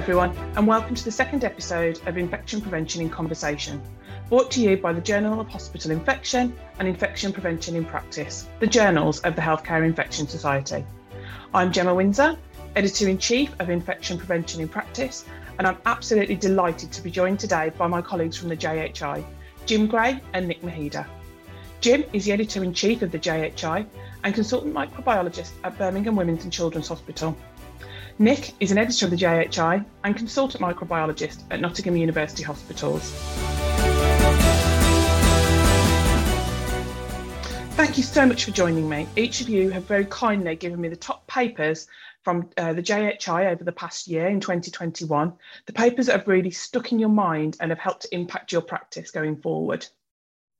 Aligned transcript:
everyone, 0.00 0.34
and 0.56 0.66
welcome 0.66 0.94
to 0.94 1.04
the 1.04 1.12
second 1.12 1.44
episode 1.44 2.00
of 2.06 2.16
Infection 2.16 2.58
Prevention 2.58 3.02
in 3.02 3.10
Conversation, 3.10 3.82
brought 4.30 4.50
to 4.50 4.62
you 4.62 4.78
by 4.78 4.94
the 4.94 5.00
Journal 5.02 5.38
of 5.38 5.48
Hospital 5.48 5.90
Infection 5.90 6.56
and 6.78 6.88
Infection 6.88 7.34
Prevention 7.34 7.76
in 7.76 7.84
Practice, 7.84 8.48
the 8.60 8.66
journals 8.66 9.20
of 9.20 9.36
the 9.36 9.42
Healthcare 9.42 9.84
Infection 9.84 10.26
Society. 10.26 10.86
I'm 11.52 11.70
Gemma 11.70 11.94
Windsor, 11.94 12.38
Editor 12.76 13.10
in 13.10 13.18
Chief 13.18 13.54
of 13.60 13.68
Infection 13.68 14.16
Prevention 14.16 14.62
in 14.62 14.70
Practice, 14.70 15.26
and 15.58 15.66
I'm 15.66 15.76
absolutely 15.84 16.36
delighted 16.36 16.90
to 16.92 17.02
be 17.02 17.10
joined 17.10 17.38
today 17.38 17.70
by 17.76 17.86
my 17.86 18.00
colleagues 18.00 18.38
from 18.38 18.48
the 18.48 18.56
JHI, 18.56 19.22
Jim 19.66 19.86
Gray 19.86 20.18
and 20.32 20.48
Nick 20.48 20.62
Mahida. 20.62 21.04
Jim 21.82 22.04
is 22.14 22.24
the 22.24 22.32
Editor 22.32 22.64
in 22.64 22.72
Chief 22.72 23.02
of 23.02 23.12
the 23.12 23.18
JHI 23.18 23.84
and 24.24 24.34
Consultant 24.34 24.74
Microbiologist 24.74 25.50
at 25.62 25.76
Birmingham 25.76 26.16
Women's 26.16 26.44
and 26.44 26.52
Children's 26.52 26.88
Hospital. 26.88 27.36
Nick 28.20 28.52
is 28.60 28.70
an 28.70 28.76
editor 28.76 29.06
of 29.06 29.10
the 29.10 29.16
JHI 29.16 29.82
and 30.04 30.14
consultant 30.14 30.62
microbiologist 30.62 31.42
at 31.50 31.62
Nottingham 31.62 31.96
University 31.96 32.42
Hospitals. 32.42 33.12
Thank 37.76 37.96
you 37.96 38.02
so 38.02 38.26
much 38.26 38.44
for 38.44 38.50
joining 38.50 38.86
me. 38.90 39.06
Each 39.16 39.40
of 39.40 39.48
you 39.48 39.70
have 39.70 39.86
very 39.86 40.04
kindly 40.04 40.54
given 40.54 40.82
me 40.82 40.88
the 40.90 40.96
top 40.96 41.26
papers 41.28 41.86
from 42.22 42.50
uh, 42.58 42.74
the 42.74 42.82
JHI 42.82 43.52
over 43.52 43.64
the 43.64 43.72
past 43.72 44.06
year 44.06 44.26
in 44.26 44.38
2021, 44.38 45.32
the 45.64 45.72
papers 45.72 46.04
that 46.04 46.18
have 46.18 46.28
really 46.28 46.50
stuck 46.50 46.92
in 46.92 46.98
your 46.98 47.08
mind 47.08 47.56
and 47.60 47.70
have 47.70 47.78
helped 47.78 48.02
to 48.02 48.14
impact 48.14 48.52
your 48.52 48.60
practice 48.60 49.10
going 49.10 49.40
forward. 49.40 49.86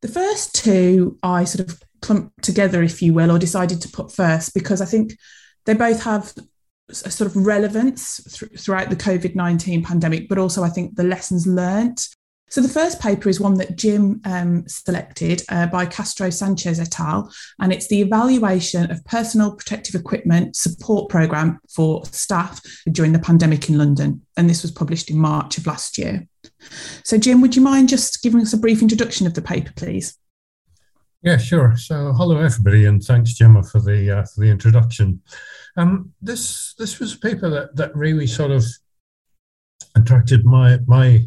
The 0.00 0.08
first 0.08 0.54
two 0.54 1.18
I 1.22 1.44
sort 1.44 1.68
of 1.68 1.82
clumped 2.00 2.42
together, 2.42 2.82
if 2.82 3.02
you 3.02 3.12
will, 3.12 3.30
or 3.30 3.38
decided 3.38 3.82
to 3.82 3.90
put 3.90 4.10
first 4.10 4.54
because 4.54 4.80
I 4.80 4.86
think 4.86 5.18
they 5.66 5.74
both 5.74 6.02
have 6.04 6.32
a 6.90 7.10
sort 7.10 7.30
of 7.30 7.36
relevance 7.36 8.22
th- 8.38 8.60
throughout 8.60 8.90
the 8.90 8.96
COVID 8.96 9.34
19 9.34 9.82
pandemic, 9.82 10.28
but 10.28 10.38
also 10.38 10.62
I 10.62 10.68
think 10.68 10.96
the 10.96 11.04
lessons 11.04 11.46
learnt. 11.46 12.08
So 12.50 12.60
the 12.60 12.68
first 12.68 13.00
paper 13.00 13.28
is 13.28 13.38
one 13.38 13.54
that 13.58 13.76
Jim 13.76 14.20
um, 14.24 14.66
selected 14.66 15.42
uh, 15.50 15.68
by 15.68 15.86
Castro 15.86 16.30
Sanchez 16.30 16.80
et 16.80 16.98
al. 16.98 17.32
And 17.60 17.72
it's 17.72 17.86
the 17.86 18.00
evaluation 18.00 18.90
of 18.90 19.04
personal 19.04 19.54
protective 19.54 19.94
equipment 19.94 20.56
support 20.56 21.08
program 21.08 21.60
for 21.72 22.04
staff 22.06 22.60
during 22.90 23.12
the 23.12 23.20
pandemic 23.20 23.68
in 23.68 23.78
London. 23.78 24.26
And 24.36 24.50
this 24.50 24.62
was 24.62 24.72
published 24.72 25.10
in 25.10 25.16
March 25.16 25.58
of 25.58 25.66
last 25.68 25.96
year. 25.96 26.26
So 27.04 27.18
Jim, 27.18 27.40
would 27.40 27.54
you 27.54 27.62
mind 27.62 27.88
just 27.88 28.20
giving 28.20 28.40
us 28.40 28.52
a 28.52 28.58
brief 28.58 28.82
introduction 28.82 29.28
of 29.28 29.34
the 29.34 29.42
paper, 29.42 29.72
please? 29.76 30.18
Yeah, 31.22 31.36
sure. 31.36 31.76
So, 31.76 32.14
hello 32.14 32.38
everybody, 32.38 32.86
and 32.86 33.02
thanks 33.02 33.34
Gemma 33.34 33.62
for 33.62 33.78
the 33.78 34.10
uh, 34.10 34.24
for 34.24 34.40
the 34.40 34.48
introduction. 34.48 35.20
Um, 35.80 36.12
this 36.20 36.74
this 36.74 37.00
was 37.00 37.14
a 37.14 37.18
paper 37.18 37.48
that 37.48 37.74
that 37.76 37.96
really 37.96 38.26
sort 38.26 38.50
of 38.50 38.64
attracted 39.96 40.44
my 40.44 40.78
my 40.86 41.26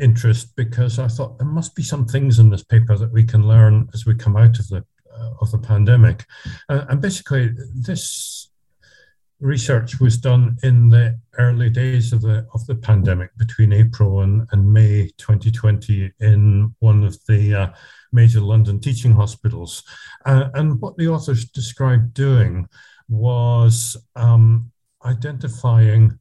interest 0.00 0.54
because 0.54 1.00
I 1.00 1.08
thought 1.08 1.38
there 1.38 1.48
must 1.48 1.74
be 1.74 1.82
some 1.82 2.06
things 2.06 2.38
in 2.38 2.48
this 2.48 2.62
paper 2.62 2.96
that 2.96 3.12
we 3.12 3.24
can 3.24 3.48
learn 3.48 3.88
as 3.92 4.06
we 4.06 4.14
come 4.14 4.36
out 4.36 4.60
of 4.60 4.68
the 4.68 4.84
uh, 5.12 5.30
of 5.40 5.50
the 5.50 5.58
pandemic, 5.58 6.24
uh, 6.68 6.84
and 6.88 7.00
basically 7.00 7.50
this 7.74 8.50
research 9.40 10.00
was 10.00 10.16
done 10.16 10.56
in 10.62 10.88
the 10.88 11.18
early 11.38 11.68
days 11.68 12.12
of 12.12 12.22
the 12.22 12.46
of 12.54 12.64
the 12.66 12.76
pandemic 12.76 13.36
between 13.36 13.72
April 13.72 14.20
and, 14.20 14.46
and 14.52 14.72
May 14.72 15.10
2020 15.18 16.12
in 16.20 16.72
one 16.78 17.02
of 17.02 17.18
the 17.26 17.54
uh, 17.54 17.70
major 18.12 18.40
London 18.40 18.78
teaching 18.78 19.12
hospitals. 19.12 19.82
Uh, 20.24 20.50
and 20.54 20.80
what 20.80 20.96
the 20.96 21.08
authors 21.08 21.46
described 21.46 22.14
doing 22.14 22.68
was 23.08 23.96
um, 24.16 24.70
identifying 25.04 26.18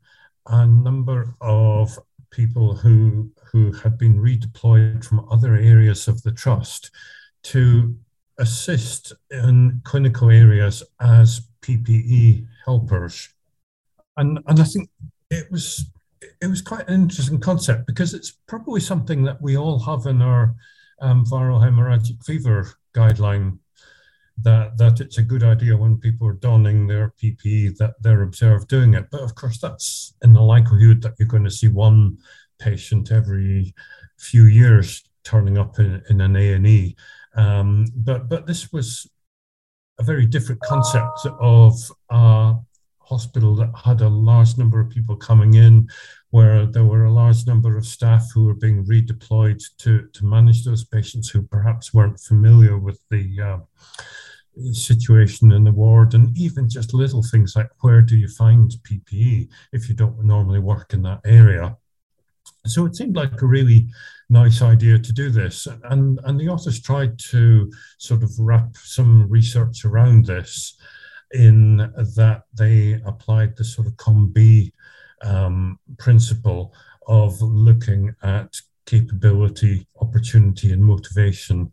a 0.48 0.66
number 0.66 1.36
of 1.42 1.98
people 2.32 2.76
who, 2.76 3.30
who 3.52 3.72
had 3.74 3.98
been 3.98 4.18
redeployed 4.18 5.04
from 5.04 5.28
other 5.30 5.56
areas 5.56 6.08
of 6.08 6.22
the 6.24 6.32
trust 6.32 6.92
to 7.44 7.96
assist 8.38 9.14
in 9.32 9.82
clinical 9.84 10.30
areas 10.30 10.84
as 11.02 11.48
PPE 11.62 12.46
helpers. 12.66 13.30
And, 14.16 14.40
and 14.48 14.60
I 14.60 14.64
think 14.64 14.90
it 15.30 15.52
was 15.52 15.86
it 16.42 16.48
was 16.48 16.62
quite 16.62 16.88
an 16.88 17.04
interesting 17.04 17.40
concept 17.40 17.86
because 17.86 18.14
it's 18.14 18.32
probably 18.48 18.82
something 18.82 19.24
that 19.24 19.42
we 19.42 19.58
all 19.58 19.80
have 19.80 20.06
in 20.06 20.22
our 20.22 20.56
um, 21.02 21.26
viral 21.26 21.62
hemorrhagic 21.62 22.24
fever 22.26 22.68
guideline 22.96 23.60
that 24.42 24.78
that 24.78 25.00
it's 25.00 25.18
a 25.18 25.24
good 25.24 25.44
idea 25.44 25.76
when 25.76 25.98
people 25.98 26.28
are 26.28 26.34
donning 26.34 26.88
their 26.88 27.14
PPE 27.22 27.78
that 27.78 27.96
they're 28.02 28.22
observed 28.22 28.68
doing 28.68 28.94
it. 28.94 29.08
But 29.12 29.22
of 29.22 29.36
course, 29.36 29.60
that's 29.60 30.14
in 30.24 30.34
the 30.34 30.42
likelihood 30.42 31.02
that 31.02 31.16
you're 31.18 31.28
going 31.28 31.44
to 31.44 31.52
see 31.52 31.68
one 31.68 32.18
patient 32.60 33.12
every 33.12 33.74
few 34.18 34.46
years 34.46 35.04
turning 35.24 35.58
up 35.58 35.80
in, 35.80 36.02
in 36.10 36.22
an 36.22 36.36
A 36.36 36.54
and 36.54 36.68
E. 36.68 36.96
Um, 37.36 37.88
but 37.96 38.30
but 38.30 38.46
this 38.46 38.72
was 38.72 39.08
a 40.00 40.04
very 40.04 40.26
different 40.26 40.62
concept 40.62 41.26
of 41.40 41.74
a 42.10 42.56
hospital 43.00 43.56
that 43.56 43.72
had 43.84 44.02
a 44.02 44.10
large 44.10 44.58
number 44.58 44.80
of 44.80 44.90
people 44.90 45.16
coming 45.16 45.54
in 45.54 45.88
where 46.30 46.66
there 46.66 46.84
were 46.84 47.06
a 47.06 47.14
large 47.14 47.48
number 47.48 47.78
of 47.78 47.86
staff 47.86 48.30
who 48.34 48.46
were 48.46 48.54
being 48.54 48.86
redeployed 48.86 49.64
to, 49.78 50.08
to 50.14 50.26
manage 50.26 50.66
those 50.66 50.84
patients 50.84 51.30
who 51.30 51.42
perhaps 51.42 51.94
weren't 51.94 52.20
familiar 52.20 52.78
with 52.78 53.00
the 53.10 53.42
uh, 53.42 53.58
situation 54.72 55.52
in 55.52 55.64
the 55.64 55.72
ward, 55.72 56.14
and 56.14 56.36
even 56.38 56.70
just 56.70 56.94
little 56.94 57.24
things 57.24 57.56
like 57.56 57.70
where 57.82 58.02
do 58.02 58.18
you 58.18 58.28
find 58.28 58.72
PPE 58.84 59.50
if 59.74 59.90
you 59.90 59.96
don't 59.96 60.24
normally 60.24 60.60
work 60.60 60.94
in 60.94 61.02
that 61.04 61.22
area. 61.26 61.76
So 62.66 62.86
it 62.86 62.96
seemed 62.96 63.16
like 63.16 63.42
a 63.42 63.46
really 63.46 63.88
nice 64.30 64.62
idea 64.62 65.00
to 65.00 65.14
do 65.14 65.30
this, 65.30 65.68
and 65.86 66.20
and 66.26 66.40
the 66.40 66.50
authors 66.50 66.82
tried 66.82 67.18
to 67.32 67.72
sort 67.98 68.24
of 68.24 68.32
wrap 68.40 68.76
some 68.76 69.30
research 69.30 69.86
around 69.86 70.26
this 70.26 70.78
in 71.34 71.78
that 72.16 72.44
they 72.54 73.02
applied 73.06 73.56
the 73.56 73.64
sort 73.64 73.88
of 73.88 73.98
COM-B 73.98 74.72
um, 75.24 75.78
principle 75.98 76.74
of 77.08 77.42
looking 77.42 78.14
at 78.24 78.56
capability, 78.86 79.88
opportunity, 80.00 80.72
and 80.72 80.84
motivation 80.84 81.70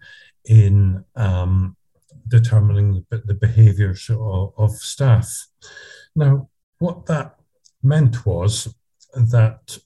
in 0.46 1.04
um, 1.16 1.76
determining 2.28 3.04
the, 3.10 3.18
the 3.18 3.34
behaviors 3.34 4.08
of, 4.10 4.52
of, 4.56 4.72
staff. 4.72 5.46
Now, 6.16 6.48
what 6.78 7.06
that 7.06 7.36
meant 7.82 8.24
was 8.26 8.74
that 9.14 9.78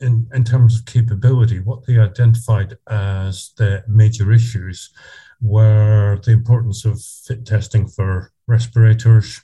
in, 0.00 0.28
in 0.34 0.44
terms 0.44 0.78
of 0.78 0.84
capability, 0.84 1.60
what 1.60 1.86
they 1.86 1.98
identified 1.98 2.76
as 2.88 3.52
the 3.56 3.82
major 3.88 4.32
issues 4.32 4.90
were 5.40 6.20
the 6.24 6.32
importance 6.32 6.84
of 6.84 7.00
fit 7.02 7.46
testing 7.46 7.86
for 7.86 8.32
respirators, 8.46 9.40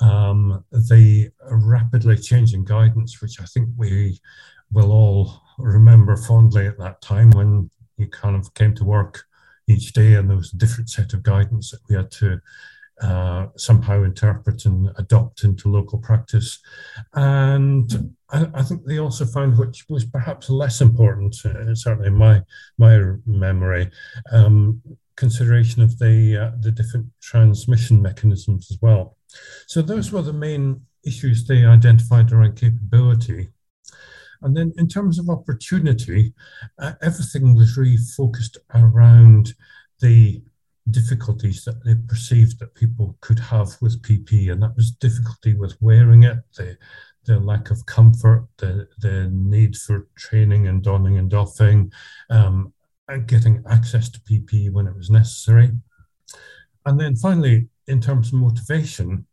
um, 0.00 0.64
the 0.70 1.30
rapidly 1.50 2.16
changing 2.16 2.64
guidance, 2.64 3.20
which 3.20 3.40
I 3.40 3.44
think 3.44 3.68
we 3.76 4.20
will 4.72 4.90
all 4.90 5.42
remember 5.58 6.16
fondly 6.16 6.66
at 6.66 6.78
that 6.78 7.00
time 7.02 7.30
when 7.30 7.70
you 7.96 8.08
kind 8.08 8.36
of 8.36 8.52
came 8.54 8.74
to 8.74 8.84
work 8.84 9.24
each 9.68 9.92
day 9.92 10.14
and 10.14 10.28
there 10.28 10.36
was 10.36 10.52
a 10.52 10.56
different 10.56 10.90
set 10.90 11.12
of 11.12 11.22
guidance 11.22 11.70
that 11.70 11.80
we 11.88 11.94
had 11.94 12.10
to 12.10 12.40
uh, 13.00 13.48
somehow 13.56 14.04
interpret 14.04 14.64
and 14.64 14.90
adopt 14.96 15.44
into 15.44 15.68
local 15.68 15.98
practice. 15.98 16.60
And 17.14 18.14
I, 18.30 18.48
I, 18.54 18.62
think 18.62 18.84
they 18.84 18.98
also 18.98 19.24
found, 19.24 19.58
which 19.58 19.86
was 19.88 20.04
perhaps 20.04 20.48
less 20.48 20.80
important, 20.80 21.34
uh, 21.44 21.74
certainly 21.74 22.08
in 22.08 22.14
my 22.14 22.42
my 22.78 23.00
memory, 23.26 23.90
um, 24.30 24.80
consideration 25.16 25.82
of 25.82 25.98
the 25.98 26.36
uh, 26.36 26.50
the 26.60 26.70
different 26.70 27.06
transmission 27.20 28.00
mechanisms 28.00 28.70
as 28.70 28.78
well. 28.80 29.16
So 29.66 29.82
those 29.82 30.12
were 30.12 30.22
the 30.22 30.32
main 30.32 30.82
issues 31.04 31.44
they 31.44 31.64
identified 31.64 32.30
around 32.30 32.56
capability. 32.56 33.48
And 34.42 34.56
then 34.56 34.72
in 34.76 34.88
terms 34.88 35.18
of 35.18 35.30
opportunity, 35.30 36.34
uh, 36.78 36.92
everything 37.02 37.54
was 37.54 37.76
really 37.76 37.96
focused 37.96 38.58
around 38.74 39.54
the 40.00 40.42
difficulties 40.90 41.64
that 41.64 41.84
they 41.84 41.94
perceived 41.94 42.58
that 42.58 42.74
people 42.74 43.16
could 43.20 43.38
have 43.38 43.76
with 43.80 44.02
PP, 44.02 44.50
and 44.50 44.62
that 44.62 44.76
was 44.76 44.90
difficulty 44.90 45.54
with 45.54 45.76
wearing 45.80 46.24
it, 46.24 46.38
the, 46.56 46.76
the 47.24 47.38
lack 47.38 47.70
of 47.70 47.86
comfort, 47.86 48.46
the, 48.58 48.88
the 48.98 49.30
need 49.32 49.76
for 49.76 50.08
training 50.16 50.66
and 50.66 50.82
donning 50.82 51.18
and 51.18 51.30
doffing, 51.30 51.92
um, 52.30 52.72
and 53.08 53.28
getting 53.28 53.62
access 53.68 54.08
to 54.08 54.20
PP 54.20 54.72
when 54.72 54.86
it 54.86 54.96
was 54.96 55.10
necessary. 55.10 55.70
And 56.84 56.98
then 56.98 57.14
finally, 57.14 57.68
in 57.86 58.00
terms 58.00 58.28
of 58.28 58.40
motivation, 58.40 59.26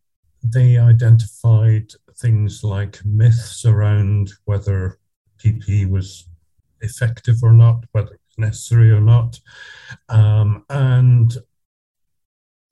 they 0.43 0.77
identified 0.77 1.91
things 2.17 2.63
like 2.63 3.03
myths 3.05 3.65
around 3.65 4.31
whether 4.45 4.99
PP 5.43 5.89
was 5.89 6.27
effective 6.81 7.37
or 7.43 7.53
not, 7.53 7.85
whether 7.91 8.13
it 8.13 8.21
was 8.29 8.37
necessary 8.37 8.91
or 8.91 9.01
not, 9.01 9.39
um, 10.09 10.65
and 10.69 11.37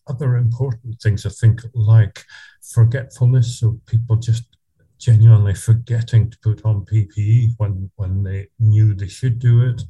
other 0.08 0.38
important 0.38 1.02
things, 1.02 1.26
I 1.26 1.30
think, 1.30 1.62
like 1.74 2.24
forgetfulness. 2.62 3.60
So 3.60 3.80
people 3.86 4.16
just 4.16 4.58
genuinely 4.98 5.54
forgetting 5.54 6.30
to 6.32 6.38
put 6.40 6.66
on 6.66 6.86
PPE 6.86 7.54
when, 7.58 7.92
when 7.96 8.24
they 8.24 8.48
knew 8.60 8.94
they 8.94 9.08
should 9.08 9.40
do 9.40 9.62
it, 9.62 9.84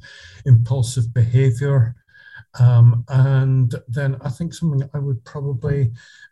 impulsive 0.44 1.14
behavior. 1.14 1.96
Um, 2.58 3.04
and 3.08 3.74
then 3.88 4.16
I 4.22 4.30
think 4.30 4.54
something 4.54 4.88
I 4.94 4.98
would 4.98 5.24
probably 5.24 5.90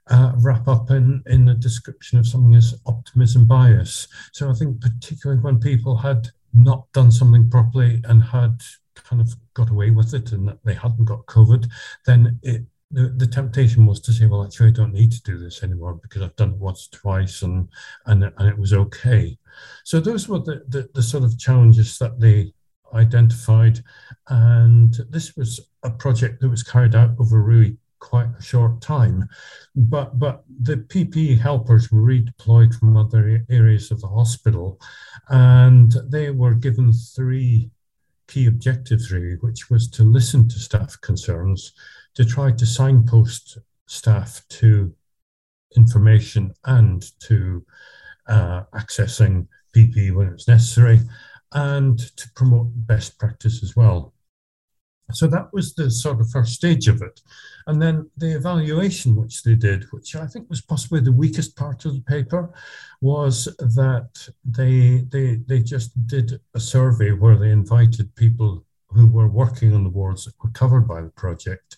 uh, 0.09 0.33
wrap 0.39 0.67
up 0.67 0.91
in, 0.91 1.23
in 1.27 1.45
the 1.45 1.55
description 1.55 2.19
of 2.19 2.27
something 2.27 2.55
as 2.55 2.75
optimism 2.87 3.47
bias. 3.47 4.09
So 4.33 4.51
I 4.51 4.55
think 4.55 4.81
particularly 4.81 5.43
when 5.43 5.61
people 5.61 5.97
had 5.97 6.29
not 6.55 6.91
done 6.93 7.13
something 7.13 7.51
properly 7.51 8.03
and 8.05 8.23
had 8.23 8.61
kind 8.95 9.21
of 9.21 9.35
got 9.55 9.71
away 9.71 9.91
with 9.91 10.15
it 10.15 10.33
and 10.33 10.57
they 10.65 10.75
hadn't 10.75 11.05
got 11.05 11.27
covered, 11.27 11.67
then 12.07 12.39
it 12.43 12.63
the, 12.91 13.13
the 13.17 13.27
temptation 13.27 13.85
was 13.85 14.01
to 14.01 14.13
say, 14.13 14.27
well, 14.27 14.45
actually, 14.45 14.69
I 14.69 14.73
don't 14.73 14.93
need 14.93 15.11
to 15.13 15.23
do 15.23 15.39
this 15.39 15.63
anymore 15.63 15.95
because 15.95 16.23
I've 16.23 16.37
done 16.37 16.51
it 16.51 16.57
once, 16.57 16.89
twice, 16.89 17.43
and 17.43 17.69
and 18.07 18.25
and 18.25 18.49
it 18.49 18.59
was 18.59 18.73
okay. 18.73 19.37
So 19.85 20.01
those 20.01 20.29
were 20.29 20.39
the, 20.39 20.63
the, 20.69 20.89
the 20.95 21.03
sort 21.03 21.25
of 21.25 21.39
challenges 21.39 21.99
that 21.99 22.21
they 22.21 22.53
identified, 22.95 23.83
and 24.29 24.97
this 25.11 25.37
was 25.37 25.61
a 25.83 25.91
project 25.91 26.41
that 26.41 26.49
was 26.49 26.63
carried 26.63 26.95
out 26.95 27.11
over 27.19 27.43
really 27.43 27.77
quite 27.99 28.29
a 28.39 28.43
short 28.43 28.81
time. 28.81 29.29
But 29.75 30.19
but 30.19 30.45
the 30.63 30.77
PPE 30.77 31.39
helpers 31.39 31.91
were 31.91 32.03
redeployed 32.03 32.79
from 32.79 32.97
other 32.97 33.45
areas 33.51 33.91
of 33.91 34.01
the 34.01 34.09
hospital, 34.09 34.81
and 35.29 35.93
they 36.09 36.31
were 36.31 36.55
given 36.55 36.93
three 36.93 37.71
key 38.29 38.47
objectives 38.47 39.13
really, 39.13 39.37
which 39.41 39.71
was 39.71 39.89
to 39.91 40.03
listen 40.03 40.49
to 40.49 40.59
staff 40.59 41.01
concerns 41.01 41.73
to 42.15 42.25
try 42.25 42.51
to 42.51 42.67
signpost 42.67 43.59
staff 43.87 44.43
to 44.49 44.93
information 45.77 46.53
and 46.65 47.11
to 47.21 47.65
uh, 48.29 48.63
accessing 48.75 49.47
PPE 49.75 50.15
when 50.15 50.29
it's 50.29 50.49
necessary, 50.49 51.01
and 51.53 51.99
to 51.99 52.31
promote 52.35 52.69
best 52.75 53.19
practice 53.19 53.63
as 53.63 53.75
well. 53.77 54.13
So 55.13 55.29
that 55.29 55.53
was 55.53 55.75
the 55.75 55.89
sort 55.89 56.21
of 56.21 56.31
first 56.31 56.55
stage 56.55 56.89
of 56.89 57.01
it. 57.01 57.21
And 57.69 57.81
then 57.81 58.11
the 58.17 58.35
evaluation 58.35 59.15
which 59.15 59.43
they 59.43 59.55
did, 59.55 59.85
which 59.93 60.17
I 60.17 60.27
think 60.27 60.51
was 60.51 60.61
possibly 60.61 61.01
the 61.01 61.13
weakest 61.13 61.57
part 61.57 61.85
of 61.85 61.95
the 61.95 62.01
paper, 62.03 62.53
was 63.01 63.45
that 63.59 64.29
they 64.45 65.05
they 65.09 65.37
they 65.47 65.61
just 65.61 66.07
did 66.07 66.41
a 66.55 66.61
survey 66.61 67.13
where 67.13 67.37
they 67.37 67.51
invited 67.51 68.17
people 68.17 68.65
who 68.89 69.07
were 69.07 69.29
working 69.29 69.75
on 69.75 69.85
the 69.85 69.91
wards 69.91 70.25
that 70.25 70.35
were 70.43 70.51
covered 70.51 70.89
by 70.89 71.03
the 71.03 71.11
project 71.11 71.77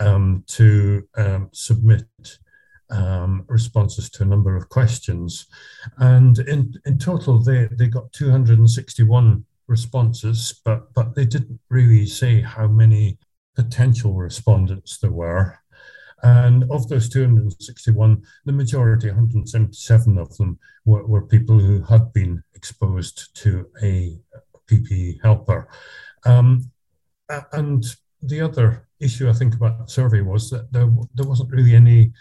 um, 0.00 0.42
to 0.48 1.06
um, 1.16 1.50
submit 1.52 2.06
um, 2.94 3.44
responses 3.48 4.08
to 4.10 4.22
a 4.22 4.26
number 4.26 4.56
of 4.56 4.68
questions. 4.68 5.46
And 5.98 6.38
in, 6.38 6.74
in 6.86 6.98
total, 6.98 7.40
they, 7.40 7.68
they 7.72 7.88
got 7.88 8.12
261 8.12 9.44
responses, 9.66 10.60
but, 10.64 10.94
but 10.94 11.14
they 11.14 11.24
didn't 11.24 11.60
really 11.68 12.06
say 12.06 12.40
how 12.40 12.68
many 12.68 13.18
potential 13.56 14.14
respondents 14.14 14.98
there 14.98 15.12
were. 15.12 15.58
And 16.22 16.64
of 16.70 16.88
those 16.88 17.08
261, 17.08 18.22
the 18.46 18.52
majority, 18.52 19.08
177 19.08 20.16
of 20.16 20.34
them, 20.36 20.58
were, 20.84 21.06
were 21.06 21.26
people 21.26 21.58
who 21.58 21.82
had 21.82 22.12
been 22.12 22.42
exposed 22.54 23.34
to 23.42 23.66
a 23.82 24.18
PPE 24.70 25.18
helper. 25.22 25.68
Um, 26.24 26.70
and 27.52 27.84
the 28.26 28.40
other 28.40 28.88
issue 29.00 29.28
I 29.28 29.32
think 29.32 29.54
about 29.54 29.78
the 29.78 29.86
survey 29.86 30.20
was 30.20 30.50
that 30.50 30.72
there, 30.72 30.88
there 31.14 31.26
wasn't 31.26 31.50
really 31.50 31.74
any 31.74 32.12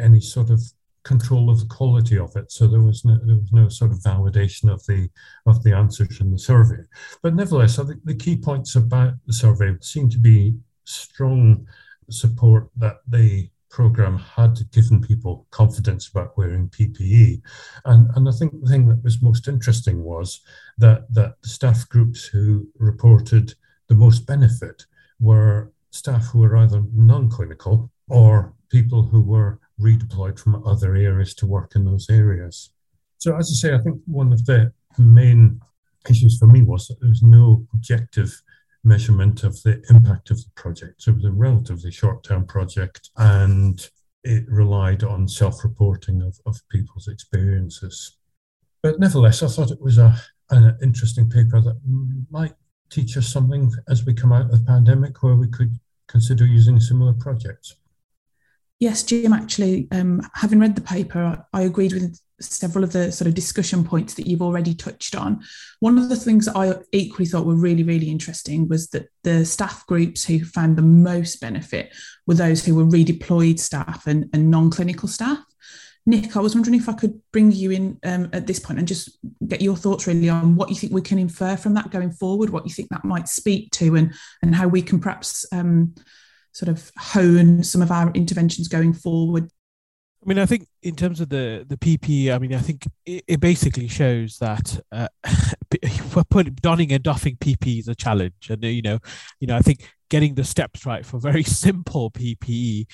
any 0.00 0.20
sort 0.20 0.50
of 0.50 0.60
control 1.04 1.48
of 1.48 1.60
the 1.60 1.66
quality 1.66 2.18
of 2.18 2.34
it. 2.36 2.50
So 2.50 2.66
there 2.66 2.82
was 2.82 3.04
no 3.04 3.18
there 3.24 3.36
was 3.36 3.52
no 3.52 3.68
sort 3.68 3.92
of 3.92 3.98
validation 3.98 4.72
of 4.72 4.84
the 4.86 5.08
of 5.46 5.62
the 5.62 5.74
answers 5.74 6.20
in 6.20 6.30
the 6.30 6.38
survey. 6.38 6.82
But 7.22 7.34
nevertheless, 7.34 7.78
I 7.78 7.84
think 7.84 8.04
the 8.04 8.16
key 8.16 8.36
points 8.36 8.76
about 8.76 9.14
the 9.26 9.32
survey 9.32 9.74
seem 9.80 10.08
to 10.10 10.18
be 10.18 10.54
strong 10.84 11.66
support 12.10 12.68
that 12.76 12.98
the 13.08 13.50
program 13.70 14.18
had 14.18 14.58
given 14.72 15.00
people 15.00 15.46
confidence 15.50 16.08
about 16.08 16.36
wearing 16.36 16.68
PPE. 16.70 17.40
And, 17.84 18.10
and 18.16 18.28
I 18.28 18.32
think 18.32 18.52
the 18.60 18.68
thing 18.68 18.88
that 18.88 19.04
was 19.04 19.22
most 19.22 19.46
interesting 19.46 20.02
was 20.02 20.40
that, 20.78 21.12
that 21.12 21.34
the 21.42 21.48
staff 21.48 21.88
groups 21.88 22.24
who 22.24 22.66
reported 22.78 23.54
the 23.88 23.94
most 23.94 24.26
benefit 24.26 24.86
were 25.20 25.72
staff 25.90 26.26
who 26.26 26.40
were 26.40 26.56
either 26.56 26.82
non 26.92 27.28
clinical 27.28 27.90
or 28.08 28.54
people 28.70 29.02
who 29.02 29.22
were 29.22 29.58
redeployed 29.80 30.38
from 30.38 30.66
other 30.66 30.96
areas 30.96 31.34
to 31.34 31.46
work 31.46 31.74
in 31.74 31.84
those 31.84 32.08
areas. 32.10 32.70
So, 33.18 33.36
as 33.36 33.50
I 33.50 33.54
say, 33.54 33.74
I 33.74 33.78
think 33.78 34.00
one 34.06 34.32
of 34.32 34.44
the 34.46 34.72
main 34.98 35.60
issues 36.08 36.38
for 36.38 36.46
me 36.46 36.62
was 36.62 36.88
that 36.88 37.00
there 37.00 37.08
was 37.08 37.22
no 37.22 37.66
objective 37.74 38.42
measurement 38.84 39.44
of 39.44 39.60
the 39.62 39.82
impact 39.90 40.30
of 40.30 40.38
the 40.38 40.50
project. 40.54 41.02
So, 41.02 41.12
it 41.12 41.16
was 41.16 41.24
a 41.24 41.32
relatively 41.32 41.90
short 41.90 42.22
term 42.22 42.46
project 42.46 43.10
and 43.16 43.88
it 44.24 44.44
relied 44.48 45.04
on 45.04 45.28
self 45.28 45.64
reporting 45.64 46.22
of, 46.22 46.38
of 46.46 46.60
people's 46.70 47.08
experiences. 47.08 48.18
But 48.82 49.00
nevertheless, 49.00 49.42
I 49.42 49.48
thought 49.48 49.70
it 49.70 49.82
was 49.82 49.98
a, 49.98 50.14
an 50.50 50.76
interesting 50.82 51.28
paper 51.28 51.60
that 51.60 51.80
might 52.30 52.54
teach 52.90 53.16
us 53.16 53.28
something 53.28 53.72
as 53.88 54.04
we 54.04 54.14
come 54.14 54.32
out 54.32 54.46
of 54.46 54.50
the 54.50 54.64
pandemic 54.64 55.22
where 55.22 55.36
we 55.36 55.48
could 55.48 55.78
consider 56.06 56.46
using 56.46 56.80
similar 56.80 57.12
projects? 57.12 57.76
Yes, 58.80 59.02
Jim, 59.02 59.32
actually, 59.32 59.88
um, 59.90 60.22
having 60.34 60.60
read 60.60 60.76
the 60.76 60.80
paper, 60.80 61.44
I 61.52 61.62
agreed 61.62 61.92
with 61.92 62.20
several 62.40 62.84
of 62.84 62.92
the 62.92 63.10
sort 63.10 63.26
of 63.26 63.34
discussion 63.34 63.82
points 63.82 64.14
that 64.14 64.28
you've 64.28 64.42
already 64.42 64.72
touched 64.72 65.16
on. 65.16 65.42
One 65.80 65.98
of 65.98 66.08
the 66.08 66.16
things 66.16 66.46
that 66.46 66.56
I 66.56 66.74
equally 66.92 67.26
thought 67.26 67.46
were 67.46 67.56
really, 67.56 67.82
really 67.82 68.08
interesting 68.08 68.68
was 68.68 68.88
that 68.90 69.08
the 69.24 69.44
staff 69.44 69.84
groups 69.86 70.24
who 70.24 70.44
found 70.44 70.76
the 70.76 70.82
most 70.82 71.40
benefit 71.40 71.92
were 72.26 72.34
those 72.34 72.64
who 72.64 72.76
were 72.76 72.84
redeployed 72.84 73.58
staff 73.58 74.06
and, 74.06 74.30
and 74.32 74.50
non 74.50 74.70
clinical 74.70 75.08
staff. 75.08 75.44
Nick, 76.08 76.38
I 76.38 76.40
was 76.40 76.54
wondering 76.54 76.74
if 76.74 76.88
I 76.88 76.94
could 76.94 77.20
bring 77.32 77.52
you 77.52 77.70
in 77.70 77.98
um, 78.02 78.30
at 78.32 78.46
this 78.46 78.58
point 78.58 78.78
and 78.78 78.88
just 78.88 79.18
get 79.46 79.60
your 79.60 79.76
thoughts 79.76 80.06
really 80.06 80.30
on 80.30 80.56
what 80.56 80.70
you 80.70 80.74
think 80.74 80.90
we 80.90 81.02
can 81.02 81.18
infer 81.18 81.54
from 81.54 81.74
that 81.74 81.90
going 81.90 82.12
forward, 82.12 82.48
what 82.48 82.64
you 82.64 82.72
think 82.72 82.88
that 82.88 83.04
might 83.04 83.28
speak 83.28 83.70
to, 83.72 83.94
and 83.94 84.14
and 84.42 84.54
how 84.54 84.66
we 84.68 84.80
can 84.80 85.00
perhaps 85.00 85.44
um, 85.52 85.94
sort 86.52 86.70
of 86.70 86.90
hone 86.96 87.62
some 87.62 87.82
of 87.82 87.90
our 87.90 88.10
interventions 88.12 88.68
going 88.68 88.94
forward. 88.94 89.50
I 90.24 90.26
mean, 90.26 90.38
I 90.38 90.46
think 90.46 90.66
in 90.82 90.96
terms 90.96 91.20
of 91.20 91.28
the 91.28 91.66
the 91.68 91.76
PPE, 91.76 92.34
I 92.34 92.38
mean, 92.38 92.54
I 92.54 92.60
think 92.60 92.86
it, 93.04 93.24
it 93.28 93.40
basically 93.40 93.86
shows 93.86 94.38
that 94.38 94.80
uh, 94.90 95.08
putting 96.30 96.54
donning 96.54 96.90
and 96.90 97.02
doffing 97.02 97.36
PPE 97.36 97.80
is 97.80 97.88
a 97.88 97.94
challenge, 97.94 98.48
and 98.48 98.64
you 98.64 98.80
know, 98.80 98.98
you 99.40 99.46
know, 99.46 99.56
I 99.56 99.60
think 99.60 99.86
getting 100.08 100.36
the 100.36 100.44
steps 100.44 100.86
right 100.86 101.04
for 101.04 101.20
very 101.20 101.42
simple 101.64 102.10
PPE 102.10 102.86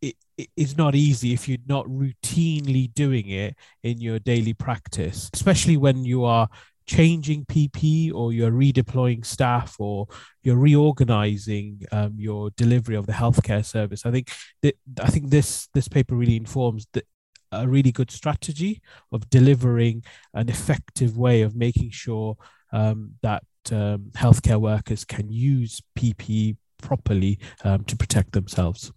it, 0.00 0.16
it 0.38 0.48
is 0.56 0.76
not 0.76 0.94
easy 0.94 1.32
if 1.32 1.48
you're 1.48 1.58
not 1.66 1.86
routinely 1.86 2.92
doing 2.94 3.28
it 3.28 3.56
in 3.82 4.00
your 4.00 4.18
daily 4.18 4.54
practice, 4.54 5.30
especially 5.34 5.76
when 5.76 6.04
you 6.04 6.24
are 6.24 6.48
changing 6.86 7.46
PP 7.46 8.12
or 8.12 8.32
you're 8.32 8.50
redeploying 8.50 9.24
staff 9.24 9.76
or 9.78 10.06
you're 10.42 10.56
reorganizing 10.56 11.82
um, 11.92 12.14
your 12.16 12.50
delivery 12.50 12.94
of 12.94 13.06
the 13.06 13.12
healthcare 13.12 13.64
service. 13.64 14.04
I 14.04 14.10
think 14.10 14.30
that 14.62 14.76
I 15.00 15.08
think 15.08 15.30
this 15.30 15.68
this 15.74 15.88
paper 15.88 16.14
really 16.14 16.36
informs 16.36 16.86
that 16.92 17.06
a 17.52 17.68
really 17.68 17.92
good 17.92 18.10
strategy 18.10 18.82
of 19.12 19.30
delivering 19.30 20.02
an 20.34 20.48
effective 20.48 21.16
way 21.16 21.42
of 21.42 21.54
making 21.54 21.90
sure 21.90 22.36
um, 22.72 23.12
that 23.22 23.44
um, 23.70 24.10
healthcare 24.16 24.60
workers 24.60 25.04
can 25.04 25.30
use 25.30 25.80
PPE 25.96 26.56
properly 26.82 27.38
um, 27.62 27.84
to 27.84 27.96
protect 27.96 28.32
themselves. 28.32 28.92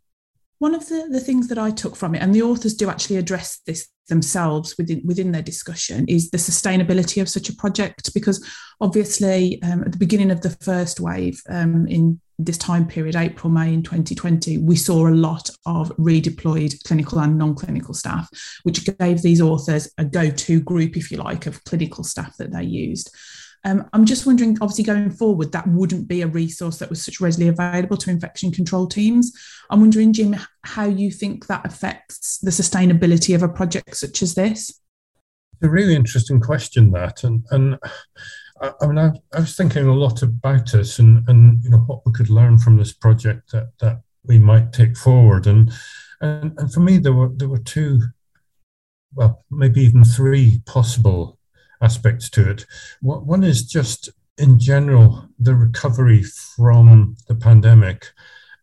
One 0.59 0.73
of 0.73 0.87
the, 0.87 1.07
the 1.11 1.19
things 1.19 1.47
that 1.49 1.57
I 1.57 1.71
took 1.71 1.95
from 1.95 2.15
it, 2.15 2.21
and 2.21 2.33
the 2.33 2.41
authors 2.41 2.73
do 2.73 2.89
actually 2.89 3.17
address 3.17 3.61
this 3.65 3.87
themselves 4.07 4.75
within 4.77 5.01
within 5.05 5.31
their 5.31 5.41
discussion, 5.41 6.05
is 6.07 6.29
the 6.29 6.37
sustainability 6.37 7.21
of 7.21 7.29
such 7.29 7.49
a 7.49 7.55
project. 7.55 8.13
Because 8.13 8.45
obviously, 8.81 9.61
um, 9.63 9.83
at 9.83 9.91
the 9.91 9.97
beginning 9.97 10.31
of 10.31 10.41
the 10.41 10.51
first 10.61 10.99
wave 10.99 11.41
um, 11.49 11.87
in 11.87 12.19
this 12.39 12.57
time 12.57 12.87
period, 12.87 13.15
April 13.15 13.51
May 13.51 13.73
in 13.73 13.83
2020, 13.83 14.59
we 14.59 14.75
saw 14.75 15.07
a 15.07 15.09
lot 15.09 15.49
of 15.65 15.89
redeployed 15.97 16.75
clinical 16.83 17.19
and 17.19 17.37
non-clinical 17.37 17.93
staff, 17.93 18.29
which 18.63 18.85
gave 18.97 19.21
these 19.21 19.41
authors 19.41 19.91
a 19.97 20.05
go-to 20.05 20.61
group, 20.61 20.97
if 20.97 21.11
you 21.11 21.17
like, 21.17 21.47
of 21.47 21.63
clinical 21.63 22.03
staff 22.03 22.37
that 22.37 22.51
they 22.51 22.63
used. 22.63 23.15
Um, 23.65 23.87
I'm 23.93 24.05
just 24.05 24.25
wondering, 24.25 24.57
obviously, 24.61 24.83
going 24.83 25.09
forward, 25.09 25.51
that 25.51 25.67
wouldn't 25.67 26.07
be 26.07 26.21
a 26.21 26.27
resource 26.27 26.77
that 26.77 26.89
was 26.89 27.03
such 27.03 27.19
readily 27.19 27.47
available 27.47 27.97
to 27.97 28.09
infection 28.09 28.51
control 28.51 28.87
teams. 28.87 29.31
I'm 29.69 29.81
wondering, 29.81 30.13
Jim, 30.13 30.35
how 30.63 30.85
you 30.85 31.11
think 31.11 31.47
that 31.47 31.65
affects 31.65 32.37
the 32.39 32.51
sustainability 32.51 33.35
of 33.35 33.43
a 33.43 33.49
project 33.49 33.97
such 33.97 34.21
as 34.21 34.35
this. 34.35 34.69
It's 34.69 35.63
a 35.63 35.69
really 35.69 35.95
interesting 35.95 36.39
question, 36.39 36.91
that, 36.91 37.23
and 37.23 37.43
and 37.51 37.77
I, 38.61 38.71
I 38.81 38.87
mean, 38.87 38.97
I, 38.97 39.11
I, 39.33 39.41
was 39.41 39.55
thinking 39.55 39.85
a 39.85 39.93
lot 39.93 40.21
about 40.21 40.71
this, 40.71 40.99
and 40.99 41.27
and 41.27 41.63
you 41.63 41.69
know 41.69 41.79
what 41.79 42.05
we 42.05 42.11
could 42.11 42.29
learn 42.29 42.57
from 42.57 42.77
this 42.77 42.93
project 42.93 43.51
that 43.51 43.71
that 43.79 44.01
we 44.23 44.39
might 44.39 44.73
take 44.73 44.95
forward, 44.95 45.47
and 45.47 45.71
and 46.21 46.53
and 46.57 46.71
for 46.71 46.79
me, 46.79 46.97
there 46.97 47.13
were 47.13 47.29
there 47.29 47.49
were 47.49 47.59
two 47.59 48.01
well, 49.13 49.43
maybe 49.49 49.81
even 49.81 50.03
three 50.03 50.61
possible 50.65 51.36
aspects 51.81 52.29
to 52.31 52.49
it. 52.49 52.65
One 53.01 53.43
is 53.43 53.63
just 53.63 54.09
in 54.37 54.59
general 54.59 55.27
the 55.39 55.55
recovery 55.55 56.23
from 56.23 57.15
the 57.27 57.35
pandemic 57.35 58.11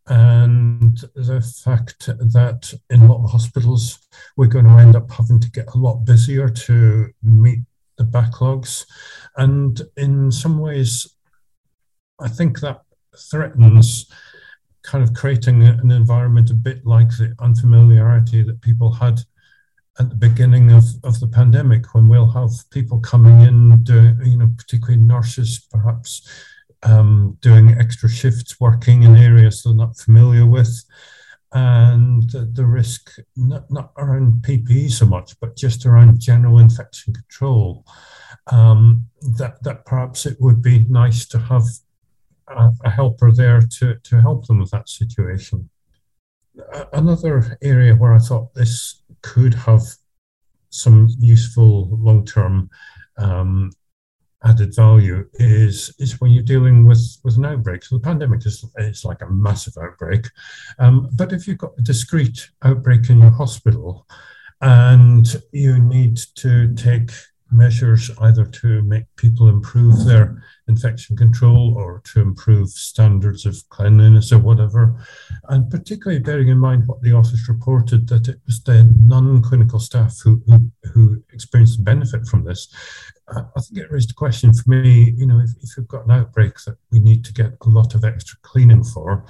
and 0.06 0.98
the 1.14 1.40
fact 1.64 2.06
that 2.06 2.78
in 2.90 3.02
a 3.02 3.06
lot 3.06 3.24
of 3.24 3.30
hospitals 3.30 3.98
we're 4.36 4.46
going 4.46 4.66
to 4.66 4.72
end 4.72 4.94
up 4.94 5.10
having 5.10 5.40
to 5.40 5.50
get 5.50 5.66
a 5.74 5.78
lot 5.78 6.04
busier 6.04 6.48
to 6.48 7.08
meet 7.22 7.60
the 7.96 8.04
backlogs 8.04 8.84
and 9.36 9.82
in 9.96 10.30
some 10.30 10.58
ways 10.58 11.16
i 12.20 12.28
think 12.28 12.60
that 12.60 12.82
threatens 13.30 14.10
kind 14.82 15.02
of 15.02 15.14
creating 15.14 15.62
an 15.62 15.90
environment 15.90 16.50
a 16.50 16.54
bit 16.54 16.84
like 16.84 17.08
the 17.08 17.34
unfamiliarity 17.38 18.42
that 18.42 18.60
people 18.60 18.92
had 18.92 19.20
at 19.98 20.08
the 20.08 20.16
beginning 20.16 20.72
of, 20.72 20.84
of 21.04 21.20
the 21.20 21.28
pandemic 21.28 21.94
when 21.94 22.08
we'll 22.08 22.30
have 22.30 22.50
people 22.70 22.98
coming 22.98 23.40
in 23.40 23.82
doing, 23.84 24.18
you 24.24 24.36
know, 24.36 24.50
particularly 24.56 25.00
nurses 25.00 25.66
perhaps 25.70 26.28
um, 26.82 27.38
doing 27.40 27.76
extra 27.78 28.08
shifts, 28.08 28.60
working 28.60 29.04
in 29.04 29.16
areas 29.16 29.62
they're 29.62 29.74
not 29.74 29.96
familiar 29.96 30.46
with. 30.46 30.84
And 31.52 32.28
the 32.30 32.66
risk, 32.66 33.16
not, 33.36 33.70
not 33.70 33.92
around 33.96 34.42
PPE 34.42 34.90
so 34.90 35.06
much, 35.06 35.38
but 35.38 35.56
just 35.56 35.86
around 35.86 36.18
general 36.18 36.58
infection 36.58 37.14
control, 37.14 37.86
um, 38.50 39.06
that, 39.38 39.62
that 39.62 39.86
perhaps 39.86 40.26
it 40.26 40.36
would 40.40 40.60
be 40.60 40.84
nice 40.88 41.26
to 41.26 41.38
have 41.38 41.62
a, 42.48 42.72
a 42.84 42.90
helper 42.90 43.30
there 43.30 43.62
to, 43.78 43.94
to 44.02 44.20
help 44.20 44.48
them 44.48 44.58
with 44.58 44.72
that 44.72 44.88
situation. 44.88 45.70
Another 46.92 47.56
area 47.62 47.94
where 47.94 48.14
I 48.14 48.18
thought 48.18 48.54
this 48.54 49.02
could 49.24 49.54
have 49.54 49.82
some 50.68 51.08
useful 51.18 51.88
long 51.90 52.24
term 52.26 52.68
um, 53.16 53.70
added 54.44 54.74
value 54.76 55.26
is 55.34 55.94
is 55.98 56.20
when 56.20 56.30
you're 56.30 56.52
dealing 56.54 56.84
with 56.86 57.02
with 57.24 57.36
an 57.38 57.46
outbreak. 57.46 57.82
So 57.82 57.96
the 57.96 58.02
pandemic 58.02 58.44
is 58.44 58.64
it's 58.76 59.04
like 59.04 59.22
a 59.22 59.30
massive 59.30 59.74
outbreak, 59.82 60.26
um, 60.78 61.08
but 61.14 61.32
if 61.32 61.48
you've 61.48 61.64
got 61.64 61.78
a 61.78 61.82
discrete 61.82 62.50
outbreak 62.62 63.08
in 63.08 63.20
your 63.20 63.30
hospital, 63.30 64.06
and 64.60 65.26
you 65.52 65.78
need 65.78 66.18
to 66.36 66.74
take 66.74 67.10
measures 67.50 68.10
either 68.20 68.44
to 68.44 68.82
make 68.82 69.04
people 69.16 69.48
improve 69.48 70.04
their 70.04 70.42
infection 70.66 71.16
control 71.16 71.74
or 71.76 72.00
to 72.04 72.20
improve 72.20 72.68
standards 72.70 73.46
of 73.46 73.56
cleanliness 73.68 74.32
or 74.32 74.38
whatever. 74.38 74.96
And 75.48 75.70
particularly 75.70 76.20
bearing 76.20 76.48
in 76.48 76.58
mind 76.58 76.84
what 76.86 77.02
the 77.02 77.12
office 77.12 77.48
reported 77.48 78.08
that 78.08 78.28
it 78.28 78.40
was 78.46 78.62
the 78.62 78.84
non 79.00 79.42
clinical 79.42 79.78
staff 79.78 80.18
who, 80.22 80.42
who, 80.46 80.70
who, 80.92 81.22
experienced 81.32 81.78
the 81.78 81.84
benefit 81.84 82.26
from 82.26 82.44
this. 82.44 82.68
Uh, 83.28 83.42
I 83.56 83.60
think 83.60 83.78
it 83.78 83.90
raised 83.90 84.10
a 84.10 84.14
question 84.14 84.52
for 84.52 84.70
me 84.70 85.14
you 85.16 85.26
know, 85.26 85.40
if, 85.40 85.50
if 85.62 85.70
we've 85.76 85.88
got 85.88 86.04
an 86.04 86.10
outbreak 86.10 86.54
that 86.66 86.76
we 86.90 87.00
need 87.00 87.24
to 87.24 87.32
get 87.32 87.52
a 87.60 87.68
lot 87.68 87.94
of 87.94 88.04
extra 88.04 88.38
cleaning 88.42 88.84
for, 88.84 89.24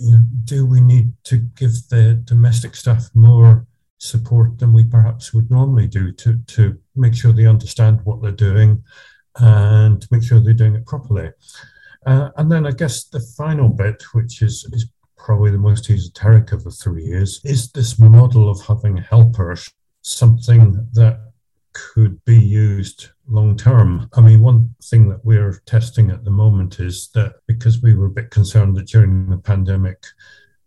you 0.00 0.12
know, 0.12 0.24
do 0.44 0.66
we 0.66 0.80
need 0.80 1.12
to 1.24 1.38
give 1.38 1.88
the 1.90 2.14
domestic 2.24 2.74
staff 2.74 3.08
more? 3.14 3.66
Support 4.02 4.58
than 4.58 4.72
we 4.72 4.84
perhaps 4.84 5.32
would 5.32 5.50
normally 5.50 5.86
do 5.86 6.10
to, 6.10 6.36
to 6.48 6.76
make 6.96 7.14
sure 7.14 7.32
they 7.32 7.46
understand 7.46 8.00
what 8.04 8.20
they're 8.20 8.32
doing 8.32 8.82
and 9.36 10.06
make 10.10 10.24
sure 10.24 10.40
they're 10.40 10.52
doing 10.52 10.74
it 10.74 10.84
properly. 10.86 11.30
Uh, 12.04 12.30
and 12.36 12.50
then 12.50 12.66
I 12.66 12.72
guess 12.72 13.04
the 13.04 13.20
final 13.36 13.68
bit, 13.68 14.02
which 14.12 14.42
is, 14.42 14.68
is 14.72 14.90
probably 15.16 15.52
the 15.52 15.58
most 15.58 15.88
esoteric 15.88 16.50
of 16.50 16.64
the 16.64 16.72
three, 16.72 17.12
is, 17.12 17.40
is 17.44 17.70
this 17.70 17.98
model 18.00 18.50
of 18.50 18.60
having 18.66 18.96
helpers 18.96 19.70
something 20.02 20.88
that 20.94 21.20
could 21.72 22.22
be 22.24 22.38
used 22.38 23.08
long 23.28 23.56
term. 23.56 24.10
I 24.14 24.20
mean, 24.20 24.40
one 24.40 24.74
thing 24.82 25.08
that 25.10 25.24
we're 25.24 25.62
testing 25.64 26.10
at 26.10 26.24
the 26.24 26.30
moment 26.30 26.80
is 26.80 27.08
that 27.14 27.34
because 27.46 27.80
we 27.80 27.94
were 27.94 28.06
a 28.06 28.10
bit 28.10 28.30
concerned 28.30 28.76
that 28.76 28.88
during 28.88 29.30
the 29.30 29.38
pandemic, 29.38 30.04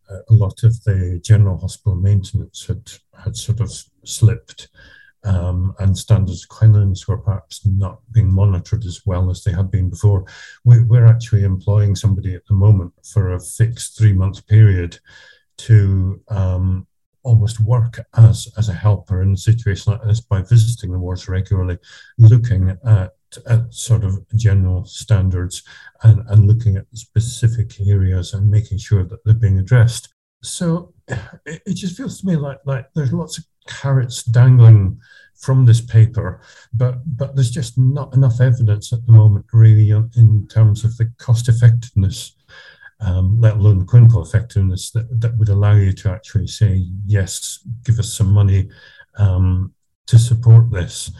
a 0.09 0.33
lot 0.33 0.63
of 0.63 0.83
the 0.83 1.19
general 1.23 1.57
hospital 1.57 1.95
maintenance 1.95 2.65
had 2.65 2.91
had 3.23 3.35
sort 3.35 3.59
of 3.59 3.71
slipped, 4.03 4.69
um, 5.23 5.73
and 5.79 5.97
standards 5.97 6.43
of 6.43 6.49
cleanliness 6.49 7.07
were 7.07 7.17
perhaps 7.17 7.65
not 7.65 7.99
being 8.11 8.31
monitored 8.31 8.85
as 8.85 9.01
well 9.05 9.29
as 9.29 9.43
they 9.43 9.51
had 9.51 9.71
been 9.71 9.89
before. 9.89 10.25
We, 10.63 10.83
we're 10.83 11.07
actually 11.07 11.43
employing 11.43 11.95
somebody 11.95 12.35
at 12.35 12.45
the 12.45 12.53
moment 12.53 12.93
for 13.03 13.33
a 13.33 13.39
fixed 13.39 13.97
three 13.97 14.13
month 14.13 14.45
period 14.47 14.99
to 15.57 16.21
um, 16.27 16.87
almost 17.23 17.59
work 17.59 17.99
as, 18.15 18.47
as 18.57 18.69
a 18.69 18.73
helper 18.73 19.21
in 19.21 19.33
a 19.33 19.37
situation 19.37 19.93
like 19.93 20.03
this 20.03 20.21
by 20.21 20.41
visiting 20.43 20.91
the 20.91 20.99
wards 20.99 21.27
regularly, 21.27 21.77
looking 22.17 22.77
at, 22.85 23.11
at 23.47 23.73
sort 23.73 24.03
of 24.03 24.19
general 24.35 24.85
standards 24.85 25.63
and, 26.03 26.23
and 26.29 26.47
looking 26.47 26.77
at 26.77 26.85
specific 26.93 27.79
areas 27.87 28.33
and 28.33 28.49
making 28.49 28.77
sure 28.77 29.03
that 29.03 29.23
they're 29.23 29.33
being 29.33 29.59
addressed. 29.59 30.13
So 30.43 30.93
it, 31.07 31.61
it 31.65 31.73
just 31.73 31.97
feels 31.97 32.21
to 32.21 32.27
me 32.27 32.35
like 32.35 32.59
like 32.65 32.87
there's 32.93 33.13
lots 33.13 33.37
of 33.37 33.45
carrots 33.67 34.23
dangling 34.23 34.99
from 35.35 35.65
this 35.65 35.81
paper, 35.81 36.41
but 36.73 36.99
but 37.17 37.35
there's 37.35 37.51
just 37.51 37.77
not 37.77 38.13
enough 38.13 38.39
evidence 38.39 38.93
at 38.93 39.05
the 39.05 39.11
moment, 39.11 39.45
really, 39.53 39.89
in 39.89 40.47
terms 40.47 40.83
of 40.83 40.95
the 40.97 41.11
cost 41.17 41.49
effectiveness, 41.49 42.35
um, 42.99 43.39
let 43.41 43.57
alone 43.57 43.85
clinical 43.85 44.23
effectiveness, 44.23 44.91
that, 44.91 45.07
that 45.21 45.37
would 45.37 45.49
allow 45.49 45.73
you 45.73 45.91
to 45.93 46.09
actually 46.09 46.47
say 46.47 46.85
yes, 47.05 47.59
give 47.83 47.99
us 47.99 48.13
some 48.13 48.31
money 48.31 48.69
um, 49.17 49.73
to 50.07 50.17
support 50.17 50.71
this. 50.71 51.11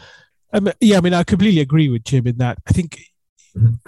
Um, 0.52 0.70
yeah, 0.80 0.98
I 0.98 1.00
mean, 1.00 1.14
I 1.14 1.24
completely 1.24 1.60
agree 1.60 1.88
with 1.88 2.04
Jim 2.04 2.26
in 2.26 2.38
that. 2.38 2.58
I 2.66 2.72
think. 2.72 2.98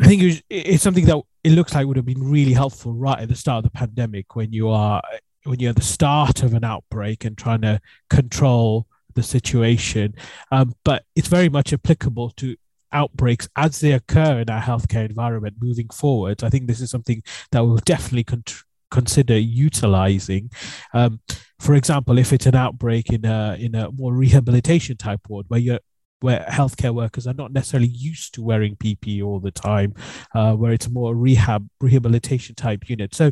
I 0.01 0.07
think 0.07 0.23
it 0.23 0.27
was, 0.27 0.43
it's 0.49 0.83
something 0.83 1.05
that 1.05 1.21
it 1.45 1.53
looks 1.53 1.75
like 1.75 1.87
would 1.87 1.99
have 1.99 2.07
been 2.07 2.23
really 2.23 2.55
helpful 2.55 2.95
right 2.95 3.19
at 3.19 3.29
the 3.29 3.35
start 3.35 3.67
of 3.67 3.71
the 3.71 3.79
pandemic 3.79 4.35
when 4.35 4.51
you 4.51 4.71
are 4.71 5.03
when 5.45 5.61
you're 5.61 5.71
at 5.71 5.77
the 5.77 5.83
start 5.83 6.43
of 6.43 6.55
an 6.55 6.65
outbreak 6.65 7.25
and 7.25 7.37
trying 7.37 7.61
to 7.61 7.81
control 8.09 8.87
the 9.15 9.23
situation. 9.23 10.15
Um, 10.51 10.75
but 10.85 11.05
it's 11.15 11.29
very 11.29 11.49
much 11.49 11.73
applicable 11.73 12.31
to 12.37 12.57
outbreaks 12.93 13.49
as 13.57 13.81
they 13.81 13.93
occur 13.93 14.41
in 14.41 14.51
our 14.51 14.63
healthcare 14.63 15.09
environment 15.09 15.57
moving 15.61 15.89
forward. 15.91 16.43
I 16.43 16.51
think 16.51 16.67
this 16.67 16.81
is 16.81 16.91
something 16.91 17.23
that 17.51 17.65
we'll 17.65 17.77
definitely 17.77 18.25
con- 18.25 18.45
consider 18.91 19.39
utilizing. 19.39 20.51
Um, 20.95 21.21
for 21.59 21.75
example, 21.75 22.19
if 22.19 22.33
it's 22.33 22.47
an 22.47 22.55
outbreak 22.55 23.11
in 23.11 23.25
a 23.25 23.57
in 23.59 23.75
a 23.75 23.91
more 23.91 24.13
rehabilitation 24.15 24.97
type 24.97 25.29
ward 25.29 25.47
where 25.49 25.61
you're 25.61 25.81
where 26.21 26.45
healthcare 26.49 26.95
workers 26.95 27.27
are 27.27 27.35
not 27.35 27.53
necessarily 27.53 27.89
used 27.89 28.35
to 28.35 28.43
wearing 28.43 28.77
PPE 28.77 29.25
all 29.25 29.41
the 29.41 29.51
time, 29.51 29.95
uh, 30.35 30.55
where 30.55 30.73
it's 30.73 30.89
more 30.89 31.15
rehab 31.15 31.69
rehabilitation 31.81 32.55
type 32.55 32.89
unit. 32.89 33.15
So 33.15 33.31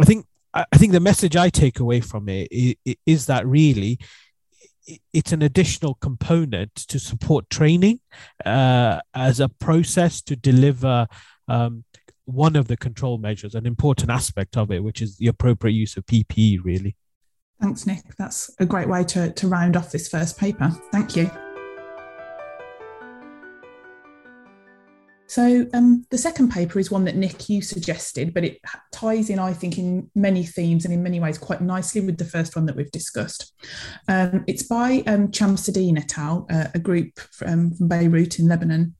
I 0.00 0.04
think 0.04 0.26
I 0.54 0.64
think 0.76 0.92
the 0.92 1.00
message 1.00 1.36
I 1.36 1.50
take 1.50 1.78
away 1.78 2.00
from 2.00 2.28
it 2.28 2.48
is 3.06 3.26
that 3.26 3.46
really 3.46 3.98
it's 5.12 5.32
an 5.32 5.42
additional 5.42 5.94
component 5.94 6.74
to 6.74 6.98
support 6.98 7.50
training 7.50 8.00
uh, 8.44 9.00
as 9.14 9.40
a 9.40 9.48
process 9.48 10.22
to 10.22 10.36
deliver 10.36 11.06
um, 11.46 11.84
one 12.24 12.56
of 12.56 12.68
the 12.68 12.76
control 12.76 13.18
measures, 13.18 13.54
an 13.54 13.66
important 13.66 14.10
aspect 14.10 14.56
of 14.56 14.70
it, 14.70 14.82
which 14.82 15.02
is 15.02 15.16
the 15.16 15.26
appropriate 15.26 15.74
use 15.74 15.96
of 15.96 16.06
PPE, 16.06 16.58
really. 16.62 16.96
Thanks, 17.60 17.86
Nick. 17.86 18.16
That's 18.16 18.50
a 18.60 18.66
great 18.66 18.88
way 18.88 19.04
to, 19.04 19.32
to 19.32 19.48
round 19.48 19.76
off 19.76 19.90
this 19.90 20.08
first 20.08 20.38
paper. 20.38 20.70
Thank 20.92 21.16
you. 21.16 21.30
So 25.28 25.66
um, 25.74 26.06
the 26.10 26.18
second 26.18 26.50
paper 26.50 26.78
is 26.78 26.90
one 26.90 27.04
that 27.04 27.14
Nick 27.14 27.48
you 27.50 27.60
suggested, 27.60 28.32
but 28.32 28.44
it 28.44 28.60
ties 28.92 29.28
in, 29.28 29.38
I 29.38 29.52
think, 29.52 29.78
in 29.78 30.10
many 30.14 30.42
themes 30.42 30.84
and 30.84 30.94
in 30.94 31.02
many 31.02 31.20
ways 31.20 31.36
quite 31.36 31.60
nicely 31.60 32.00
with 32.00 32.16
the 32.16 32.24
first 32.24 32.56
one 32.56 32.64
that 32.66 32.76
we've 32.76 32.90
discussed. 32.90 33.52
Um, 34.08 34.44
it's 34.46 34.62
by 34.62 35.02
um, 35.06 35.28
Chamsadine 35.28 35.98
et 35.98 36.16
al., 36.16 36.46
uh, 36.50 36.68
a 36.74 36.78
group 36.78 37.18
from, 37.18 37.74
from, 37.74 37.88
Beirut 37.88 38.38
in 38.38 38.48
Lebanon, 38.48 38.94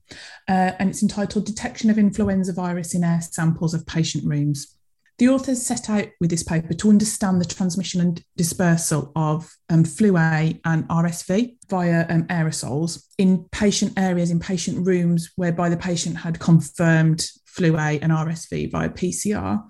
uh, 0.47 0.71
and 0.77 0.89
it's 0.89 1.01
entitled 1.01 1.45
"Detection 1.45 1.89
of 1.89 1.97
Influenza 1.97 2.53
Virus 2.53 2.93
in 2.93 3.03
Air 3.03 3.21
Samples 3.21 3.73
of 3.73 3.85
Patient 3.87 4.23
Rooms." 4.25 4.78
The 5.19 5.27
authors 5.27 5.61
set 5.61 5.89
out 5.89 6.07
with 6.21 6.29
this 6.29 6.43
paper 6.43 6.73
to 6.73 6.89
understand 6.89 7.41
the 7.41 7.45
transmission 7.45 7.99
and 7.99 8.23
dispersal 8.37 9.11
of 9.17 9.53
um, 9.69 9.83
flu 9.83 10.15
A 10.15 10.57
and 10.63 10.87
RSV 10.87 11.57
via 11.69 12.05
um, 12.09 12.23
aerosols 12.27 13.03
in 13.17 13.43
patient 13.51 13.99
areas, 13.99 14.31
in 14.31 14.39
patient 14.39 14.87
rooms 14.87 15.29
whereby 15.35 15.67
the 15.67 15.75
patient 15.75 16.15
had 16.15 16.39
confirmed 16.39 17.29
flu 17.45 17.75
A 17.75 17.99
and 17.99 18.13
RSV 18.13 18.71
via 18.71 18.89
PCR. 18.89 19.61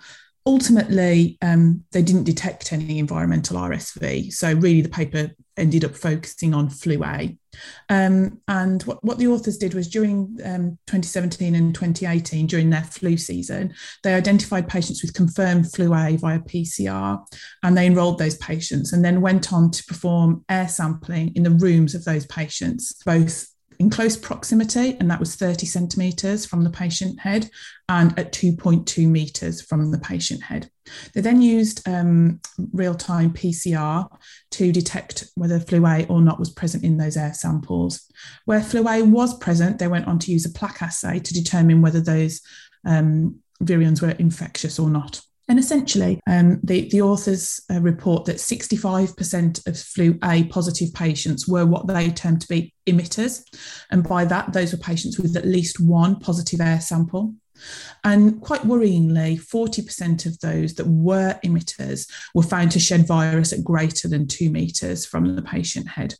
Ultimately, 0.49 1.37
um, 1.43 1.83
they 1.91 2.01
didn't 2.01 2.23
detect 2.23 2.73
any 2.73 2.97
environmental 2.97 3.55
RSV. 3.55 4.33
So, 4.33 4.51
really, 4.53 4.81
the 4.81 4.89
paper 4.89 5.29
ended 5.57 5.85
up 5.85 5.95
focusing 5.95 6.55
on 6.55 6.71
flu 6.71 7.03
A. 7.03 7.37
Um, 7.89 8.41
and 8.47 8.81
what, 8.83 9.03
what 9.03 9.19
the 9.19 9.27
authors 9.27 9.57
did 9.57 9.75
was 9.75 9.87
during 9.87 10.39
um, 10.43 10.79
2017 10.87 11.53
and 11.53 11.75
2018, 11.75 12.47
during 12.47 12.71
their 12.71 12.83
flu 12.83 13.15
season, 13.15 13.75
they 14.03 14.15
identified 14.15 14.67
patients 14.67 15.03
with 15.03 15.13
confirmed 15.13 15.71
flu 15.71 15.93
A 15.93 16.15
via 16.15 16.39
PCR 16.39 17.23
and 17.61 17.77
they 17.77 17.85
enrolled 17.85 18.17
those 18.17 18.37
patients 18.37 18.93
and 18.93 19.05
then 19.05 19.21
went 19.21 19.53
on 19.53 19.69
to 19.69 19.83
perform 19.83 20.43
air 20.49 20.67
sampling 20.67 21.31
in 21.35 21.43
the 21.43 21.51
rooms 21.51 21.93
of 21.93 22.05
those 22.05 22.25
patients, 22.25 22.93
both 23.05 23.47
in 23.79 23.89
close 23.89 24.17
proximity, 24.17 24.97
and 24.99 25.09
that 25.09 25.19
was 25.21 25.35
30 25.35 25.65
centimetres 25.65 26.45
from 26.45 26.63
the 26.63 26.69
patient 26.69 27.19
head, 27.19 27.49
and 27.87 28.17
at 28.19 28.33
2.2 28.33 29.07
metres 29.07 29.61
from 29.61 29.89
the 29.91 29.97
patient 29.97 30.43
head. 30.43 30.69
They 31.13 31.21
then 31.21 31.41
used 31.41 31.87
um, 31.87 32.41
real 32.73 32.93
time 32.93 33.31
PCR 33.31 34.07
to 34.51 34.71
detect 34.71 35.29
whether 35.35 35.59
flu 35.59 35.85
A 35.85 36.05
or 36.07 36.21
not 36.21 36.39
was 36.39 36.49
present 36.49 36.83
in 36.83 36.97
those 36.97 37.15
air 37.15 37.33
samples. 37.33 38.05
Where 38.45 38.61
flu 38.61 38.87
A 38.87 39.01
was 39.01 39.37
present, 39.37 39.79
they 39.79 39.87
went 39.87 40.07
on 40.07 40.19
to 40.19 40.31
use 40.31 40.45
a 40.45 40.51
plaque 40.51 40.81
assay 40.81 41.19
to 41.19 41.33
determine 41.33 41.81
whether 41.81 42.01
those 42.01 42.41
um, 42.85 43.39
virions 43.63 44.01
were 44.01 44.11
infectious 44.11 44.77
or 44.77 44.89
not. 44.89 45.21
And 45.49 45.57
essentially, 45.57 46.21
um, 46.27 46.59
the, 46.63 46.87
the 46.89 47.01
authors 47.01 47.59
uh, 47.71 47.81
report 47.81 48.25
that 48.25 48.35
65% 48.35 49.67
of 49.67 49.79
flu 49.79 50.17
A 50.23 50.43
positive 50.43 50.93
patients 50.93 51.47
were 51.47 51.65
what 51.65 51.87
they 51.87 52.11
termed 52.11 52.41
to 52.41 52.47
be 52.47 52.71
emitters. 52.87 53.43
And 53.89 54.07
by 54.07 54.25
that, 54.25 54.53
those 54.53 54.71
were 54.71 54.77
patients 54.77 55.19
with 55.19 55.35
at 55.35 55.47
least 55.47 55.79
one 55.79 56.19
positive 56.19 56.61
air 56.61 56.79
sample. 56.79 57.33
And 58.03 58.39
quite 58.41 58.61
worryingly, 58.61 59.41
40% 59.41 60.27
of 60.27 60.39
those 60.39 60.75
that 60.75 60.87
were 60.87 61.39
emitters 61.43 62.07
were 62.35 62.43
found 62.43 62.71
to 62.71 62.79
shed 62.79 63.07
virus 63.07 63.51
at 63.51 63.63
greater 63.63 64.07
than 64.07 64.27
two 64.27 64.51
metres 64.51 65.05
from 65.05 65.35
the 65.35 65.41
patient 65.41 65.87
head. 65.87 66.13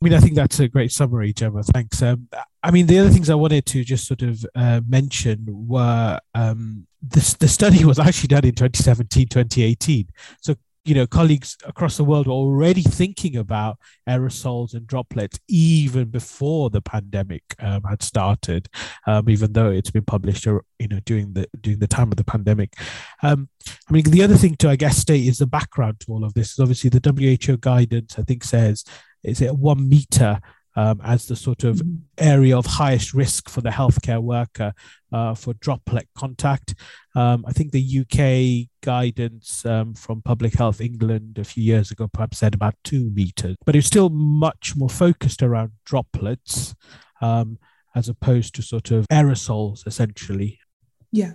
I 0.00 0.04
mean, 0.04 0.14
I 0.14 0.20
think 0.20 0.36
that's 0.36 0.60
a 0.60 0.68
great 0.68 0.92
summary, 0.92 1.32
Gemma. 1.32 1.62
Thanks. 1.64 2.00
Um, 2.02 2.28
I 2.62 2.70
mean, 2.70 2.86
the 2.86 3.00
other 3.00 3.10
things 3.10 3.30
I 3.30 3.34
wanted 3.34 3.66
to 3.66 3.82
just 3.82 4.06
sort 4.06 4.22
of 4.22 4.44
uh, 4.54 4.80
mention 4.88 5.44
were 5.48 6.20
um, 6.34 6.86
this, 7.02 7.34
the 7.34 7.48
study 7.48 7.84
was 7.84 7.98
actually 7.98 8.28
done 8.28 8.44
in 8.44 8.54
2017, 8.54 9.26
2018. 9.26 10.08
So, 10.40 10.54
you 10.84 10.94
know, 10.94 11.06
colleagues 11.06 11.56
across 11.66 11.96
the 11.96 12.04
world 12.04 12.28
were 12.28 12.32
already 12.32 12.82
thinking 12.82 13.36
about 13.36 13.78
aerosols 14.08 14.72
and 14.72 14.86
droplets 14.86 15.40
even 15.48 16.10
before 16.10 16.70
the 16.70 16.80
pandemic 16.80 17.42
um, 17.58 17.82
had 17.82 18.00
started, 18.00 18.68
um, 19.06 19.28
even 19.28 19.52
though 19.52 19.70
it's 19.70 19.90
been 19.90 20.04
published, 20.04 20.46
uh, 20.46 20.60
you 20.78 20.86
know, 20.88 21.00
during 21.04 21.32
the 21.32 21.48
during 21.60 21.80
the 21.80 21.88
time 21.88 22.12
of 22.12 22.16
the 22.16 22.24
pandemic. 22.24 22.74
Um, 23.24 23.48
I 23.88 23.92
mean, 23.92 24.04
the 24.04 24.22
other 24.22 24.36
thing 24.36 24.54
to, 24.56 24.70
I 24.70 24.76
guess, 24.76 24.96
state 24.96 25.26
is 25.26 25.38
the 25.38 25.46
background 25.46 26.00
to 26.00 26.12
all 26.12 26.24
of 26.24 26.34
this 26.34 26.52
is 26.52 26.60
obviously 26.60 26.88
the 26.88 27.00
WHO 27.46 27.56
guidance, 27.56 28.16
I 28.16 28.22
think, 28.22 28.44
says 28.44 28.84
is 29.22 29.40
it 29.40 29.56
one 29.56 29.88
meter 29.88 30.40
um, 30.78 31.00
as 31.02 31.26
the 31.26 31.34
sort 31.34 31.64
of 31.64 31.78
mm-hmm. 31.78 31.96
area 32.18 32.56
of 32.56 32.64
highest 32.64 33.12
risk 33.12 33.48
for 33.48 33.60
the 33.60 33.70
healthcare 33.70 34.22
worker 34.22 34.72
uh, 35.12 35.34
for 35.34 35.54
droplet 35.54 36.08
contact. 36.14 36.76
Um, 37.16 37.44
I 37.48 37.52
think 37.52 37.72
the 37.72 38.00
UK 38.00 38.68
guidance 38.80 39.66
um, 39.66 39.94
from 39.94 40.22
Public 40.22 40.54
Health 40.54 40.80
England 40.80 41.36
a 41.38 41.42
few 41.42 41.64
years 41.64 41.90
ago 41.90 42.08
perhaps 42.12 42.38
said 42.38 42.54
about 42.54 42.76
two 42.84 43.10
meters, 43.10 43.56
but 43.66 43.74
it's 43.74 43.88
still 43.88 44.08
much 44.08 44.74
more 44.76 44.88
focused 44.88 45.42
around 45.42 45.72
droplets 45.84 46.76
um, 47.20 47.58
as 47.96 48.08
opposed 48.08 48.54
to 48.54 48.62
sort 48.62 48.92
of 48.92 49.04
aerosols, 49.08 49.84
essentially. 49.84 50.60
Yeah. 51.10 51.32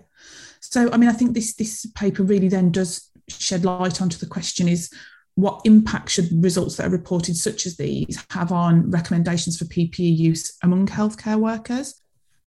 So, 0.62 0.90
I 0.90 0.96
mean, 0.96 1.10
I 1.10 1.14
think 1.14 1.34
this 1.34 1.54
this 1.56 1.86
paper 1.96 2.24
really 2.24 2.48
then 2.48 2.72
does 2.72 3.10
shed 3.28 3.66
light 3.66 4.02
onto 4.02 4.18
the 4.18 4.26
question: 4.26 4.70
is 4.70 4.90
what 5.36 5.62
impact 5.66 6.10
should 6.10 6.30
results 6.44 6.78
that 6.78 6.88
are 6.88 6.92
reported, 6.92 7.36
such 7.36 7.66
as 7.66 7.78
these, 7.78 8.24
have 8.30 8.52
on 8.52 8.90
recommendations 8.92 9.58
for 9.58 9.66
PPE 9.66 10.18
use 10.18 10.58
among 10.64 10.88
healthcare 10.88 11.40
workers? 11.40 12.02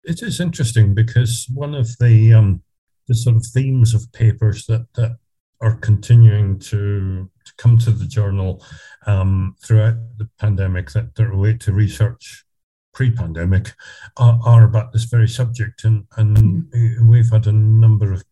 It 0.05 0.23
is 0.23 0.41
interesting 0.41 0.95
because 0.95 1.47
one 1.53 1.75
of 1.75 1.99
the 1.99 2.33
um, 2.33 2.63
the 3.09 3.15
sort 3.15 3.37
of 3.37 3.47
themes 3.47 3.95
of 3.95 4.11
papers 4.13 4.67
that 4.67 4.87
that 4.95 5.17
are 5.61 5.77
continuing 5.77 6.59
to, 6.59 7.31
to 7.45 7.53
come 7.57 7.79
to 7.79 7.91
the 7.91 8.05
journal 8.05 8.63
um, 9.07 9.57
throughout 9.63 9.95
the 10.19 10.29
pandemic 10.39 10.91
that, 10.91 11.15
that 11.15 11.27
relate 11.27 11.61
to 11.61 11.73
research 11.73 12.45
pre-pandemic 12.93 13.73
are, 14.17 14.39
are, 14.45 14.65
about 14.65 14.93
this 14.93 15.05
very 15.05 15.29
subject 15.29 15.85
and, 15.85 16.05
and 16.17 16.37
mm-hmm. 16.37 17.09
we've 17.09 17.31
had 17.31 17.47
a 17.47 17.53
number 17.53 18.13
of, 18.13 18.23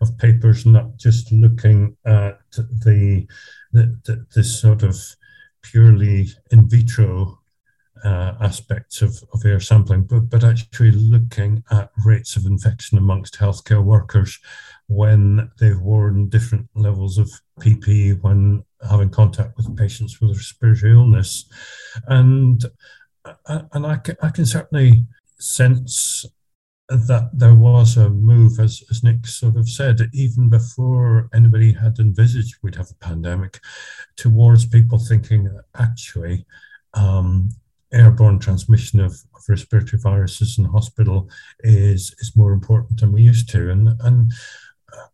of 0.00 0.16
papers 0.18 0.66
not 0.66 0.96
just 0.96 1.32
looking 1.32 1.96
at 2.04 2.38
the 2.52 3.26
the, 3.72 4.26
the, 4.34 4.44
sort 4.44 4.82
of 4.82 4.96
purely 5.62 6.28
in 6.50 6.68
vitro 6.68 7.38
uh, 8.04 8.34
aspects 8.40 9.00
of, 9.00 9.22
of 9.32 9.44
air 9.44 9.60
sampling, 9.60 10.02
but, 10.02 10.28
but 10.28 10.44
actually 10.44 10.90
looking 10.90 11.62
at 11.70 11.90
rates 12.04 12.36
of 12.36 12.46
infection 12.46 12.98
amongst 12.98 13.38
healthcare 13.38 13.82
workers 13.82 14.38
when 14.88 15.50
they've 15.60 15.80
worn 15.80 16.28
different 16.28 16.68
levels 16.74 17.16
of 17.16 17.30
PPE 17.60 18.20
when 18.22 18.64
having 18.88 19.10
contact 19.10 19.56
with 19.56 19.76
patients 19.76 20.20
with 20.20 20.36
respiratory 20.36 20.92
illness. 20.92 21.46
And, 22.08 22.62
uh, 23.24 23.62
and 23.72 23.86
I, 23.86 23.96
can, 23.96 24.16
I 24.22 24.30
can 24.30 24.46
certainly 24.46 25.06
sense 25.38 26.26
that 26.96 27.30
there 27.32 27.54
was 27.54 27.96
a 27.96 28.10
move, 28.10 28.58
as, 28.58 28.82
as 28.90 29.02
Nick 29.02 29.26
sort 29.26 29.56
of 29.56 29.68
said, 29.68 30.10
even 30.12 30.48
before 30.48 31.28
anybody 31.34 31.72
had 31.72 31.98
envisaged 31.98 32.56
we'd 32.62 32.74
have 32.74 32.90
a 32.90 33.04
pandemic, 33.04 33.60
towards 34.16 34.66
people 34.66 34.98
thinking 34.98 35.44
that 35.44 35.64
actually 35.78 36.44
um, 36.94 37.48
airborne 37.92 38.38
transmission 38.38 39.00
of, 39.00 39.12
of, 39.12 39.42
respiratory 39.48 40.00
viruses 40.00 40.58
in 40.58 40.64
hospital 40.64 41.28
is 41.60 42.14
is 42.20 42.36
more 42.36 42.52
important 42.52 43.00
than 43.00 43.12
we 43.12 43.22
used 43.22 43.48
to. 43.50 43.70
And 43.70 43.88
and 44.00 44.32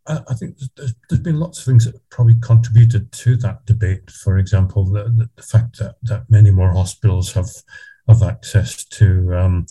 I, 0.07 0.21
I 0.29 0.35
think 0.35 0.59
there's, 0.77 0.95
there's 1.09 1.23
been 1.23 1.41
lots 1.41 1.61
of 1.61 1.65
things 1.65 1.85
that 1.85 2.01
probably 2.11 2.37
contributed 2.41 3.11
to 3.13 3.37
that 3.37 3.65
debate. 3.67 4.11
For 4.11 4.39
example, 4.39 4.85
the, 4.85 5.05
the, 5.05 5.31
the 5.37 5.43
fact 5.43 5.79
that, 5.79 5.97
that 6.03 6.31
many 6.31 6.51
more 6.51 6.73
hospitals 6.73 7.33
have 7.33 7.51
have 8.09 8.23
access 8.23 8.85
to 8.85 9.37
um, 9.37 9.67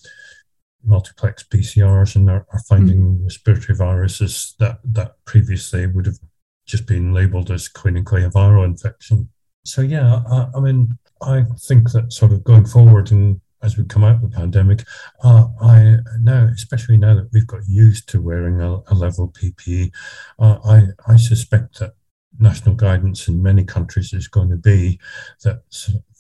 multiplex 0.88 1.44
PCRs 1.44 2.16
and 2.16 2.30
are, 2.30 2.46
are 2.52 2.62
finding 2.68 3.00
mm. 3.00 3.24
respiratory 3.24 3.78
viruses 3.78 4.56
that, 4.60 4.80
that 4.84 5.16
previously 5.26 5.86
would 5.86 6.06
have 6.06 6.18
just 6.66 6.86
been 6.86 7.14
labeled 7.14 7.52
as 7.52 7.70
clinically 7.70 8.06
clay 8.06 8.22
viral 8.24 8.66
infection. 8.66 9.30
So, 9.66 9.82
yeah, 9.82 10.22
I, 10.30 10.48
I, 10.56 10.60
mean, 10.60 10.98
I 11.22 11.44
think 11.60 11.92
that 11.92 12.14
sort 12.14 12.32
of 12.32 12.44
going 12.44 12.66
forward 12.66 13.12
and 13.12 13.42
as 13.64 13.78
we 13.78 13.84
come 13.86 14.04
out 14.04 14.16
of 14.16 14.22
the 14.22 14.38
pandemic, 14.38 14.84
uh, 15.24 15.48
I 15.62 15.98
now, 16.22 16.48
especially 16.54 16.98
now 16.98 17.16
that 17.16 17.30
we've 17.34 17.48
got 17.48 17.68
used 17.68 18.08
to 18.10 18.22
wearing 18.22 18.62
a, 18.62 18.78
a 18.88 18.94
level 18.94 19.34
PPE, 19.34 19.92
uh, 20.40 20.60
I, 20.64 20.84
I 21.12 21.16
suspect 21.16 21.80
that 21.80 21.94
national 22.40 22.76
guidance 22.76 23.28
in 23.28 23.42
many 23.42 23.64
countries 23.64 24.14
is 24.14 24.28
going 24.28 24.50
to 24.52 24.58
be 24.58 25.00
that 25.44 25.64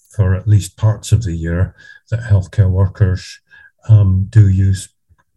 for 0.10 0.34
at 0.34 0.47
least 0.47 0.77
parts 0.77 1.12
of 1.12 1.23
the 1.23 1.34
year, 1.34 1.75
that 2.10 2.21
healthcare 2.21 2.71
workers 2.71 3.39
um, 3.89 4.28
do 4.30 4.50
use 4.50 4.89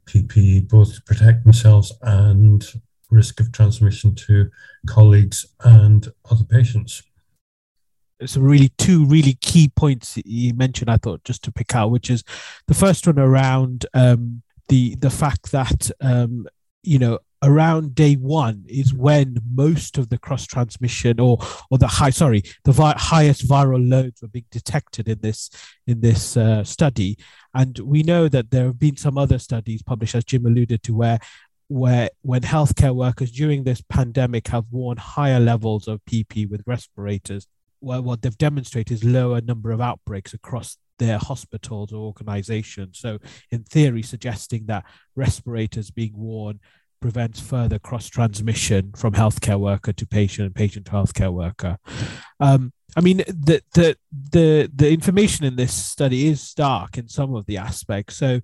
PPE 0.06 0.68
both 0.68 0.94
to 0.94 1.02
protect 1.02 1.44
themselves 1.44 1.92
and 2.02 2.64
risk 3.10 3.40
of 3.40 3.52
transmission 3.52 4.14
to 4.14 4.50
colleagues 4.86 5.46
and 5.64 6.08
other 6.30 6.44
patients. 6.44 7.02
Some 8.24 8.42
really 8.42 8.70
two 8.76 9.06
really 9.06 9.34
key 9.40 9.70
points 9.74 10.18
you 10.24 10.52
mentioned. 10.52 10.90
I 10.90 10.98
thought 10.98 11.24
just 11.24 11.42
to 11.44 11.52
pick 11.52 11.74
out, 11.74 11.90
which 11.90 12.10
is 12.10 12.22
the 12.66 12.74
first 12.74 13.06
one 13.06 13.18
around 13.18 13.86
um, 13.94 14.42
the 14.68 14.94
the 14.96 15.10
fact 15.10 15.52
that 15.52 15.90
um, 16.02 16.46
you 16.82 16.98
know 16.98 17.18
around 17.42 17.94
day 17.94 18.14
one 18.14 18.64
is 18.68 18.92
when 18.92 19.38
most 19.50 19.96
of 19.96 20.10
the 20.10 20.18
cross 20.18 20.46
transmission 20.46 21.18
or 21.18 21.38
or 21.70 21.78
the 21.78 21.86
high 21.86 22.10
sorry 22.10 22.42
the 22.64 22.72
vi- 22.72 22.94
highest 22.98 23.48
viral 23.48 23.88
loads 23.88 24.20
were 24.20 24.28
being 24.28 24.44
detected 24.50 25.08
in 25.08 25.18
this 25.20 25.48
in 25.86 26.00
this 26.00 26.36
uh, 26.36 26.62
study 26.62 27.16
and 27.54 27.78
we 27.80 28.02
know 28.02 28.28
that 28.28 28.50
there 28.50 28.66
have 28.66 28.78
been 28.78 28.96
some 28.96 29.18
other 29.18 29.38
studies 29.38 29.82
published 29.82 30.14
as 30.14 30.24
jim 30.24 30.46
alluded 30.46 30.82
to 30.82 30.94
where 30.94 31.18
where 31.68 32.10
when 32.22 32.42
healthcare 32.42 32.94
workers 32.94 33.30
during 33.30 33.64
this 33.64 33.82
pandemic 33.88 34.48
have 34.48 34.64
worn 34.70 34.96
higher 34.96 35.40
levels 35.40 35.86
of 35.88 36.00
pp 36.04 36.48
with 36.48 36.62
respirators 36.66 37.46
what 37.80 38.20
they've 38.20 38.36
demonstrated 38.36 38.92
is 38.92 39.04
lower 39.04 39.40
number 39.40 39.70
of 39.70 39.80
outbreaks 39.80 40.34
across 40.34 40.76
their 40.98 41.16
hospitals 41.16 41.92
or 41.92 42.04
organizations 42.04 42.98
so 42.98 43.18
in 43.50 43.62
theory 43.62 44.02
suggesting 44.02 44.66
that 44.66 44.84
respirators 45.16 45.90
being 45.90 46.12
worn 46.14 46.60
prevents 47.00 47.40
further 47.40 47.78
cross 47.78 48.08
transmission 48.08 48.92
from 48.94 49.14
healthcare 49.14 49.58
worker 49.58 49.92
to 49.92 50.06
patient 50.06 50.46
and 50.46 50.54
patient 50.54 50.86
to 50.86 50.92
healthcare 50.92 51.32
worker. 51.32 51.78
Um, 52.38 52.72
I 52.96 53.00
mean, 53.00 53.18
the, 53.18 53.62
the 53.74 53.96
the 54.32 54.70
the 54.74 54.90
information 54.90 55.44
in 55.44 55.56
this 55.56 55.72
study 55.72 56.28
is 56.28 56.40
stark 56.40 56.98
in 56.98 57.08
some 57.08 57.34
of 57.34 57.46
the 57.46 57.56
aspects. 57.56 58.16
So, 58.16 58.40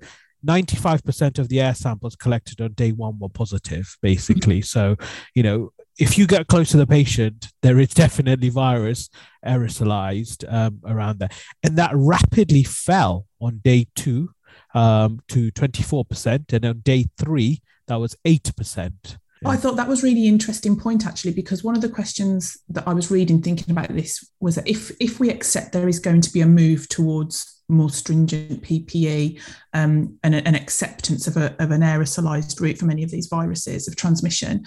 95% 0.46 1.38
of 1.38 1.48
the 1.48 1.61
air 1.61 1.74
samples 1.74 2.14
collected 2.14 2.61
on 2.61 2.72
day 2.72 2.92
one 2.92 3.18
were 3.18 3.28
positive, 3.28 3.96
basically. 4.02 4.62
So, 4.62 4.96
you 5.35 5.42
know, 5.42 5.72
if 5.98 6.18
you 6.18 6.26
get 6.26 6.46
close 6.46 6.70
to 6.70 6.76
the 6.76 6.87
patient, 6.87 7.48
there 7.62 7.78
is 7.80 7.88
definitely 7.88 8.50
virus 8.50 9.09
aerosolized 9.44 10.44
um, 10.52 10.80
around 10.87 11.18
there. 11.18 11.30
And 11.62 11.76
that 11.78 11.92
rapidly 11.94 12.62
fell 12.62 13.26
on 13.40 13.61
day 13.64 13.87
two 13.96 14.30
um, 14.74 15.20
to 15.28 15.50
24%. 15.52 16.52
And 16.52 16.64
on 16.64 16.80
day 16.80 17.06
three, 17.18 17.62
that 17.88 17.96
was 17.96 18.16
8%. 18.26 19.18
I 19.44 19.57
thought 19.57 19.77
that 19.77 19.88
was 19.88 20.03
really 20.03 20.27
interesting 20.27 20.79
point 20.79 21.07
actually, 21.07 21.35
because 21.35 21.62
one 21.62 21.77
of 21.77 21.83
the 21.83 21.88
questions 21.88 22.59
that 22.70 22.88
I 22.88 22.94
was 22.94 23.11
reading 23.11 23.42
thinking 23.42 23.70
about 23.70 23.88
this 23.88 24.29
was 24.40 24.55
that 24.55 24.68
if 24.68 24.90
if 24.99 25.20
we 25.20 25.31
accept 25.31 25.72
there 25.72 25.88
is 25.88 25.99
going 25.99 26.22
to 26.22 26.33
be 26.33 26.40
a 26.40 26.46
move 26.46 26.88
towards 26.88 27.62
more 27.68 27.90
stringent 27.90 28.62
PPE 28.62 29.40
um, 29.75 30.18
and 30.22 30.35
an 30.35 30.55
acceptance 30.55 31.27
of, 31.27 31.37
a, 31.37 31.55
of 31.59 31.72
an 31.72 31.81
aerosolized 31.81 32.61
route 32.61 32.79
for 32.79 32.87
many 32.87 33.03
of 33.03 33.11
these 33.11 33.27
viruses 33.27 33.88
of 33.88 33.96
transmission, 33.96 34.64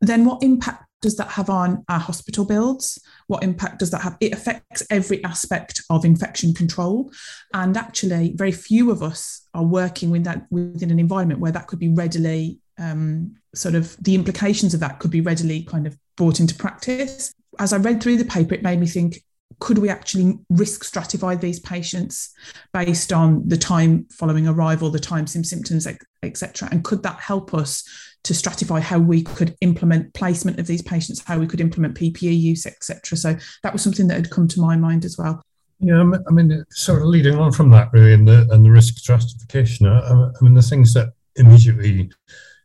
then 0.00 0.24
what 0.24 0.42
impact 0.42 0.84
does 1.00 1.16
that 1.16 1.28
have 1.28 1.48
on 1.48 1.84
our 1.88 1.98
hospital 1.98 2.44
builds? 2.44 2.98
What 3.26 3.42
impact 3.42 3.78
does 3.78 3.90
that 3.90 4.02
have? 4.02 4.16
It 4.20 4.34
affects 4.34 4.82
every 4.90 5.22
aspect 5.24 5.82
of 5.88 6.04
infection 6.04 6.52
control. 6.52 7.10
And 7.54 7.76
actually, 7.76 8.34
very 8.36 8.52
few 8.52 8.90
of 8.90 9.02
us 9.02 9.46
are 9.54 9.64
working 9.64 10.10
with 10.10 10.24
that 10.24 10.46
within 10.50 10.90
an 10.90 11.00
environment 11.00 11.40
where 11.40 11.52
that 11.52 11.66
could 11.66 11.78
be 11.78 11.88
readily 11.88 12.59
um, 12.80 13.36
sort 13.54 13.74
of 13.74 13.96
the 14.02 14.14
implications 14.14 14.74
of 14.74 14.80
that 14.80 14.98
could 14.98 15.10
be 15.10 15.20
readily 15.20 15.62
kind 15.62 15.86
of 15.86 15.96
brought 16.16 16.40
into 16.40 16.54
practice. 16.54 17.32
As 17.58 17.72
I 17.72 17.76
read 17.76 18.02
through 18.02 18.16
the 18.16 18.24
paper, 18.24 18.54
it 18.54 18.62
made 18.62 18.80
me 18.80 18.86
think 18.86 19.22
could 19.58 19.78
we 19.78 19.90
actually 19.90 20.38
risk 20.48 20.84
stratify 20.84 21.38
these 21.38 21.60
patients 21.60 22.32
based 22.72 23.12
on 23.12 23.46
the 23.46 23.56
time 23.56 24.06
following 24.10 24.48
arrival, 24.48 24.90
the 24.90 24.98
time 24.98 25.26
symptoms, 25.26 25.86
etc.? 26.22 26.68
And 26.70 26.82
could 26.82 27.02
that 27.02 27.20
help 27.20 27.52
us 27.52 27.84
to 28.24 28.32
stratify 28.32 28.80
how 28.80 28.98
we 28.98 29.22
could 29.22 29.54
implement 29.60 30.14
placement 30.14 30.58
of 30.58 30.66
these 30.66 30.82
patients, 30.82 31.22
how 31.24 31.38
we 31.38 31.46
could 31.46 31.60
implement 31.60 31.98
PPE 31.98 32.40
use, 32.40 32.64
etc.? 32.64 33.18
So 33.18 33.36
that 33.62 33.72
was 33.72 33.82
something 33.82 34.08
that 34.08 34.16
had 34.16 34.30
come 34.30 34.48
to 34.48 34.60
my 34.60 34.76
mind 34.76 35.04
as 35.04 35.18
well. 35.18 35.42
Yeah, 35.80 36.10
I 36.28 36.32
mean, 36.32 36.64
sort 36.70 37.02
of 37.02 37.08
leading 37.08 37.36
on 37.36 37.52
from 37.52 37.70
that, 37.70 37.88
really, 37.92 38.12
and 38.12 38.28
the 38.28 38.46
and 38.50 38.64
the 38.64 38.70
risk 38.70 38.98
stratification. 38.98 39.86
I, 39.86 39.98
I 40.00 40.30
mean, 40.42 40.54
the 40.54 40.62
things 40.62 40.92
that 40.94 41.12
immediately 41.36 42.10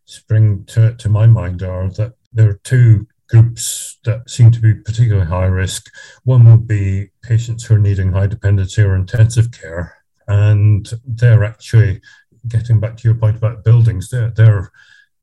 spring 0.06 0.66
to, 0.66 0.96
to 0.96 1.10
my 1.10 1.28
mind 1.28 1.64
are 1.64 1.90
that 1.90 2.14
there 2.34 2.50
are 2.50 2.60
two 2.64 3.08
groups 3.30 3.98
that 4.06 4.30
seem 4.30 4.52
to 4.52 4.60
be 4.60 4.74
particularly 4.74 5.28
high 5.28 5.46
risk. 5.46 5.90
One 6.24 6.50
would 6.50 6.68
be 6.68 7.10
patients 7.24 7.66
who 7.66 7.76
are 7.76 7.80
needing 7.80 8.12
high 8.12 8.28
dependency 8.28 8.82
or 8.82 8.96
intensive 8.96 9.52
care, 9.52 9.98
and 10.28 10.90
they're 11.06 11.44
actually 11.44 12.02
getting 12.48 12.80
back 12.80 12.98
to 12.98 13.08
your 13.08 13.16
point 13.16 13.38
about 13.38 13.64
buildings. 13.64 14.10
They're 14.10 14.30
they're 14.30 14.72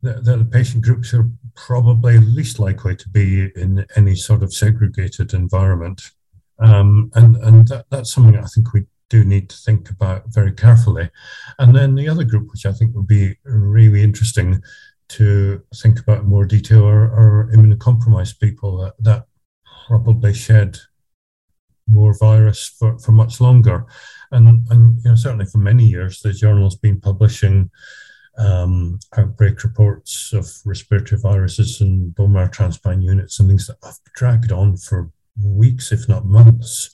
they're 0.03 0.37
the 0.37 0.45
patient 0.45 0.85
groups 0.85 1.11
who 1.11 1.21
are 1.21 1.31
probably 1.55 2.19
least 2.19 2.59
likely 2.59 2.97
to 2.97 3.09
be 3.09 3.53
in 3.55 3.87
any 3.95 4.17
sort 4.17 4.43
of 4.43 4.53
segregated 4.53 5.33
environment. 5.33 6.11
Um, 6.59 7.11
and 7.15 7.37
and 7.37 7.69
that, 7.69 7.87
that's 7.91 8.13
something 8.13 8.37
I 8.37 8.47
think 8.47 8.73
we 8.73 8.85
do 9.13 9.25
need 9.27 9.51
to 9.51 9.57
think 9.57 9.91
about 9.91 10.23
very 10.29 10.53
carefully. 10.53 11.11
And 11.59 11.77
then 11.77 11.95
the 11.95 12.09
other 12.09 12.25
group, 12.25 12.51
which 12.51 12.65
I 12.65 12.73
think 12.73 12.95
would 12.95 13.07
be 13.07 13.37
really 13.45 14.03
interesting 14.03 14.63
to 15.11 15.63
think 15.77 16.01
about 16.01 16.21
in 16.21 16.31
more 16.31 16.47
detail, 16.47 16.87
are, 16.87 17.13
are 17.13 17.51
immunocompromised 17.55 18.41
people 18.41 18.79
that, 18.79 18.95
that 19.01 19.27
probably 19.87 20.33
shed 20.33 20.79
more 21.87 22.17
virus 22.19 22.67
for, 22.79 22.99
for 23.01 23.13
much 23.13 23.39
longer. 23.39 23.85
And, 24.31 24.67
and 24.71 24.97
you 25.05 25.11
know, 25.11 25.15
certainly 25.15 25.45
for 25.45 25.59
many 25.59 25.85
years, 25.85 26.23
the 26.23 26.33
journal's 26.33 26.77
been 26.77 26.99
publishing 26.99 27.71
um, 28.39 28.99
outbreak 29.19 29.63
reports 29.63 30.33
of 30.33 30.51
respiratory 30.65 31.21
viruses 31.21 31.83
and 31.83 32.15
bone 32.15 32.33
marrow 32.33 32.49
transplant 32.49 33.03
units 33.03 33.39
and 33.39 33.51
things 33.51 33.67
that 33.67 33.77
have 33.83 33.99
dragged 34.15 34.53
on 34.53 34.79
for 34.79 35.11
weeks, 35.39 35.93
if 35.93 36.09
not 36.09 36.25
months 36.25 36.89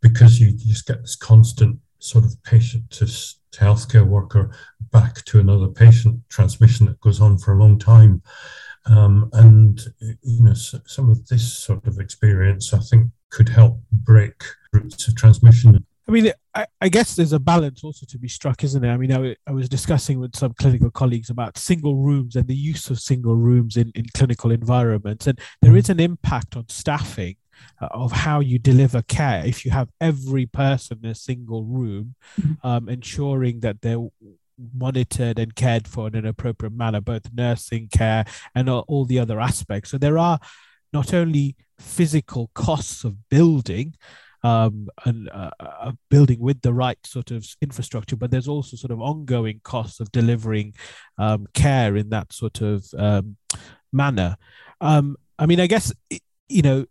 because 0.00 0.40
you, 0.40 0.52
just 0.52 0.86
get 0.86 1.00
this 1.00 1.16
constant 1.16 1.78
sort 1.98 2.24
of 2.24 2.42
patient 2.44 2.90
to, 2.90 3.06
to 3.06 3.60
healthcare 3.60 4.06
worker 4.06 4.50
back 4.92 5.24
to 5.24 5.40
another 5.40 5.68
patient 5.68 6.20
transmission 6.28 6.86
that 6.86 7.00
goes 7.00 7.20
on 7.20 7.38
for 7.38 7.52
a 7.52 7.58
long 7.58 7.78
time. 7.78 8.22
Um, 8.86 9.28
and 9.32 9.80
you 10.00 10.42
know, 10.42 10.54
some 10.54 11.10
of 11.10 11.26
this 11.28 11.52
sort 11.52 11.86
of 11.86 11.98
experience, 11.98 12.72
I 12.72 12.78
think, 12.78 13.10
could 13.30 13.48
help 13.48 13.80
break 13.92 14.42
routes 14.72 15.08
of 15.08 15.16
transmission. 15.16 15.84
I 16.08 16.10
mean, 16.10 16.32
I, 16.54 16.64
I, 16.80 16.88
guess 16.88 17.14
there's 17.14 17.34
a 17.34 17.38
balance 17.38 17.84
also 17.84 18.06
to 18.06 18.18
be 18.18 18.28
struck, 18.28 18.64
isn't 18.64 18.80
there? 18.80 18.92
I 18.92 18.96
mean, 18.96 19.12
I, 19.12 19.36
I, 19.46 19.52
was 19.52 19.68
discussing 19.68 20.18
with 20.18 20.34
some 20.34 20.54
clinical 20.54 20.90
colleagues 20.90 21.28
about 21.28 21.58
single 21.58 21.96
rooms 21.96 22.34
and 22.34 22.48
the 22.48 22.56
use 22.56 22.88
of 22.88 22.98
single 22.98 23.36
rooms 23.36 23.76
in, 23.76 23.92
in 23.94 24.06
clinical 24.14 24.50
environments. 24.50 25.26
And 25.26 25.38
there 25.60 25.76
is 25.76 25.90
an 25.90 26.00
impact 26.00 26.56
on 26.56 26.64
staffing 26.70 27.36
of 27.80 28.12
how 28.12 28.40
you 28.40 28.58
deliver 28.58 29.02
care 29.02 29.44
if 29.44 29.64
you 29.64 29.70
have 29.70 29.88
every 30.00 30.46
person 30.46 30.98
in 31.02 31.10
a 31.10 31.14
single 31.14 31.64
room 31.64 32.14
mm-hmm. 32.40 32.66
um, 32.66 32.88
ensuring 32.88 33.60
that 33.60 33.80
they're 33.82 34.08
monitored 34.74 35.38
and 35.38 35.54
cared 35.54 35.86
for 35.86 36.08
in 36.08 36.16
an 36.16 36.26
appropriate 36.26 36.72
manner 36.72 37.00
both 37.00 37.32
nursing 37.32 37.88
care 37.88 38.24
and 38.54 38.68
all 38.68 39.04
the 39.04 39.18
other 39.18 39.40
aspects 39.40 39.90
so 39.90 39.98
there 39.98 40.18
are 40.18 40.38
not 40.92 41.14
only 41.14 41.54
physical 41.78 42.50
costs 42.54 43.04
of 43.04 43.28
building 43.28 43.94
um, 44.42 44.88
and 45.04 45.28
uh, 45.30 45.50
uh, 45.60 45.92
building 46.10 46.40
with 46.40 46.60
the 46.62 46.72
right 46.72 46.98
sort 47.04 47.30
of 47.30 47.46
infrastructure, 47.60 48.16
but 48.16 48.30
there's 48.30 48.48
also 48.48 48.76
sort 48.76 48.92
of 48.92 49.00
ongoing 49.00 49.60
costs 49.64 50.00
of 50.00 50.12
delivering 50.12 50.74
um, 51.18 51.46
care 51.54 51.96
in 51.96 52.10
that 52.10 52.32
sort 52.32 52.60
of 52.60 52.86
um, 52.96 53.36
manner. 53.92 54.36
Um, 54.80 55.16
I 55.38 55.46
mean, 55.46 55.60
I 55.60 55.66
guess 55.66 55.92
you 56.48 56.62
know 56.62 56.86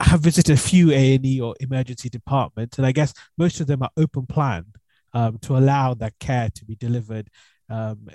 have 0.00 0.20
visited 0.20 0.54
a 0.54 0.56
few 0.56 0.90
A 0.90 1.14
and 1.14 1.24
E 1.24 1.40
or 1.40 1.54
emergency 1.60 2.08
departments, 2.08 2.78
and 2.78 2.86
I 2.86 2.92
guess 2.92 3.14
most 3.38 3.60
of 3.60 3.66
them 3.66 3.82
are 3.82 3.90
open 3.96 4.26
plan 4.26 4.66
um, 5.12 5.38
to 5.38 5.56
allow 5.56 5.94
that 5.94 6.18
care 6.18 6.48
to 6.54 6.64
be 6.64 6.74
delivered 6.74 7.28
um, 7.68 8.08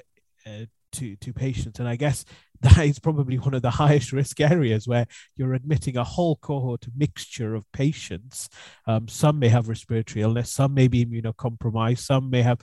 uh, 0.46 0.66
to 0.94 1.16
to 1.18 1.34
patients. 1.34 1.80
And 1.80 1.88
I 1.88 1.96
guess 1.96 2.26
that 2.62 2.80
is 2.80 3.00
probably 3.00 3.38
one 3.38 3.54
of 3.54 3.62
the 3.62 3.70
highest 3.82 4.12
risk 4.12 4.40
areas 4.40 4.88
where 4.88 5.06
you're 5.36 5.54
admitting 5.54 5.98
a 5.98 6.04
whole 6.04 6.38
cohort, 6.38 6.86
mixture 6.96 7.56
of 7.56 7.72
patients. 7.72 8.50
Um, 8.86 9.08
some 9.08 9.40
may 9.40 9.50
have 9.50 9.70
respiratory 9.70 10.24
illness, 10.24 10.52
some 10.52 10.74
may 10.74 10.88
be 10.88 11.06
immunocompromised, 11.06 12.00
some 12.00 12.30
may 12.30 12.42
have 12.42 12.60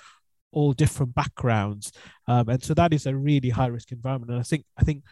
all 0.53 0.72
different 0.72 1.14
backgrounds, 1.14 1.90
um, 2.29 2.48
and 2.48 2.62
so 2.62 2.74
that 2.74 2.92
is 2.92 3.07
a 3.07 3.16
really 3.16 3.50
high 3.50 3.66
risk 3.66 3.90
environment. 3.90 4.31
And 4.31 4.40
I 4.40 4.44
think 4.44 4.64
I 4.77 4.85
think 4.85 5.03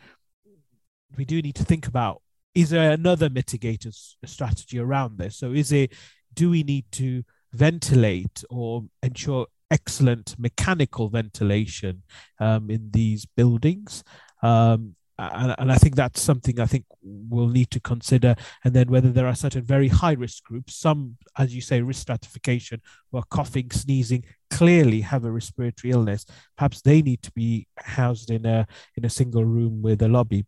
we 1.17 1.25
do 1.25 1.43
need 1.43 1.57
to 1.57 1.65
think 1.65 1.87
about 1.87 2.22
is 2.55 2.71
there 2.71 2.91
another 2.91 3.29
mitigator 3.29 3.95
strategy 4.25 4.79
around 4.79 5.19
this? 5.19 5.37
So 5.37 5.53
is 5.53 5.73
it 5.73 5.93
do 6.35 6.51
we 6.51 6.63
need 6.63 6.87
to 6.93 7.25
ventilate 7.53 8.45
or 8.51 8.85
ensure 9.03 9.47
excellent 9.71 10.35
mechanical 10.39 11.09
ventilation 11.09 12.03
um, 12.41 12.71
in 12.71 12.91
these 12.93 13.27
buildings? 13.27 14.05
Um, 14.43 14.97
and, 15.19 15.55
and, 15.59 15.71
I 15.71 15.77
think 15.77 15.95
that's 15.95 16.21
something 16.21 16.59
I 16.59 16.67
think 16.67 16.85
we'll 17.03 17.49
need 17.49 17.71
to 17.73 17.81
consider. 17.81 18.35
And 18.65 18.75
then 18.75 18.89
whether 18.91 19.11
there 19.11 19.27
are 19.27 19.35
certain 19.35 19.63
very 19.63 19.87
high 19.89 20.15
risk 20.15 20.43
groups, 20.43 20.75
some, 20.75 21.17
as 21.39 21.55
you 21.55 21.61
say, 21.61 21.81
risk 21.81 22.03
stratification, 22.03 22.81
who 23.11 23.19
are 23.19 23.25
coughing, 23.31 23.71
sneezing, 23.71 24.25
clearly 24.51 25.01
have 25.03 25.25
a 25.25 25.31
respiratory 25.31 25.93
illness. 25.93 26.25
Perhaps 26.57 26.81
they 26.81 27.03
need 27.03 27.23
to 27.23 27.31
be 27.33 27.69
housed 27.79 28.31
in 28.31 28.47
a 28.47 28.67
in 28.97 29.05
a 29.05 29.11
single 29.11 29.45
room 29.45 29.83
with 29.83 30.03
a 30.03 30.09
lobby. 30.09 30.45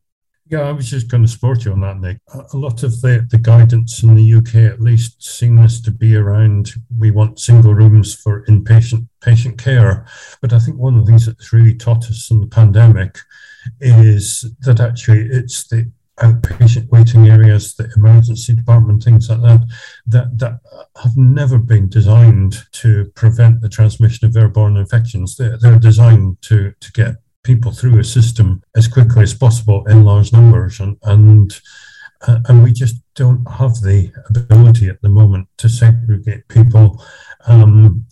Yeah, 0.51 0.61
I 0.61 0.73
was 0.73 0.91
just 0.91 1.11
going 1.11 1.23
to 1.23 1.29
support 1.29 1.65
you 1.65 1.73
on 1.73 1.81
that, 1.81 2.01
Nick. 2.01 2.19
A 2.53 2.57
lot 2.57 2.83
of 2.83 3.01
the, 3.01 3.27
the 3.31 3.39
guidance 3.39 4.03
in 4.03 4.15
the 4.15 4.35
UK, 4.35 4.57
at 4.71 4.81
least, 4.81 5.23
seems 5.23 5.81
to 5.81 5.91
be 5.91 6.17
around 6.17 6.71
we 6.99 7.11
want 7.11 7.41
single 7.41 7.75
rooms 7.75 8.15
for 8.15 8.45
inpatient 8.45 9.09
patient 9.23 9.57
care. 9.57 10.07
But 10.43 10.53
I 10.53 10.59
think 10.59 10.77
one 10.77 10.99
of 10.99 11.07
the 11.07 11.11
things 11.11 11.25
that's 11.25 11.53
really 11.55 11.75
taught 11.75 12.11
us 12.11 12.31
in 12.31 12.43
the 12.43 12.47
pandemic 12.47 13.19
is 13.81 14.45
that 14.61 14.81
actually 14.81 15.23
it's 15.31 15.67
the 15.69 15.91
outpatient 16.19 16.91
waiting 16.91 17.29
areas, 17.29 17.75
the 17.75 17.91
emergency 17.97 18.55
department, 18.55 19.03
things 19.03 19.31
like 19.31 19.41
that, 19.41 19.67
that, 20.07 20.39
that 20.39 20.61
have 21.03 21.17
never 21.17 21.59
been 21.59 21.89
designed 21.89 22.59
to 22.73 23.11
prevent 23.15 23.63
the 23.63 23.69
transmission 23.69 24.29
of 24.29 24.37
airborne 24.37 24.77
infections. 24.77 25.37
They're, 25.37 25.59
they're 25.59 25.79
designed 25.79 26.41
to, 26.43 26.73
to 26.79 26.93
get 26.93 27.17
people 27.45 27.71
through 27.71 27.99
a 27.99 28.05
system 28.05 28.63
as 28.75 28.89
quickly 28.89 29.23
as 29.23 29.35
possible 29.35 29.87
in 29.87 30.05
large 30.05 30.33
numbers, 30.33 30.81
and 30.81 30.97
and 31.05 31.61
uh, 32.27 32.41
and 32.49 32.65
we 32.65 32.73
just 32.73 32.97
don't 33.15 33.45
have 33.49 33.75
the 33.81 34.11
ability 34.29 34.89
at 34.89 35.01
the 35.03 35.09
moment 35.09 35.47
to 35.59 35.69
segregate 35.69 36.49
people. 36.49 37.05
Um, 37.47 38.07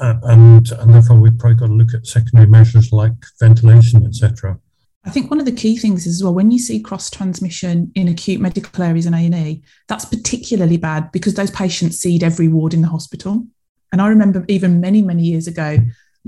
and 0.00 0.70
and 0.70 0.94
therefore 0.94 1.16
we've 1.16 1.38
probably 1.38 1.58
got 1.58 1.66
to 1.66 1.72
look 1.72 1.94
at 1.94 2.06
secondary 2.06 2.46
measures 2.46 2.92
like 2.92 3.12
ventilation, 3.40 4.06
etc. 4.06 4.58
I 5.04 5.10
think 5.10 5.30
one 5.30 5.40
of 5.40 5.46
the 5.46 5.52
key 5.52 5.76
things 5.76 6.06
is 6.06 6.22
well 6.22 6.34
when 6.34 6.50
you 6.50 6.58
see 6.58 6.80
cross 6.80 7.10
transmission 7.10 7.90
in 7.94 8.08
acute 8.08 8.40
medical 8.40 8.82
areas 8.82 9.06
and 9.06 9.14
A 9.14 9.18
and 9.18 9.34
E, 9.34 9.62
that's 9.88 10.04
particularly 10.04 10.76
bad 10.76 11.10
because 11.12 11.34
those 11.34 11.50
patients 11.50 11.98
seed 11.98 12.22
every 12.22 12.48
ward 12.48 12.74
in 12.74 12.82
the 12.82 12.88
hospital. 12.88 13.46
And 13.92 14.02
I 14.02 14.08
remember 14.08 14.44
even 14.48 14.80
many 14.80 15.02
many 15.02 15.22
years 15.22 15.46
ago 15.46 15.78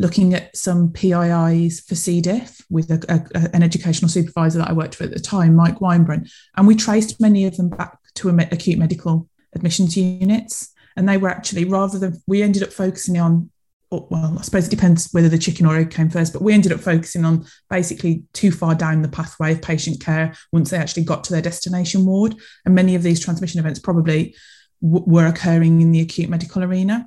looking 0.01 0.33
at 0.33 0.57
some 0.57 0.89
PIIs 0.89 1.87
for 1.87 1.95
C. 1.95 2.23
diff 2.23 2.65
with 2.71 2.91
a, 2.91 3.27
a, 3.35 3.55
an 3.55 3.63
educational 3.63 4.09
supervisor 4.09 4.59
that 4.59 4.71
I 4.71 4.73
worked 4.73 4.99
with 4.99 5.11
at 5.11 5.15
the 5.15 5.23
time, 5.23 5.55
Mike 5.55 5.79
Weinbrun, 5.79 6.27
and 6.57 6.67
we 6.67 6.75
traced 6.75 7.21
many 7.21 7.45
of 7.45 7.59
them 7.59 7.69
back 7.69 7.99
to 8.15 8.31
acute 8.51 8.79
medical 8.79 9.29
admissions 9.55 9.99
units. 9.99 10.73
And 10.97 11.07
they 11.07 11.19
were 11.19 11.29
actually 11.29 11.67
rather 11.67 11.99
than 11.99 12.21
we 12.27 12.43
ended 12.43 12.63
up 12.63 12.73
focusing 12.73 13.19
on 13.19 13.51
oh, 13.93 14.09
well, 14.11 14.37
I 14.39 14.43
suppose 14.43 14.67
it 14.67 14.71
depends 14.71 15.11
whether 15.13 15.29
the 15.29 15.37
chicken 15.37 15.67
or 15.67 15.77
egg 15.77 15.91
came 15.91 16.09
first, 16.09 16.33
but 16.33 16.41
we 16.41 16.55
ended 16.55 16.73
up 16.73 16.81
focusing 16.81 17.27
on 17.27 17.45
basically 17.69 18.25
too 18.33 18.53
far 18.53 18.75
down 18.75 19.03
the 19.03 19.09
pathway 19.09 19.53
of 19.53 19.61
patient 19.61 20.01
care 20.01 20.35
once 20.51 20.71
they 20.71 20.79
actually 20.79 21.05
got 21.05 21.25
to 21.25 21.33
their 21.33 21.43
destination 21.43 22.07
ward. 22.07 22.37
And 22.65 22.75
many 22.75 22.95
of 22.95 23.03
these 23.03 23.21
transmission 23.21 23.61
events 23.61 23.81
probably 23.81 24.35
w- 24.81 25.05
were 25.07 25.27
occurring 25.27 25.83
in 25.83 25.93
the 25.93 26.01
acute 26.01 26.31
medical 26.31 26.63
arena. 26.63 27.07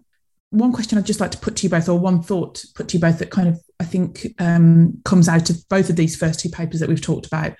One 0.53 0.71
question 0.71 0.97
I'd 0.97 1.05
just 1.05 1.19
like 1.19 1.31
to 1.31 1.37
put 1.37 1.55
to 1.57 1.63
you 1.63 1.69
both, 1.69 1.89
or 1.89 1.97
one 1.99 2.21
thought 2.21 2.63
put 2.75 2.87
to 2.89 2.97
you 2.97 3.01
both 3.01 3.19
that 3.19 3.31
kind 3.31 3.47
of 3.47 3.59
I 3.79 3.85
think 3.85 4.27
um, 4.39 5.01
comes 5.03 5.27
out 5.27 5.49
of 5.49 5.57
both 5.67 5.89
of 5.89 5.95
these 5.95 6.15
first 6.15 6.39
two 6.39 6.49
papers 6.49 6.79
that 6.79 6.89
we've 6.89 7.01
talked 7.01 7.25
about. 7.25 7.53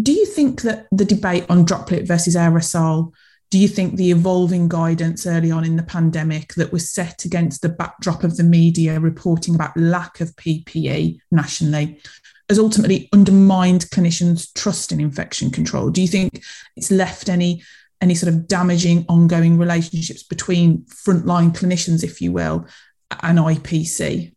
Do 0.00 0.12
you 0.12 0.26
think 0.26 0.62
that 0.62 0.86
the 0.90 1.04
debate 1.04 1.46
on 1.48 1.64
droplet 1.64 2.06
versus 2.06 2.34
aerosol 2.34 3.12
do 3.54 3.60
you 3.60 3.68
think 3.68 3.94
the 3.94 4.10
evolving 4.10 4.66
guidance 4.66 5.28
early 5.28 5.52
on 5.52 5.64
in 5.64 5.76
the 5.76 5.84
pandemic 5.84 6.54
that 6.54 6.72
was 6.72 6.90
set 6.90 7.24
against 7.24 7.62
the 7.62 7.68
backdrop 7.68 8.24
of 8.24 8.36
the 8.36 8.42
media 8.42 8.98
reporting 8.98 9.54
about 9.54 9.76
lack 9.76 10.20
of 10.20 10.34
PPE 10.34 11.18
nationally 11.30 12.00
has 12.48 12.58
ultimately 12.58 13.08
undermined 13.12 13.82
clinicians' 13.90 14.52
trust 14.54 14.90
in 14.90 15.00
infection 15.00 15.52
control? 15.52 15.90
Do 15.90 16.02
you 16.02 16.08
think 16.08 16.42
it's 16.76 16.90
left 16.90 17.28
any 17.28 17.62
any 18.04 18.14
sort 18.14 18.32
of 18.32 18.46
damaging 18.46 19.06
ongoing 19.08 19.56
relationships 19.56 20.22
between 20.22 20.84
frontline 20.84 21.56
clinicians, 21.56 22.04
if 22.04 22.20
you 22.20 22.30
will, 22.32 22.66
and 23.22 23.38
IPC? 23.38 24.34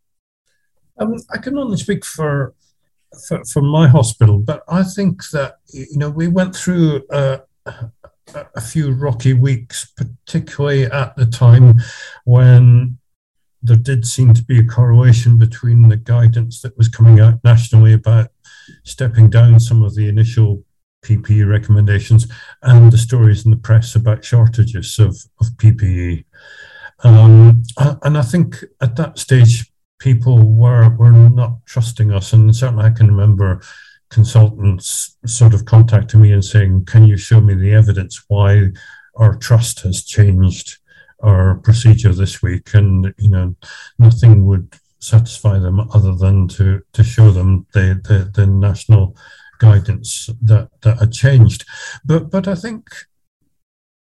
Um, 1.00 1.18
I 1.32 1.38
can 1.38 1.58
only 1.58 1.76
speak 1.76 2.06
for, 2.06 2.56
for, 3.28 3.44
for 3.44 3.62
my 3.62 3.90
hospital, 3.90 4.40
but 4.40 4.64
I 4.70 4.84
think 4.84 5.30
that 5.32 5.58
you 5.68 5.98
know 5.98 6.10
we 6.10 6.30
went 6.30 6.56
through 6.56 7.04
a, 7.12 7.42
a 8.56 8.62
few 8.62 8.94
rocky 8.94 9.34
weeks, 9.34 9.86
particularly 9.86 10.86
at 10.86 11.18
the 11.18 11.26
time 11.26 11.76
when 12.24 12.98
there 13.62 13.76
did 13.76 14.08
seem 14.08 14.34
to 14.34 14.44
be 14.44 14.60
a 14.60 14.66
correlation 14.66 15.38
between 15.38 15.90
the 15.90 15.98
guidance 15.98 16.62
that 16.62 16.78
was 16.78 16.88
coming 16.88 17.20
out 17.20 17.44
nationally 17.44 17.92
about 17.92 18.30
stepping 18.86 19.30
down 19.30 19.60
some 19.60 19.84
of 19.84 19.94
the 19.96 20.08
initial 20.08 20.64
PPE 21.08 21.50
recommendations 21.50 22.28
and 22.64 22.92
the 22.92 22.98
stories 22.98 23.46
in 23.46 23.52
the 23.52 23.58
press 23.58 23.96
about 23.96 24.26
shortages 24.26 25.00
of, 25.00 25.18
of 25.40 25.48
PPE. 25.58 26.26
Um, 27.04 27.64
and 28.04 28.18
I 28.18 28.22
think 28.22 28.64
at 28.82 28.96
that 28.98 29.18
stage, 29.18 29.72
people 30.00 30.54
were, 30.54 30.90
were 30.90 31.12
not 31.12 31.66
trusting 31.66 32.12
us. 32.12 32.34
And 32.34 32.56
certainly 32.56 32.86
I 32.86 32.90
can 32.92 33.08
remember 33.08 33.62
consultants 34.10 35.18
sort 35.26 35.54
of 35.54 35.66
contacting 35.66 36.22
me 36.22 36.32
and 36.32 36.44
saying, 36.44 36.86
Can 36.86 37.06
you 37.06 37.18
show 37.18 37.42
me 37.42 37.54
the 37.54 37.74
evidence 37.74 38.24
why 38.28 38.68
our 39.16 39.36
trust 39.36 39.82
has 39.82 40.04
changed 40.04 40.78
our 41.22 41.56
procedure 41.56 42.14
this 42.14 42.42
week? 42.42 42.74
And, 42.74 43.14
you 43.18 43.30
know, 43.30 43.56
nothing 43.98 44.46
would 44.46 44.76
satisfy 45.00 45.60
them 45.60 45.80
other 45.92 46.14
than 46.14 46.48
to, 46.50 46.82
to 46.94 47.04
show 47.04 47.32
them 47.32 47.66
the, 47.74 48.02
the, 48.04 48.32
the 48.34 48.48
national 48.48 49.16
guidance 49.60 50.30
that, 50.42 50.70
that 50.82 51.00
had 51.00 51.12
changed. 51.12 51.66
But, 52.06 52.32
but 52.32 52.48
I 52.48 52.56
think, 52.56 52.90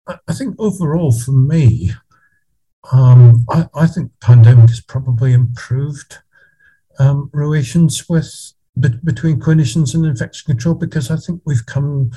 I 0.07 0.33
think 0.33 0.55
overall 0.59 1.11
for 1.11 1.31
me, 1.31 1.91
um, 2.91 3.45
I, 3.49 3.67
I 3.75 3.87
think 3.87 4.11
pandemic 4.21 4.69
has 4.69 4.81
probably 4.81 5.33
improved 5.33 6.17
um, 6.99 7.29
relations 7.33 8.09
with 8.09 8.53
between 9.03 9.39
clinicians 9.39 9.93
and 9.93 10.05
infection 10.05 10.45
control 10.45 10.75
because 10.75 11.11
I 11.11 11.17
think 11.17 11.41
we've 11.45 11.65
come 11.65 12.11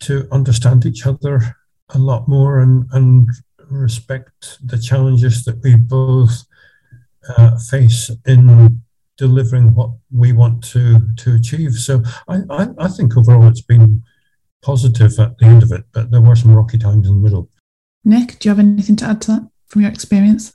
to 0.00 0.28
understand 0.30 0.86
each 0.86 1.04
other 1.04 1.56
a 1.90 1.98
lot 1.98 2.28
more 2.28 2.60
and, 2.60 2.86
and 2.92 3.28
respect 3.68 4.58
the 4.64 4.78
challenges 4.78 5.44
that 5.44 5.60
we 5.62 5.74
both 5.74 6.44
uh, 7.36 7.58
face 7.58 8.10
in 8.24 8.82
delivering 9.16 9.74
what 9.74 9.90
we 10.12 10.32
want 10.32 10.62
to 10.72 11.00
to 11.16 11.34
achieve. 11.34 11.74
So 11.74 12.02
I, 12.28 12.40
I, 12.50 12.68
I 12.78 12.88
think 12.88 13.16
overall 13.16 13.48
it's 13.48 13.62
been 13.62 14.02
positive 14.62 15.18
at 15.18 15.38
the 15.38 15.46
end 15.46 15.62
of 15.62 15.72
it, 15.72 15.84
but 15.92 16.10
there 16.10 16.20
were 16.20 16.36
some 16.36 16.54
rocky 16.54 16.78
times 16.78 17.08
in 17.08 17.14
the 17.14 17.20
middle. 17.20 17.50
Nick, 18.04 18.38
do 18.38 18.48
you 18.48 18.50
have 18.50 18.58
anything 18.58 18.96
to 18.96 19.06
add 19.06 19.20
to 19.22 19.32
that 19.32 19.48
from 19.66 19.82
your 19.82 19.90
experience? 19.90 20.52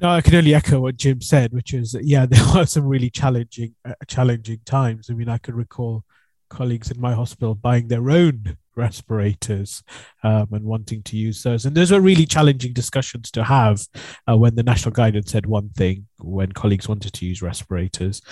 No, 0.00 0.10
I 0.10 0.20
can 0.20 0.34
only 0.34 0.54
echo 0.54 0.80
what 0.80 0.96
Jim 0.96 1.20
said, 1.20 1.52
which 1.52 1.74
is 1.74 1.96
yeah, 2.00 2.26
there 2.30 2.44
were 2.54 2.66
some 2.66 2.86
really 2.86 3.10
challenging, 3.10 3.74
uh, 3.84 3.94
challenging 4.06 4.60
times. 4.64 5.10
I 5.10 5.14
mean, 5.14 5.28
I 5.28 5.38
can 5.38 5.54
recall 5.54 6.04
colleagues 6.48 6.90
in 6.90 7.00
my 7.00 7.14
hospital 7.14 7.54
buying 7.54 7.88
their 7.88 8.10
own 8.10 8.56
respirators 8.74 9.82
um, 10.22 10.48
and 10.52 10.64
wanting 10.64 11.02
to 11.04 11.16
use 11.16 11.42
those. 11.42 11.64
And 11.64 11.76
those 11.76 11.92
were 11.92 12.00
really 12.00 12.26
challenging 12.26 12.72
discussions 12.72 13.30
to 13.32 13.44
have 13.44 13.86
uh, 14.28 14.36
when 14.36 14.54
the 14.54 14.62
national 14.62 14.92
guidance 14.92 15.30
said 15.30 15.46
one 15.46 15.70
thing, 15.70 16.06
when 16.18 16.52
colleagues 16.52 16.88
wanted 16.88 17.12
to 17.14 17.26
use 17.26 17.42
respirators. 17.42 18.22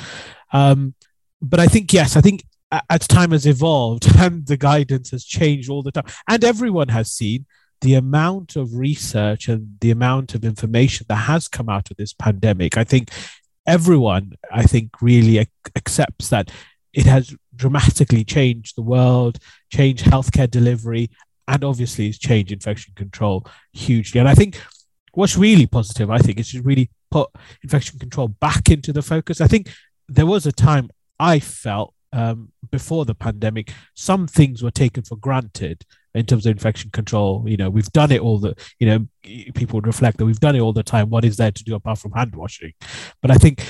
Um, 0.53 0.95
but 1.43 1.61
I 1.61 1.67
think 1.67 1.93
yes, 1.93 2.17
I 2.17 2.21
think 2.21 2.45
as 2.89 3.07
time 3.07 3.33
has 3.33 3.47
evolved 3.47 4.07
and 4.19 4.47
the 4.47 4.57
guidance 4.57 5.11
has 5.11 5.25
changed 5.25 5.71
all 5.71 5.83
the 5.83 5.93
time, 5.93 6.07
and 6.29 6.45
everyone 6.45 6.89
has 6.89 7.11
seen 7.13 7.47
the 7.81 7.95
amount 7.95 8.57
of 8.57 8.75
research 8.75 9.49
and 9.49 9.79
the 9.81 9.91
amount 9.91 10.35
of 10.35 10.45
information 10.45 11.07
that 11.09 11.15
has 11.15 11.49
come 11.49 11.69
out 11.69 11.91
of 11.91 11.97
this 11.97 12.13
pandemic, 12.13 12.77
I 12.77 12.85
think 12.85 13.11
everyone, 13.67 14.33
I 14.51 14.65
think, 14.65 15.01
really 15.01 15.39
ac- 15.39 15.51
accepts 15.77 16.29
that 16.29 16.51
it 16.93 17.07
has 17.07 17.35
dramatically 17.61 18.25
changed 18.25 18.77
the 18.77 18.83
world, 18.83 19.39
changed 19.71 20.05
healthcare 20.07 20.51
delivery, 20.51 21.11
and 21.47 21.63
obviously 21.63 22.09
it's 22.09 22.19
changed 22.19 22.53
infection 22.53 22.93
control 22.97 23.47
hugely. 23.73 24.19
And 24.19 24.29
I 24.29 24.35
think 24.35 24.61
what's 25.13 25.37
really 25.37 25.67
positive, 25.67 26.11
I 26.11 26.19
think, 26.19 26.39
is 26.39 26.51
to 26.53 26.63
really 26.63 26.91
put 27.11 27.29
infection 27.63 27.99
control 27.99 28.29
back 28.29 28.71
into 28.71 28.93
the 28.93 29.03
focus. 29.03 29.41
I 29.41 29.47
think 29.47 29.71
there 30.09 30.27
was 30.27 30.47
a 30.47 30.53
time 30.53 30.89
I 31.19 31.39
felt 31.39 31.95
um, 32.13 32.51
before 32.71 33.05
the 33.05 33.15
pandemic, 33.15 33.73
some 33.95 34.27
things 34.27 34.63
were 34.63 34.71
taken 34.71 35.03
for 35.05 35.17
granted 35.17 35.85
in 36.15 36.27
terms 36.27 36.47
of 36.47 36.53
infection 36.53 36.91
control. 36.91 37.45
You 37.47 37.57
know, 37.57 37.71
we've 37.71 37.93
done 37.93 38.11
it 38.11 38.21
all 38.21 38.39
the, 38.39 38.55
you 38.79 38.87
know, 38.87 39.07
people 39.55 39.81
reflect 39.81 40.19
that 40.19 40.27
we've 40.27 40.41
done 40.41 40.57
it 40.57 40.61
all 40.61 40.73
the 40.73 40.83
time. 40.83 41.11
What 41.11 41.25
is 41.25 41.37
there 41.37 41.53
to 41.53 41.65
do 41.65 41.75
apart 41.75 41.99
from 41.99 42.13
hand 42.13 42.35
washing? 42.35 42.73
But 43.23 43.31
I 43.31 43.35
think 43.35 43.65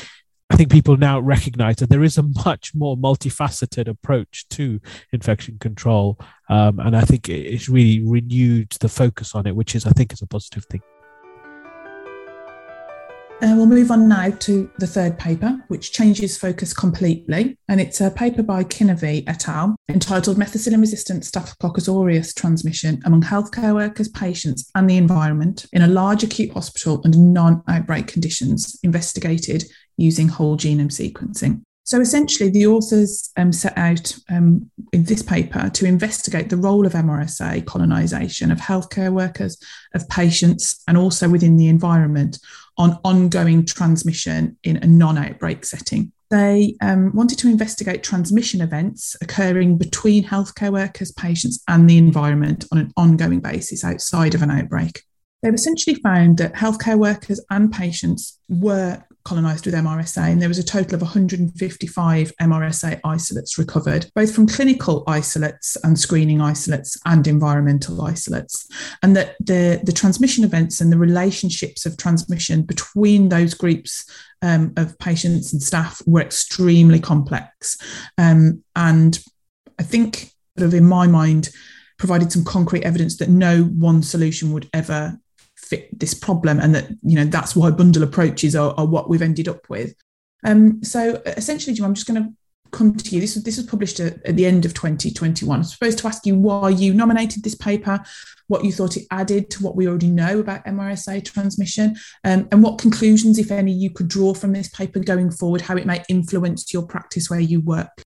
I 0.51 0.57
think 0.57 0.71
people 0.71 0.97
now 0.97 1.21
recognize 1.21 1.77
that 1.77 1.91
there 1.91 2.03
is 2.03 2.19
a 2.19 2.25
much 2.45 2.75
more 2.75 2.97
multifaceted 2.97 3.87
approach 3.87 4.49
to 4.51 4.81
infection 5.13 5.59
control. 5.61 6.19
Um, 6.49 6.81
and 6.81 6.97
I 6.97 7.03
think 7.03 7.29
it's 7.29 7.69
really 7.69 8.05
renewed 8.05 8.71
the 8.81 8.89
focus 8.89 9.35
on 9.37 9.47
it, 9.47 9.55
which 9.55 9.77
is, 9.77 9.87
I 9.87 9.91
think, 9.91 10.13
is 10.13 10.23
a 10.23 10.27
positive 10.27 10.65
thing. 10.65 10.83
Uh, 13.43 13.55
we'll 13.57 13.65
move 13.65 13.91
on 13.91 14.07
now 14.07 14.29
to 14.29 14.71
the 14.79 14.87
third 14.87 15.19
paper, 15.19 15.59
which 15.69 15.93
changes 15.93 16.37
focus 16.37 16.75
completely. 16.75 17.57
And 17.69 17.81
it's 17.81 17.99
a 18.03 18.11
paper 18.11 18.43
by 18.43 18.65
Kinnevey 18.65 19.25
et 19.27 19.49
al. 19.49 19.77
entitled 19.89 20.37
Methicillin 20.37 20.81
Resistant 20.81 21.25
Staphylococcus 21.25 21.89
aureus 21.89 22.35
Transmission 22.35 23.01
Among 23.07 23.23
Healthcare 23.23 23.75
Workers, 23.75 24.09
Patients 24.09 24.71
and 24.75 24.91
the 24.91 24.99
Environment 24.99 25.65
in 25.73 25.81
a 25.81 25.87
Large 25.87 26.25
Acute 26.25 26.53
Hospital 26.53 27.01
Under 27.03 27.19
Non 27.19 27.63
Outbreak 27.67 28.09
Conditions, 28.09 28.79
investigated 28.83 29.65
using 29.97 30.29
whole 30.29 30.59
genome 30.59 30.91
sequencing. 30.91 31.63
So 31.91 32.01
essentially, 32.01 32.51
the 32.51 32.69
authors 32.69 33.33
um, 33.37 33.53
set 33.53 33.77
out 33.77 34.17
um, 34.29 34.71
in 34.93 35.03
this 35.03 35.25
paper 35.25 35.69
to 35.71 35.87
investigate 35.87 36.49
the 36.49 36.57
role 36.57 36.87
of 36.87 36.93
MRSA 36.93 37.67
colonisation 37.67 38.53
of 38.53 38.59
healthcare 38.59 39.13
workers, 39.13 39.59
of 39.93 40.09
patients, 40.09 40.85
and 40.87 40.97
also 40.97 41.29
within 41.29 41.57
the 41.57 41.67
environment 41.67 42.39
on 42.79 42.97
ongoing 43.03 43.67
transmission 43.67 44.57
in 44.63 44.77
a 44.77 44.87
non 44.87 45.19
outbreak 45.19 45.65
setting. 45.65 46.13
They 46.31 46.77
um, 46.81 47.11
wanted 47.13 47.41
to 47.41 47.49
investigate 47.49 48.05
transmission 48.05 48.61
events 48.61 49.17
occurring 49.21 49.77
between 49.77 50.23
healthcare 50.23 50.71
workers, 50.71 51.11
patients, 51.11 51.61
and 51.67 51.91
the 51.91 51.99
environment 51.99 52.67
on 52.71 52.79
an 52.79 52.93
ongoing 52.97 53.41
basis 53.41 53.83
outside 53.83 54.37
of 54.37 54.43
an 54.43 54.51
outbreak. 54.53 55.03
They've 55.43 55.53
essentially 55.53 55.97
found 55.97 56.39
that 56.39 56.55
healthcare 56.55 56.99
workers 56.99 57.45
and 57.51 57.73
patients 57.73 58.39
were 58.49 59.03
colonised 59.31 59.65
with 59.65 59.77
MRSA, 59.77 60.33
and 60.33 60.43
there 60.43 60.49
was 60.49 60.59
a 60.59 60.65
total 60.65 60.97
of 60.97 61.03
155 61.03 62.33
MRSA 62.43 63.01
isolates 63.05 63.59
recovered, 63.59 64.11
both 64.17 64.35
from 64.35 64.49
clinical 64.49 65.05
isolates 65.07 65.77
and 65.85 65.97
screening 65.97 66.41
isolates 66.41 66.99
and 67.07 67.29
environmental 67.29 68.03
isolates. 68.03 68.67
And 69.05 69.15
that 69.15 69.37
the, 69.39 69.81
the 69.85 69.93
transmission 69.93 70.43
events 70.43 70.81
and 70.81 70.91
the 70.91 70.99
relationships 70.99 71.87
of 71.87 71.97
transmission 71.97 72.63
between 72.63 73.29
those 73.29 73.55
groups 73.55 74.05
um, 74.43 74.73
of 74.77 74.99
patients 74.99 75.53
and 75.53 75.63
staff 75.63 76.03
were 76.07 76.23
extremely 76.23 76.99
complex. 76.99 77.79
Um, 78.19 78.65
and 78.75 79.17
I 79.79 79.85
think, 79.85 80.33
sort 80.59 80.67
of 80.67 80.75
in 80.75 80.87
my 80.87 81.07
mind, 81.07 81.51
provided 82.01 82.33
some 82.33 82.43
concrete 82.43 82.83
evidence 82.83 83.17
that 83.19 83.29
no 83.29 83.63
one 83.63 84.03
solution 84.03 84.53
would 84.53 84.69
ever 84.75 85.21
fit 85.71 85.99
this 85.99 86.13
problem 86.13 86.59
and 86.59 86.75
that 86.75 86.89
you 87.03 87.17
know 87.17 87.25
that's 87.25 87.55
why 87.55 87.71
bundle 87.71 88.03
approaches 88.03 88.57
are, 88.57 88.75
are 88.77 88.87
what 88.87 89.09
we've 89.09 89.23
ended 89.23 89.49
up 89.49 89.71
with 89.71 89.95
Um, 90.45 90.83
so 90.83 91.23
essentially, 91.27 91.75
Jim, 91.75 91.85
I'm 91.85 91.95
just 91.95 92.07
going 92.07 92.23
to 92.23 92.33
come 92.71 92.95
to 92.95 93.15
you. 93.15 93.21
This 93.21 93.35
was 93.35 93.45
this 93.45 93.57
was 93.57 93.67
published 93.67 94.01
at, 94.01 94.25
at, 94.27 94.37
the 94.37 94.47
end 94.47 94.65
of 94.65 94.75
2021. 94.75 95.59
I'm 95.59 95.65
supposed 95.65 95.99
to 95.99 96.07
ask 96.07 96.27
you 96.27 96.37
why 96.37 96.71
you 96.71 96.95
nominated 96.95 97.43
this 97.43 97.55
paper, 97.55 98.01
what 98.47 98.65
you 98.65 98.73
thought 98.73 98.97
it 98.97 99.07
added 99.11 99.51
to 99.51 99.63
what 99.63 99.77
we 99.77 99.87
already 99.87 100.11
know 100.11 100.39
about 100.41 100.65
MRSA 100.65 101.25
transmission, 101.25 101.97
um, 102.25 102.49
and 102.51 102.63
what 102.63 102.79
conclusions, 102.79 103.39
if 103.39 103.51
any, 103.51 103.73
you 103.73 103.91
could 103.91 104.09
draw 104.09 104.35
from 104.35 104.53
this 104.53 104.69
paper 104.69 105.01
going 105.01 105.31
forward, 105.31 105.61
how 105.61 105.77
it 105.77 105.87
might 105.87 106.07
influence 106.09 106.73
your 106.73 106.87
practice 106.87 107.29
where 107.29 107.41
you 107.41 107.61
work. 107.61 108.03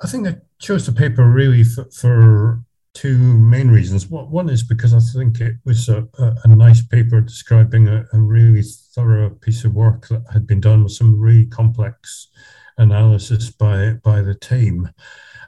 I 0.00 0.06
think 0.06 0.26
I 0.26 0.36
chose 0.58 0.86
the 0.86 0.92
paper 0.92 1.28
really 1.28 1.64
for, 1.64 1.84
for 1.92 2.64
two 2.94 3.18
main 3.18 3.68
reasons. 3.68 4.06
One 4.08 4.48
is 4.48 4.62
because 4.62 4.94
I 4.94 5.00
think 5.00 5.40
it 5.40 5.56
was 5.64 5.88
a, 5.88 6.06
a, 6.18 6.36
a 6.44 6.48
nice 6.48 6.82
paper 6.86 7.20
describing 7.20 7.88
a, 7.88 8.04
a, 8.12 8.18
really 8.18 8.62
thorough 8.62 9.30
piece 9.30 9.64
of 9.64 9.74
work 9.74 10.08
that 10.08 10.24
had 10.32 10.46
been 10.46 10.60
done 10.60 10.82
with 10.82 10.92
some 10.92 11.18
really 11.18 11.46
complex 11.46 12.28
analysis 12.78 13.50
by 13.50 13.92
by 14.02 14.20
the 14.20 14.34
team. 14.34 14.90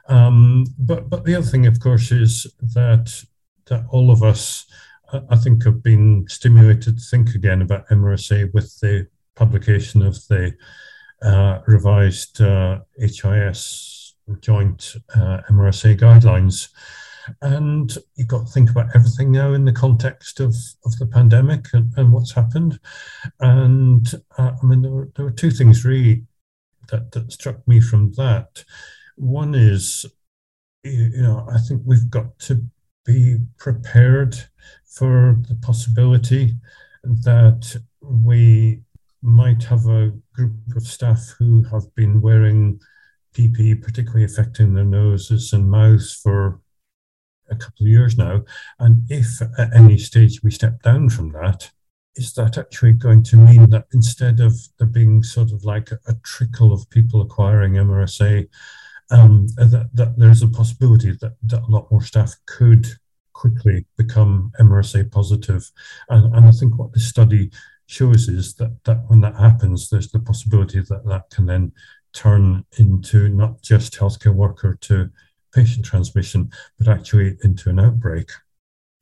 Um, 0.07 0.65
but 0.77 1.09
but 1.09 1.25
the 1.25 1.35
other 1.35 1.45
thing, 1.45 1.67
of 1.67 1.79
course, 1.79 2.11
is 2.11 2.47
that 2.73 3.11
that 3.67 3.85
all 3.89 4.11
of 4.11 4.23
us, 4.23 4.65
I 5.29 5.35
think, 5.35 5.63
have 5.65 5.83
been 5.83 6.25
stimulated 6.27 6.97
to 6.97 7.05
think 7.05 7.35
again 7.35 7.61
about 7.61 7.87
MRSA 7.89 8.53
with 8.53 8.79
the 8.79 9.07
publication 9.35 10.01
of 10.01 10.15
the 10.27 10.55
uh, 11.21 11.59
revised 11.67 12.41
uh, 12.41 12.79
HIS 12.97 14.15
joint 14.41 14.95
uh, 15.15 15.41
MRSA 15.49 15.97
guidelines. 15.97 16.69
And 17.41 17.95
you've 18.15 18.27
got 18.27 18.45
to 18.45 18.51
think 18.51 18.69
about 18.69 18.95
everything 18.95 19.31
now 19.31 19.53
in 19.53 19.65
the 19.65 19.71
context 19.71 20.39
of, 20.39 20.55
of 20.85 20.97
the 20.97 21.05
pandemic 21.05 21.67
and, 21.73 21.91
and 21.97 22.11
what's 22.11 22.33
happened. 22.33 22.79
And 23.39 24.07
uh, 24.37 24.51
I 24.61 24.65
mean, 24.65 24.81
there 24.81 24.91
were, 24.91 25.09
there 25.15 25.25
were 25.25 25.31
two 25.31 25.51
things 25.51 25.85
really 25.85 26.23
that, 26.89 27.11
that 27.11 27.31
struck 27.31 27.67
me 27.67 27.81
from 27.81 28.11
that. 28.13 28.63
One 29.15 29.55
is, 29.55 30.05
you 30.83 31.21
know, 31.21 31.47
I 31.51 31.57
think 31.59 31.81
we've 31.85 32.09
got 32.09 32.37
to 32.39 32.63
be 33.05 33.37
prepared 33.57 34.35
for 34.85 35.37
the 35.47 35.55
possibility 35.55 36.55
that 37.03 37.79
we 38.01 38.81
might 39.21 39.63
have 39.63 39.85
a 39.87 40.11
group 40.33 40.53
of 40.75 40.83
staff 40.83 41.33
who 41.39 41.63
have 41.63 41.93
been 41.95 42.21
wearing 42.21 42.79
PPE, 43.33 43.81
particularly 43.81 44.23
affecting 44.23 44.73
their 44.73 44.85
noses 44.85 45.53
and 45.53 45.69
mouths 45.69 46.13
for 46.13 46.61
a 47.49 47.55
couple 47.55 47.85
of 47.85 47.87
years 47.87 48.17
now. 48.17 48.43
And 48.79 49.03
if 49.09 49.41
at 49.57 49.75
any 49.75 49.97
stage 49.97 50.43
we 50.43 50.51
step 50.51 50.81
down 50.81 51.09
from 51.09 51.31
that, 51.33 51.71
is 52.15 52.33
that 52.33 52.57
actually 52.57 52.93
going 52.93 53.23
to 53.23 53.35
mean 53.35 53.69
that 53.71 53.87
instead 53.93 54.39
of 54.39 54.55
there 54.77 54.87
being 54.87 55.21
sort 55.21 55.51
of 55.51 55.65
like 55.65 55.91
a, 55.91 55.99
a 56.07 56.15
trickle 56.23 56.71
of 56.71 56.89
people 56.89 57.21
acquiring 57.21 57.73
MRSA, 57.73 58.47
um, 59.11 59.47
that, 59.55 59.89
that 59.93 60.17
there's 60.17 60.41
a 60.41 60.47
possibility 60.47 61.11
that, 61.21 61.35
that 61.43 61.61
a 61.61 61.71
lot 61.71 61.91
more 61.91 62.01
staff 62.01 62.35
could 62.45 62.87
quickly 63.33 63.85
become 63.97 64.51
MRSA 64.59 65.11
positive. 65.11 65.69
And, 66.09 66.33
and 66.35 66.45
I 66.45 66.51
think 66.51 66.77
what 66.77 66.93
this 66.93 67.07
study 67.07 67.51
shows 67.87 68.27
is 68.29 68.55
that, 68.55 68.83
that 68.85 69.03
when 69.07 69.21
that 69.21 69.35
happens, 69.35 69.89
there's 69.89 70.09
the 70.09 70.19
possibility 70.19 70.79
that 70.79 71.05
that 71.05 71.29
can 71.29 71.45
then 71.45 71.71
turn 72.13 72.65
into 72.77 73.29
not 73.29 73.61
just 73.61 73.93
healthcare 73.93 74.33
worker 74.33 74.77
to 74.81 75.09
patient 75.55 75.85
transmission, 75.85 76.51
but 76.77 76.87
actually 76.87 77.37
into 77.43 77.69
an 77.69 77.79
outbreak. 77.79 78.29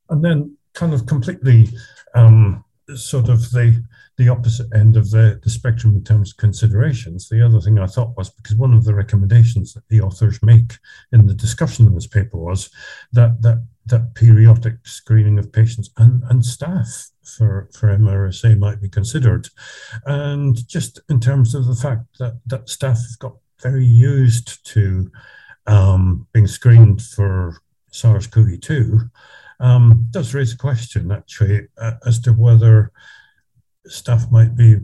And 0.08 0.24
then 0.24 0.56
kind 0.74 0.94
of 0.94 1.06
completely 1.06 1.68
um, 2.14 2.64
sort 2.94 3.28
of 3.28 3.50
the 3.50 3.82
the 4.16 4.28
opposite 4.28 4.68
end 4.72 4.96
of 4.96 5.10
the, 5.10 5.40
the 5.42 5.50
spectrum 5.50 5.96
in 5.96 6.04
terms 6.04 6.30
of 6.30 6.36
considerations. 6.36 7.28
The 7.28 7.44
other 7.44 7.60
thing 7.60 7.80
I 7.80 7.86
thought 7.86 8.16
was 8.16 8.30
because 8.30 8.56
one 8.56 8.72
of 8.72 8.84
the 8.84 8.94
recommendations 8.94 9.74
that 9.74 9.88
the 9.88 10.00
authors 10.00 10.40
make 10.40 10.74
in 11.10 11.26
the 11.26 11.34
discussion 11.34 11.88
of 11.88 11.94
this 11.94 12.06
paper 12.06 12.36
was 12.36 12.70
that 13.12 13.42
that 13.42 13.64
that 13.86 14.14
periodic 14.14 14.86
screening 14.86 15.38
of 15.38 15.52
patients 15.52 15.90
and, 15.98 16.22
and 16.30 16.44
staff 16.44 17.10
for, 17.22 17.68
for 17.74 17.88
MRSA 17.88 18.58
might 18.58 18.80
be 18.80 18.88
considered. 18.88 19.48
And 20.06 20.66
just 20.66 21.00
in 21.08 21.20
terms 21.20 21.54
of 21.54 21.66
the 21.66 21.74
fact 21.74 22.18
that, 22.18 22.40
that 22.46 22.68
staff 22.68 22.96
have 22.96 23.18
got 23.18 23.36
very 23.62 23.84
used 23.84 24.64
to 24.68 25.10
um, 25.66 26.26
being 26.32 26.46
screened 26.46 27.02
for 27.02 27.56
SARS-CoV-2, 27.90 29.10
um, 29.60 30.06
does 30.10 30.34
raise 30.34 30.52
a 30.52 30.58
question 30.58 31.12
actually 31.12 31.68
uh, 31.78 31.92
as 32.06 32.18
to 32.20 32.32
whether 32.32 32.92
staff 33.86 34.30
might 34.30 34.56
be 34.56 34.78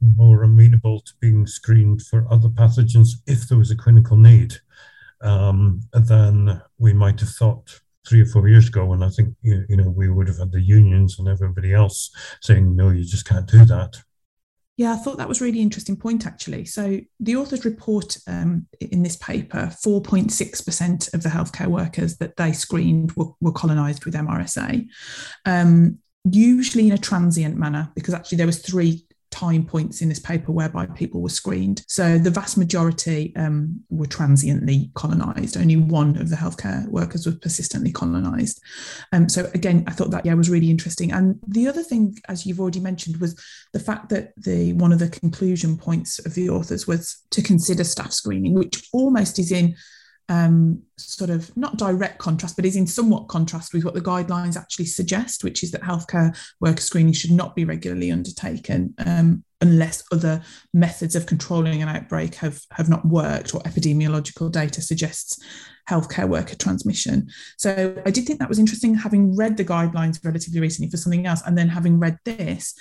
more 0.00 0.42
amenable 0.42 1.00
to 1.00 1.12
being 1.20 1.46
screened 1.46 2.02
for 2.02 2.26
other 2.30 2.48
pathogens 2.48 3.10
if 3.26 3.48
there 3.48 3.58
was 3.58 3.70
a 3.70 3.76
clinical 3.76 4.16
need 4.16 4.54
um, 5.20 5.80
than 5.92 6.60
we 6.78 6.92
might 6.92 7.20
have 7.20 7.28
thought 7.30 7.80
three 8.08 8.20
or 8.20 8.26
four 8.26 8.48
years 8.48 8.68
ago 8.68 8.84
when 8.84 9.02
I 9.02 9.08
think 9.08 9.34
you, 9.42 9.64
you 9.68 9.76
know 9.76 9.88
we 9.88 10.08
would 10.08 10.26
have 10.26 10.38
had 10.38 10.50
the 10.50 10.60
unions 10.60 11.18
and 11.18 11.28
everybody 11.28 11.72
else 11.72 12.10
saying 12.40 12.74
no 12.74 12.90
you 12.90 13.04
just 13.04 13.28
can't 13.28 13.46
do 13.46 13.64
that 13.66 13.96
yeah, 14.76 14.92
I 14.92 14.96
thought 14.96 15.18
that 15.18 15.28
was 15.28 15.40
really 15.40 15.60
interesting 15.60 15.96
point 15.96 16.26
actually. 16.26 16.64
So 16.64 17.00
the 17.20 17.36
authors 17.36 17.64
report 17.64 18.16
um, 18.26 18.66
in 18.80 19.02
this 19.02 19.16
paper 19.16 19.70
4.6% 19.84 21.14
of 21.14 21.22
the 21.22 21.28
healthcare 21.28 21.66
workers 21.66 22.16
that 22.18 22.36
they 22.36 22.52
screened 22.52 23.12
were, 23.12 23.32
were 23.40 23.52
colonised 23.52 24.04
with 24.04 24.14
MRSA, 24.14 24.86
um, 25.44 25.98
usually 26.24 26.86
in 26.86 26.92
a 26.92 26.98
transient 26.98 27.56
manner 27.56 27.90
because 27.94 28.14
actually 28.14 28.38
there 28.38 28.46
was 28.46 28.60
three 28.60 29.06
time 29.42 29.64
points 29.64 30.02
in 30.02 30.08
this 30.08 30.20
paper 30.20 30.52
whereby 30.52 30.86
people 30.86 31.20
were 31.20 31.28
screened. 31.28 31.82
So 31.88 32.18
the 32.18 32.30
vast 32.30 32.56
majority 32.56 33.34
um, 33.36 33.80
were 33.90 34.06
transiently 34.06 34.90
colonised. 34.94 35.56
Only 35.56 35.76
one 35.76 36.16
of 36.16 36.30
the 36.30 36.36
healthcare 36.36 36.86
workers 36.88 37.26
was 37.26 37.36
persistently 37.36 37.92
colonised. 37.92 38.60
Um, 39.12 39.28
so 39.28 39.50
again, 39.54 39.84
I 39.86 39.92
thought 39.92 40.10
that 40.12 40.24
yeah 40.24 40.34
was 40.34 40.50
really 40.50 40.70
interesting. 40.70 41.12
And 41.12 41.40
the 41.46 41.66
other 41.68 41.82
thing, 41.82 42.18
as 42.28 42.46
you've 42.46 42.60
already 42.60 42.80
mentioned, 42.80 43.16
was 43.16 43.32
the 43.72 43.80
fact 43.80 44.08
that 44.10 44.32
the 44.36 44.72
one 44.74 44.92
of 44.92 45.00
the 45.00 45.08
conclusion 45.08 45.76
points 45.76 46.18
of 46.26 46.34
the 46.34 46.48
authors 46.48 46.86
was 46.86 47.22
to 47.30 47.42
consider 47.42 47.84
staff 47.84 48.12
screening, 48.12 48.54
which 48.54 48.88
almost 48.92 49.38
is 49.38 49.50
in 49.50 49.74
um, 50.28 50.82
sort 50.96 51.30
of 51.30 51.54
not 51.56 51.76
direct 51.76 52.18
contrast, 52.18 52.56
but 52.56 52.64
is 52.64 52.76
in 52.76 52.86
somewhat 52.86 53.28
contrast 53.28 53.74
with 53.74 53.84
what 53.84 53.94
the 53.94 54.00
guidelines 54.00 54.56
actually 54.56 54.86
suggest, 54.86 55.44
which 55.44 55.62
is 55.62 55.70
that 55.72 55.82
healthcare 55.82 56.36
worker 56.60 56.80
screening 56.80 57.12
should 57.12 57.32
not 57.32 57.54
be 57.54 57.64
regularly 57.64 58.10
undertaken 58.10 58.94
um, 59.04 59.44
unless 59.60 60.02
other 60.12 60.42
methods 60.72 61.14
of 61.14 61.26
controlling 61.26 61.82
an 61.82 61.88
outbreak 61.88 62.34
have, 62.36 62.60
have 62.72 62.88
not 62.88 63.04
worked 63.04 63.54
or 63.54 63.60
epidemiological 63.62 64.50
data 64.50 64.80
suggests 64.80 65.38
healthcare 65.88 66.28
worker 66.28 66.54
transmission. 66.54 67.28
So 67.58 67.94
I 68.06 68.10
did 68.10 68.24
think 68.24 68.38
that 68.38 68.48
was 68.48 68.58
interesting, 68.58 68.94
having 68.94 69.36
read 69.36 69.56
the 69.56 69.64
guidelines 69.64 70.24
relatively 70.24 70.60
recently 70.60 70.90
for 70.90 70.96
something 70.96 71.26
else, 71.26 71.42
and 71.44 71.58
then 71.58 71.68
having 71.68 71.98
read 71.98 72.18
this, 72.24 72.74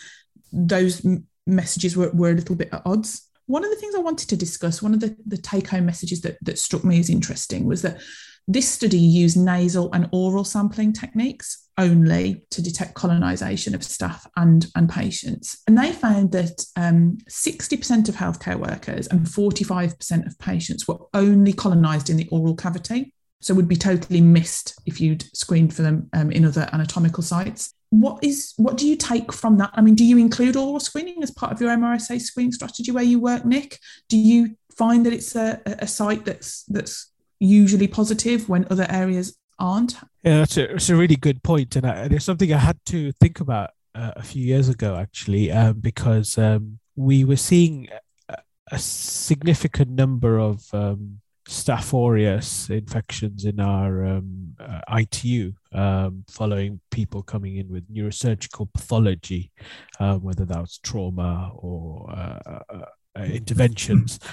those 0.51 1.05
messages 1.47 1.97
were, 1.97 2.11
were 2.11 2.31
a 2.31 2.35
little 2.35 2.55
bit 2.55 2.69
at 2.71 2.83
odds 2.85 3.27
one 3.45 3.63
of 3.63 3.69
the 3.69 3.75
things 3.75 3.95
I 3.95 3.99
wanted 3.99 4.29
to 4.29 4.37
discuss, 4.37 4.81
one 4.81 4.93
of 4.93 4.99
the, 4.99 5.15
the 5.25 5.37
take 5.37 5.67
home 5.67 5.85
messages 5.85 6.21
that, 6.21 6.37
that 6.41 6.59
struck 6.59 6.83
me 6.83 6.99
as 6.99 7.09
interesting 7.09 7.65
was 7.65 7.81
that 7.81 8.01
this 8.47 8.67
study 8.67 8.97
used 8.97 9.37
nasal 9.37 9.91
and 9.93 10.09
oral 10.11 10.43
sampling 10.43 10.93
techniques 10.93 11.67
only 11.77 12.43
to 12.51 12.61
detect 12.61 12.95
colonisation 12.95 13.73
of 13.73 13.83
staff 13.83 14.27
and, 14.35 14.67
and 14.75 14.89
patients. 14.89 15.61
And 15.67 15.77
they 15.77 15.91
found 15.91 16.31
that 16.31 16.65
um, 16.75 17.17
60% 17.29 18.09
of 18.09 18.15
healthcare 18.15 18.57
workers 18.57 19.07
and 19.07 19.21
45% 19.21 20.27
of 20.27 20.39
patients 20.39 20.87
were 20.87 20.99
only 21.13 21.53
colonised 21.53 22.09
in 22.09 22.17
the 22.17 22.27
oral 22.29 22.55
cavity. 22.55 23.13
So 23.41 23.55
would 23.55 23.67
be 23.67 23.75
totally 23.75 24.21
missed 24.21 24.79
if 24.85 25.01
you'd 25.01 25.23
screened 25.35 25.73
for 25.73 25.81
them 25.81 26.09
um, 26.13 26.31
in 26.31 26.45
other 26.45 26.69
anatomical 26.71 27.23
sites 27.23 27.73
what 27.91 28.23
is 28.23 28.53
what 28.57 28.77
do 28.77 28.87
you 28.87 28.95
take 28.95 29.31
from 29.31 29.57
that? 29.57 29.69
I 29.73 29.81
mean, 29.81 29.95
do 29.95 30.05
you 30.05 30.17
include 30.17 30.55
oral 30.55 30.79
screening 30.79 31.21
as 31.21 31.29
part 31.29 31.51
of 31.51 31.61
your 31.61 31.69
MRSA 31.71 32.19
screening 32.19 32.53
strategy 32.53 32.91
where 32.91 33.03
you 33.03 33.19
work, 33.19 33.45
Nik? 33.45 33.77
Do 34.09 34.17
you 34.17 34.55
find 34.75 35.05
that 35.05 35.13
it's 35.13 35.35
a, 35.35 35.61
a 35.65 35.87
site 35.87 36.25
that's 36.25 36.63
that's 36.63 37.11
usually 37.39 37.87
positive 37.87 38.47
when 38.47 38.65
other 38.69 38.87
areas 38.89 39.37
aren't? 39.59 39.95
Yeah, 40.23 40.39
that's 40.39 40.57
a, 40.57 40.67
that's 40.67 40.89
a 40.89 40.95
really 40.95 41.17
good 41.17 41.43
point, 41.43 41.75
and, 41.75 41.85
I, 41.85 41.95
and 41.95 42.13
it's 42.13 42.25
something 42.25 42.51
I 42.53 42.57
had 42.57 42.79
to 42.87 43.11
think 43.13 43.41
about 43.41 43.71
uh, 43.93 44.13
a 44.15 44.23
few 44.23 44.43
years 44.43 44.69
ago 44.69 44.95
actually, 44.95 45.51
um, 45.51 45.79
because 45.79 46.37
um, 46.37 46.79
we 46.95 47.23
were 47.25 47.35
seeing 47.35 47.89
a, 48.29 48.79
significant 48.79 49.91
number 49.91 50.39
of 50.39 50.73
um, 50.73 51.19
Staph 51.47 51.93
aureus 51.93 52.69
infections 52.69 53.45
in 53.45 53.59
our 53.59 54.05
um, 54.05 54.55
uh, 54.59 54.81
ITU 54.97 55.53
um, 55.73 56.23
following 56.29 56.79
people 56.91 57.23
coming 57.23 57.57
in 57.57 57.69
with 57.69 57.91
neurosurgical 57.93 58.71
pathology, 58.73 59.51
um, 59.99 60.21
whether 60.21 60.45
that 60.45 60.61
was 60.61 60.79
trauma 60.79 61.51
or 61.55 62.09
uh, 62.11 62.59
uh, 62.69 62.85
uh, 63.19 63.23
interventions. 63.23 64.19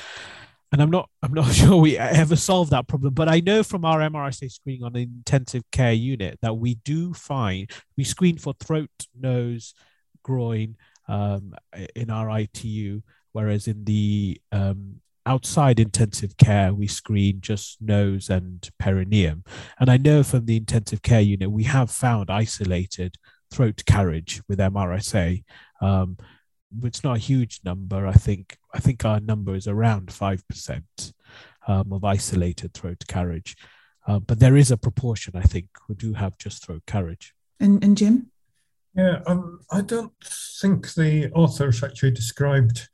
And 0.70 0.82
I'm 0.82 0.90
not, 0.90 1.08
I'm 1.22 1.32
not 1.32 1.50
sure 1.54 1.78
we 1.78 1.96
ever 1.96 2.36
solved 2.36 2.72
that 2.72 2.88
problem, 2.88 3.14
but 3.14 3.26
I 3.26 3.40
know 3.40 3.62
from 3.62 3.86
our 3.86 4.00
MRSA 4.00 4.52
screening 4.52 4.84
on 4.84 4.92
the 4.92 5.00
intensive 5.00 5.62
care 5.72 5.94
unit 5.94 6.38
that 6.42 6.58
we 6.58 6.74
do 6.74 7.14
find 7.14 7.70
we 7.96 8.04
screen 8.04 8.36
for 8.36 8.52
throat, 8.52 8.90
nose, 9.18 9.72
groin 10.22 10.76
um, 11.08 11.54
in 11.96 12.10
our 12.10 12.38
ITU 12.38 13.00
whereas 13.32 13.68
in 13.68 13.84
the 13.84 14.40
um, 14.52 15.00
outside 15.28 15.78
intensive 15.78 16.36
care, 16.38 16.72
we 16.72 16.86
screen 16.86 17.40
just 17.40 17.80
nose 17.82 18.30
and 18.30 18.68
perineum. 18.78 19.44
And 19.78 19.90
I 19.90 19.98
know 19.98 20.22
from 20.22 20.46
the 20.46 20.56
intensive 20.56 21.02
care 21.02 21.20
unit, 21.20 21.50
we 21.50 21.64
have 21.64 21.90
found 21.90 22.30
isolated 22.30 23.16
throat 23.50 23.82
carriage 23.86 24.42
with 24.48 24.58
MRSA. 24.58 25.44
Um, 25.82 26.16
it's 26.82 27.04
not 27.04 27.16
a 27.16 27.20
huge 27.20 27.60
number. 27.64 28.06
I 28.06 28.12
think 28.12 28.56
I 28.74 28.80
think 28.80 29.04
our 29.04 29.20
number 29.20 29.54
is 29.54 29.68
around 29.68 30.12
five 30.12 30.46
percent 30.48 31.12
um, 31.66 31.92
of 31.92 32.04
isolated 32.04 32.72
throat 32.74 33.04
carriage, 33.06 33.56
uh, 34.06 34.18
but 34.18 34.38
there 34.38 34.56
is 34.56 34.70
a 34.70 34.76
proportion 34.76 35.34
I 35.36 35.42
think 35.42 35.66
who 35.86 35.94
do 35.94 36.14
have 36.14 36.38
just 36.38 36.64
throat 36.64 36.82
carriage. 36.86 37.34
And, 37.60 37.82
and 37.84 37.96
Jim, 37.96 38.30
yeah, 38.94 39.20
um, 39.26 39.60
I 39.70 39.80
don't 39.80 40.12
think 40.60 40.94
the 40.94 41.30
authors 41.32 41.82
actually 41.82 42.12
described 42.12 42.88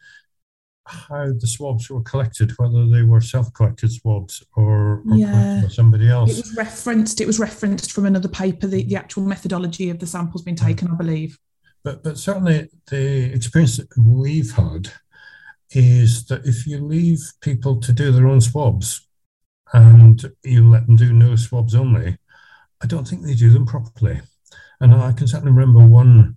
how 0.86 1.32
the 1.32 1.46
swabs 1.46 1.88
were 1.88 2.02
collected, 2.02 2.52
whether 2.58 2.86
they 2.86 3.02
were 3.02 3.20
self-collected 3.20 3.90
swabs 3.90 4.44
or, 4.54 5.02
or 5.08 5.16
yeah. 5.16 5.66
somebody 5.68 6.08
else. 6.08 6.30
It 6.30 6.42
was 6.42 6.56
referenced. 6.56 7.20
It 7.20 7.26
was 7.26 7.38
referenced 7.38 7.92
from 7.92 8.06
another 8.06 8.28
paper. 8.28 8.66
The, 8.66 8.84
the 8.84 8.96
actual 8.96 9.22
methodology 9.22 9.90
of 9.90 9.98
the 9.98 10.06
samples 10.06 10.42
being 10.42 10.56
taken, 10.56 10.90
I 10.90 10.94
believe. 10.94 11.38
But 11.82 12.02
but 12.02 12.18
certainly 12.18 12.68
the 12.88 13.32
experience 13.34 13.76
that 13.76 13.88
we've 13.98 14.52
had 14.52 14.90
is 15.70 16.26
that 16.26 16.46
if 16.46 16.66
you 16.66 16.84
leave 16.84 17.20
people 17.40 17.80
to 17.80 17.92
do 17.92 18.12
their 18.12 18.26
own 18.26 18.40
swabs 18.40 19.06
and 19.72 20.32
you 20.42 20.68
let 20.68 20.86
them 20.86 20.96
do 20.96 21.12
no 21.12 21.36
swabs 21.36 21.74
only, 21.74 22.16
I 22.82 22.86
don't 22.86 23.06
think 23.06 23.22
they 23.22 23.34
do 23.34 23.50
them 23.50 23.66
properly. 23.66 24.20
And 24.80 24.94
I 24.94 25.12
can 25.12 25.26
certainly 25.26 25.52
remember 25.52 25.84
one 25.84 26.36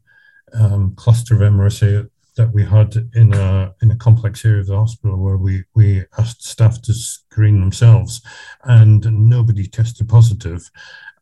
um, 0.53 0.95
cluster 0.95 1.35
of 1.35 1.41
MRSA 1.41 2.09
that 2.37 2.53
we 2.53 2.63
had 2.63 2.95
in 3.13 3.33
a 3.33 3.73
in 3.81 3.91
a 3.91 3.97
complex 3.97 4.45
area 4.45 4.61
of 4.61 4.67
the 4.67 4.77
hospital 4.77 5.17
where 5.17 5.37
we 5.37 5.63
we 5.75 6.05
asked 6.17 6.43
staff 6.43 6.81
to 6.83 6.93
screen 6.93 7.59
themselves, 7.59 8.21
and 8.63 9.05
nobody 9.29 9.67
tested 9.67 10.07
positive, 10.07 10.69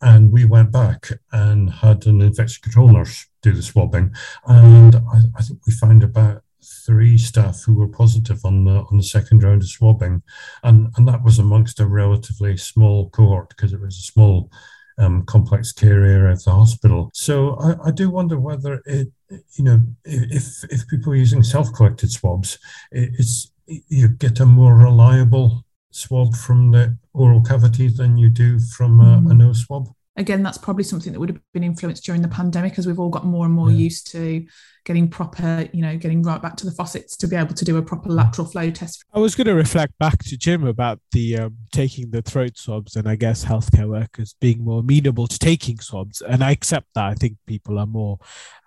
and 0.01 0.31
we 0.31 0.45
went 0.45 0.71
back 0.71 1.09
and 1.31 1.69
had 1.69 2.05
an 2.05 2.21
infection 2.21 2.61
control 2.61 2.89
nurse 2.89 3.25
do 3.41 3.53
the 3.53 3.63
swabbing, 3.63 4.13
and 4.45 4.95
I, 4.95 5.21
I 5.37 5.41
think 5.41 5.61
we 5.65 5.73
found 5.73 6.03
about 6.03 6.43
three 6.85 7.17
staff 7.17 7.61
who 7.63 7.75
were 7.75 7.87
positive 7.87 8.43
on 8.43 8.65
the 8.65 8.85
on 8.91 8.97
the 8.97 9.03
second 9.03 9.43
round 9.43 9.61
of 9.63 9.69
swabbing, 9.69 10.21
and 10.63 10.89
and 10.97 11.07
that 11.07 11.23
was 11.23 11.39
amongst 11.39 11.79
a 11.79 11.87
relatively 11.87 12.57
small 12.57 13.09
cohort 13.09 13.49
because 13.49 13.73
it 13.73 13.81
was 13.81 13.97
a 13.97 14.11
small 14.11 14.51
um, 14.97 15.23
complex 15.25 15.71
care 15.71 16.05
area 16.05 16.33
of 16.33 16.43
the 16.43 16.51
hospital. 16.51 17.09
So 17.13 17.55
I, 17.55 17.87
I, 17.87 17.91
do 17.91 18.09
wonder 18.09 18.39
whether 18.39 18.81
it, 18.85 19.09
you 19.29 19.63
know, 19.63 19.81
if 20.03 20.63
if 20.69 20.87
people 20.87 21.13
are 21.13 21.17
using 21.17 21.43
self-collected 21.43 22.11
swabs, 22.11 22.57
it's 22.91 23.51
you 23.67 24.09
get 24.09 24.39
a 24.39 24.45
more 24.45 24.75
reliable 24.75 25.63
swab 25.91 26.35
from 26.35 26.71
the 26.71 26.97
oral 27.13 27.41
cavity 27.41 27.87
than 27.87 28.17
you 28.17 28.29
do 28.29 28.59
from 28.59 28.99
a, 28.99 29.17
mm. 29.17 29.31
a 29.31 29.33
nose 29.33 29.61
swab 29.61 29.87
again, 30.17 30.43
that's 30.43 30.57
probably 30.57 30.83
something 30.83 31.11
that 31.13 31.19
would 31.19 31.29
have 31.29 31.39
been 31.53 31.63
influenced 31.63 32.03
during 32.05 32.21
the 32.21 32.27
pandemic 32.27 32.77
as 32.77 32.87
we've 32.87 32.99
all 32.99 33.09
got 33.09 33.25
more 33.25 33.45
and 33.45 33.53
more 33.53 33.69
yeah. 33.69 33.77
used 33.77 34.11
to 34.11 34.45
getting 34.85 35.09
proper, 35.09 35.67
you 35.73 35.81
know, 35.81 35.97
getting 35.97 36.21
right 36.21 36.41
back 36.41 36.55
to 36.55 36.65
the 36.65 36.71
fauces 36.71 37.17
to 37.17 37.27
be 37.27 37.35
able 37.35 37.53
to 37.53 37.65
do 37.65 37.77
a 37.77 37.81
proper 37.81 38.09
lateral 38.09 38.47
flow 38.47 38.69
test. 38.69 39.03
I 39.13 39.19
was 39.19 39.35
going 39.35 39.47
to 39.47 39.55
reflect 39.55 39.97
back 39.97 40.23
to 40.25 40.37
Jim 40.37 40.65
about 40.65 40.99
the 41.11 41.37
um, 41.39 41.57
taking 41.71 42.11
the 42.11 42.21
throat 42.21 42.57
swabs 42.57 42.95
and 42.95 43.09
I 43.09 43.15
guess 43.15 43.43
healthcare 43.43 43.89
workers 43.89 44.35
being 44.39 44.63
more 44.63 44.79
amenable 44.79 45.27
to 45.27 45.39
taking 45.39 45.79
swabs. 45.79 46.21
And 46.21 46.43
I 46.43 46.51
accept 46.51 46.87
that. 46.95 47.05
I 47.05 47.15
think 47.15 47.37
people 47.45 47.79
are 47.79 47.87
more 47.87 48.19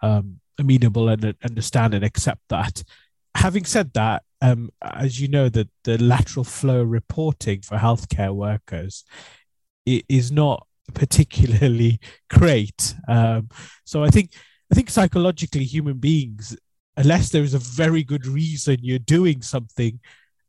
um, 0.02 0.40
amenable 0.58 1.08
and 1.08 1.34
understand 1.44 1.94
and 1.94 2.04
accept 2.04 2.42
that. 2.48 2.82
Having 3.34 3.64
said 3.66 3.92
that, 3.94 4.22
um, 4.40 4.70
as 4.82 5.20
you 5.20 5.28
know, 5.28 5.48
that 5.48 5.68
the 5.84 5.98
lateral 6.02 6.44
flow 6.44 6.82
reporting 6.82 7.62
for 7.62 7.76
healthcare 7.76 8.34
workers 8.34 9.04
is 9.86 10.30
not 10.30 10.66
particularly 10.94 12.00
great. 12.30 12.94
Um, 13.08 13.48
so 13.84 14.04
I 14.04 14.08
think 14.08 14.32
I 14.70 14.74
think 14.74 14.90
psychologically, 14.90 15.64
human 15.64 15.98
beings, 15.98 16.56
unless 16.96 17.30
there 17.30 17.42
is 17.42 17.54
a 17.54 17.58
very 17.58 18.02
good 18.02 18.26
reason 18.26 18.78
you're 18.82 18.98
doing 18.98 19.40
something, 19.40 20.00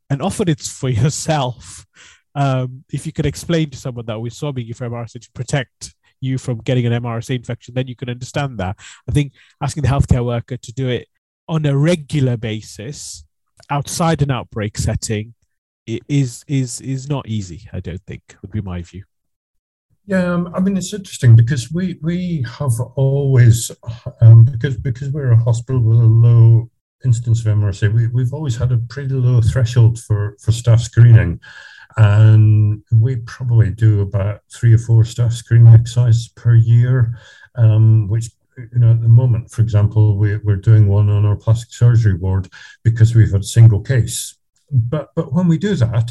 and 0.08 0.20
often 0.20 0.48
it's 0.48 0.68
for 0.68 0.88
yourself. 1.02 1.86
Um, 2.34 2.84
if 2.92 3.06
you 3.06 3.12
could 3.12 3.26
explain 3.26 3.70
to 3.70 3.78
someone 3.78 4.06
that 4.06 4.20
we're 4.20 4.30
swabbing 4.30 4.66
you 4.66 4.74
for 4.74 4.88
MRSA 4.88 5.20
to 5.20 5.30
protect 5.32 5.94
you 6.20 6.38
from 6.38 6.58
getting 6.58 6.86
an 6.86 7.02
MRSA 7.02 7.36
infection, 7.36 7.74
then 7.74 7.86
you 7.86 7.96
can 7.96 8.10
understand 8.10 8.58
that. 8.58 8.76
I 9.08 9.12
think 9.12 9.32
asking 9.60 9.82
the 9.82 9.88
healthcare 9.88 10.24
worker 10.24 10.56
to 10.56 10.72
do 10.72 10.88
it 10.88 11.08
on 11.48 11.66
a 11.66 11.76
regular 11.76 12.36
basis 12.36 13.24
outside 13.70 14.22
an 14.22 14.30
outbreak 14.30 14.78
setting 14.78 15.34
is 15.86 16.44
is 16.46 16.80
is 16.80 17.08
not 17.08 17.28
easy. 17.28 17.68
I 17.72 17.80
don't 17.80 18.02
think 18.06 18.36
would 18.42 18.52
be 18.52 18.60
my 18.60 18.82
view. 18.82 19.04
Yeah, 20.06 20.32
um, 20.32 20.52
I 20.54 20.60
mean 20.60 20.76
it's 20.76 20.92
interesting 20.92 21.36
because 21.36 21.72
we 21.72 21.98
we 22.02 22.44
have 22.58 22.72
always 22.96 23.70
um, 24.20 24.44
because 24.44 24.76
because 24.76 25.10
we're 25.10 25.32
a 25.32 25.36
hospital 25.36 25.82
with 25.82 25.98
a 25.98 26.02
low 26.02 26.70
instance 27.04 27.40
of 27.40 27.46
MRSA, 27.46 27.92
we, 27.92 28.08
we've 28.08 28.34
always 28.34 28.56
had 28.56 28.72
a 28.72 28.78
pretty 28.88 29.14
low 29.14 29.40
threshold 29.40 29.98
for 29.98 30.36
for 30.40 30.52
staff 30.52 30.80
screening, 30.80 31.40
and 31.96 32.82
we 32.92 33.16
probably 33.16 33.70
do 33.70 34.00
about 34.00 34.40
three 34.52 34.74
or 34.74 34.78
four 34.78 35.04
staff 35.04 35.32
screening 35.32 35.72
exercises 35.72 36.28
per 36.28 36.54
year, 36.54 37.18
um, 37.56 38.08
which 38.08 38.30
you 38.72 38.78
know, 38.78 38.90
at 38.90 39.00
the 39.00 39.08
moment, 39.08 39.50
for 39.50 39.62
example, 39.62 40.16
we, 40.18 40.36
we're 40.38 40.56
doing 40.56 40.86
one 40.86 41.08
on 41.08 41.24
our 41.24 41.36
plastic 41.36 41.72
surgery 41.72 42.14
ward 42.14 42.48
because 42.82 43.14
we've 43.14 43.30
had 43.30 43.40
a 43.40 43.44
single 43.44 43.80
case. 43.80 44.36
But 44.70 45.10
but 45.14 45.32
when 45.32 45.48
we 45.48 45.58
do 45.58 45.74
that, 45.76 46.10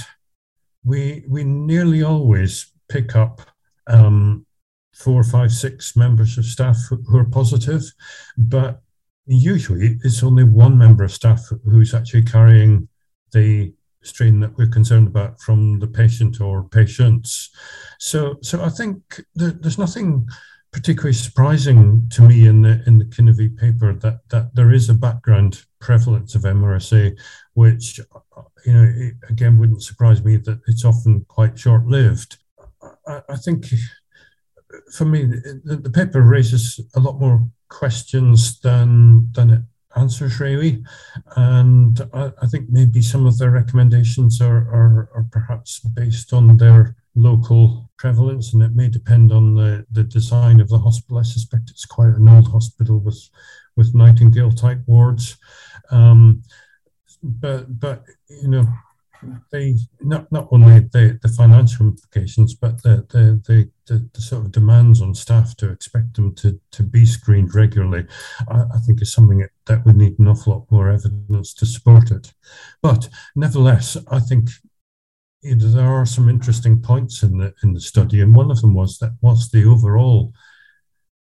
we 0.84 1.24
we 1.28 1.44
nearly 1.44 2.04
always 2.04 2.72
pick 2.88 3.16
up 3.16 3.42
um, 3.88 4.46
four, 4.94 5.24
five, 5.24 5.52
six 5.52 5.96
members 5.96 6.38
of 6.38 6.46
staff 6.46 6.78
who 6.90 7.18
are 7.18 7.26
positive, 7.26 7.84
but 8.38 8.82
usually 9.26 10.00
it's 10.04 10.24
only 10.24 10.44
one 10.44 10.78
member 10.78 11.04
of 11.04 11.12
staff 11.12 11.48
who's 11.64 11.94
actually 11.94 12.24
carrying 12.24 12.88
the 13.32 13.74
strain 14.04 14.40
that 14.40 14.58
we're 14.58 14.68
concerned 14.68 15.08
about 15.08 15.40
from 15.40 15.80
the 15.80 15.88
patient 15.88 16.40
or 16.42 16.64
patients. 16.64 17.50
So, 18.00 18.38
so 18.42 18.64
I 18.64 18.70
think 18.70 19.22
there's 19.36 19.78
nothing 19.78 20.28
particularly 20.72 21.14
surprising 21.14 22.08
to 22.12 22.22
me 22.22 22.46
in 22.48 22.62
the 22.62 22.84
in 22.86 23.00
the 23.00 23.06
Kinnevey 23.06 23.58
paper 23.58 23.94
that 23.94 24.20
that 24.30 24.54
there 24.56 24.72
is 24.72 24.90
a 24.90 24.94
background 24.94 25.66
prevalence 25.80 26.36
of 26.36 26.44
MRSA, 26.44 27.18
which 27.54 28.00
you 28.66 28.74
know 28.74 29.12
again 29.30 29.58
wouldn't 29.58 29.84
surprise 29.84 30.24
me 30.24 30.38
that 30.38 30.60
it's 30.68 30.86
often 30.86 31.26
quite 31.28 31.58
short 31.58 31.86
lived. 31.86 32.38
I, 33.08 33.22
I 33.30 33.36
think 33.36 33.66
for 34.94 35.06
me, 35.06 35.26
the, 35.26 35.80
the, 35.84 35.90
paper 35.90 36.22
raises 36.22 36.80
a 36.96 37.00
lot 37.00 37.20
more 37.20 37.48
questions 37.70 38.60
than 38.60 39.32
than 39.34 39.50
it 39.50 39.62
answers 39.96 40.40
really, 40.40 40.84
and 41.36 42.00
I, 42.14 42.32
I 42.42 42.48
think 42.48 42.70
maybe 42.70 43.02
some 43.02 43.26
of 43.26 43.38
the 43.38 43.50
recommendations 43.50 44.42
are, 44.42 44.58
are, 44.58 45.10
are 45.16 45.28
perhaps 45.32 45.80
based 45.80 46.34
on 46.34 46.58
their 46.58 46.96
local 47.16 47.90
prevalence, 47.98 48.54
and 48.54 48.64
it 48.64 48.76
may 48.76 48.88
depend 48.88 49.32
on 49.32 49.56
the, 49.56 49.86
the 49.92 50.04
design 50.04 50.60
of 50.60 50.70
the 50.70 50.78
hospital. 50.78 51.18
I 51.18 51.24
suspect 51.24 51.70
it's 51.70 51.86
quite 51.86 52.14
an 52.16 52.30
old 52.30 52.52
hospital 52.52 53.00
with 53.00 53.30
with 53.76 53.96
Nightingale 53.96 54.52
type 54.52 54.82
wards, 54.88 55.38
um, 55.90 56.44
but 57.24 57.80
but 57.80 58.04
you 58.30 58.50
know 58.50 58.68
the 59.52 59.78
not 60.02 60.32
not 60.32 60.48
only 60.52 60.80
the, 60.80 61.20
the 61.22 61.28
financial 61.30 61.88
implications, 61.88 62.54
but 62.54 62.82
the, 62.84 63.06
the 63.10 63.42
the, 63.46 63.70
the, 63.88 64.10
the 64.14 64.22
sort 64.22 64.46
of 64.46 64.52
demands 64.52 65.02
on 65.02 65.14
staff 65.14 65.56
to 65.58 65.70
expect 65.72 66.16
them 66.16 66.34
to, 66.36 66.60
to 66.72 66.84
be 66.84 67.06
screened 67.06 67.54
regularly, 67.56 68.06
I, 68.48 68.62
I 68.74 68.80
think 68.86 69.02
is 69.02 69.12
something 69.12 69.40
that, 69.40 69.50
that 69.66 69.86
would 69.86 69.98
need 69.98 70.18
an 70.20 70.28
awful 70.28 70.54
lot 70.54 70.72
more 70.72 70.90
evidence 70.90 71.54
to 71.56 71.66
support 71.66 72.12
it. 72.12 72.34
But 72.82 73.10
nevertheless, 73.36 73.98
I 74.10 74.20
think 74.20 74.50
you 75.42 75.56
know, 75.56 75.68
there 75.68 75.88
are 75.88 76.06
some 76.06 76.30
interesting 76.30 76.82
points 76.82 77.24
in 77.24 77.38
the 77.38 77.54
in 77.64 77.74
the 77.74 77.82
study, 77.82 78.22
and 78.22 78.36
one 78.36 78.52
of 78.52 78.62
them 78.62 78.74
was 78.74 79.00
that 79.00 79.18
whilst 79.22 79.52
the 79.52 79.66
overall 79.66 80.34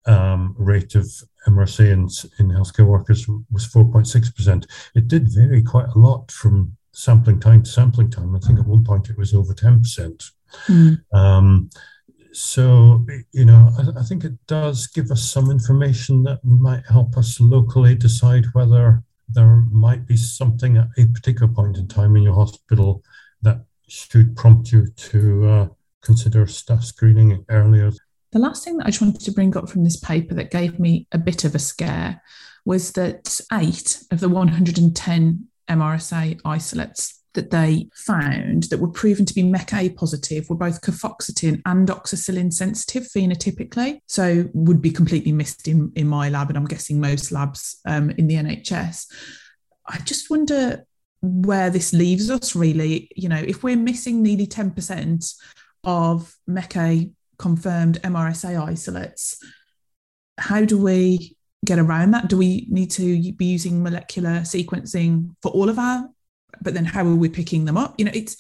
um, 0.07 0.55
rate 0.59 0.95
of 0.95 1.11
MRSA 1.47 1.91
in, 1.91 2.01
in 2.39 2.55
healthcare 2.55 2.87
workers 2.87 3.27
was 3.51 3.67
4.6%, 3.69 4.67
it 4.95 5.09
did 5.09 5.29
vary 5.33 5.63
quite 5.63 5.89
a 5.89 5.99
lot 5.99 6.31
from 6.31 6.77
sampling 6.95 7.41
time 7.41 7.63
to 7.63 7.71
sampling 7.71 8.11
time. 8.11 8.35
I 8.35 8.39
think 8.39 8.59
at 8.59 8.67
one 8.67 8.85
point 8.85 9.11
it 9.11 9.19
was 9.19 9.35
over 9.35 9.53
10%. 9.53 10.31
Mm. 10.69 10.99
Um, 11.13 11.71
so, 12.33 13.05
you 13.33 13.45
know, 13.45 13.71
I, 13.79 14.01
I, 14.01 14.03
think 14.03 14.25
it 14.25 14.35
does 14.47 14.87
give 14.89 15.11
us 15.11 15.23
some 15.23 15.51
information 15.51 16.23
that 16.25 16.45
might 16.45 16.85
help 16.89 17.17
us 17.17 17.41
locally 17.41 17.95
decide 17.95 18.47
whether 18.55 19.03
there 19.29 19.65
might 19.71 20.07
be 20.07 20.17
something 20.17 20.77
at 20.77 20.89
a 20.99 21.07
particular 21.07 21.49
point 21.49 21.77
in 21.77 21.87
time 21.89 22.17
in 22.17 22.23
your 22.23 22.35
hospital 22.35 23.03
that 23.43 23.65
should 23.89 24.37
prompt 24.37 24.73
you 24.73 24.87
to 24.97 25.49
uh, 25.49 25.69
consider 26.03 26.47
staff 26.47 26.85
screening 26.85 27.45
earlier. 27.51 27.93
The 28.33 28.39
last 28.41 28.65
thing 28.65 28.79
that 28.79 28.87
I 28.87 28.91
just 28.91 29.03
wanted 29.03 29.21
to 29.21 29.33
bring 29.33 29.57
up 29.57 29.69
from 29.69 29.85
this 29.85 29.97
paper 29.97 30.35
that 30.35 30.51
gave 30.51 30.81
me 30.81 31.07
a 31.13 31.19
bit 31.19 31.45
of 31.45 31.55
a 31.55 31.61
scare 31.61 32.21
was 32.65 32.93
that 32.93 33.41
eight 33.53 34.03
of 34.11 34.21
the 34.21 34.29
110 34.29 35.47
MRSA 35.69 36.41
isolates 36.45 37.21
that 37.35 37.51
they 37.51 37.89
found 37.95 38.65
that 38.65 38.79
were 38.79 38.89
proven 38.89 39.25
to 39.27 39.35
be 39.35 39.43
mecA 39.43 39.95
positive 39.95 40.49
were 40.49 40.57
both 40.57 40.81
cefoxitin 40.81 41.61
and 41.67 41.89
oxacillin 41.89 42.53
sensitive 42.53 43.05
phenotypically. 43.05 43.99
So 44.07 44.49
would 44.55 44.81
be 44.81 44.91
completely 44.91 45.33
missed 45.33 45.69
in, 45.69 45.93
in 45.97 46.09
my 46.09 46.29
lab, 46.29 46.49
and 46.49 46.57
I'm 46.57 46.65
guessing 46.65 47.01
most 47.01 47.33
labs 47.33 47.81
um, 47.87 48.11
in 48.11 48.29
the 48.29 48.37
NHS. 48.37 49.07
I 49.87 49.99
just 49.99 50.31
wonder 50.31 50.87
where 51.21 51.71
this 51.71 51.93
leaves 51.93 52.31
us 52.31 52.55
really. 52.55 53.11
You 53.17 53.29
know, 53.29 53.43
if 53.45 53.63
we're 53.63 53.77
missing 53.77 54.23
nearly 54.23 54.47
10% 54.47 55.35
of 55.83 56.35
mecA 56.49 57.13
confirmed 57.39 58.01
MRSA 58.03 58.69
isolates, 58.69 59.43
how 60.39 60.65
do 60.65 60.81
we 60.81 61.34
get 61.65 61.79
around 61.79 62.13
that? 62.13 62.29
Do 62.29 62.37
we 62.37 62.67
need 62.71 62.91
to 62.93 63.33
be 63.33 63.45
using 63.45 63.83
molecular 63.83 64.41
sequencing 64.41 65.35
for 65.43 65.51
all 65.51 65.69
of 65.69 65.79
our 65.79 66.09
but 66.63 66.75
then 66.75 66.85
how 66.85 67.05
are 67.05 67.15
we 67.15 67.29
picking 67.29 67.65
them 67.65 67.77
up? 67.77 67.95
You 67.99 68.07
know, 68.07 68.13
it's 68.15 68.37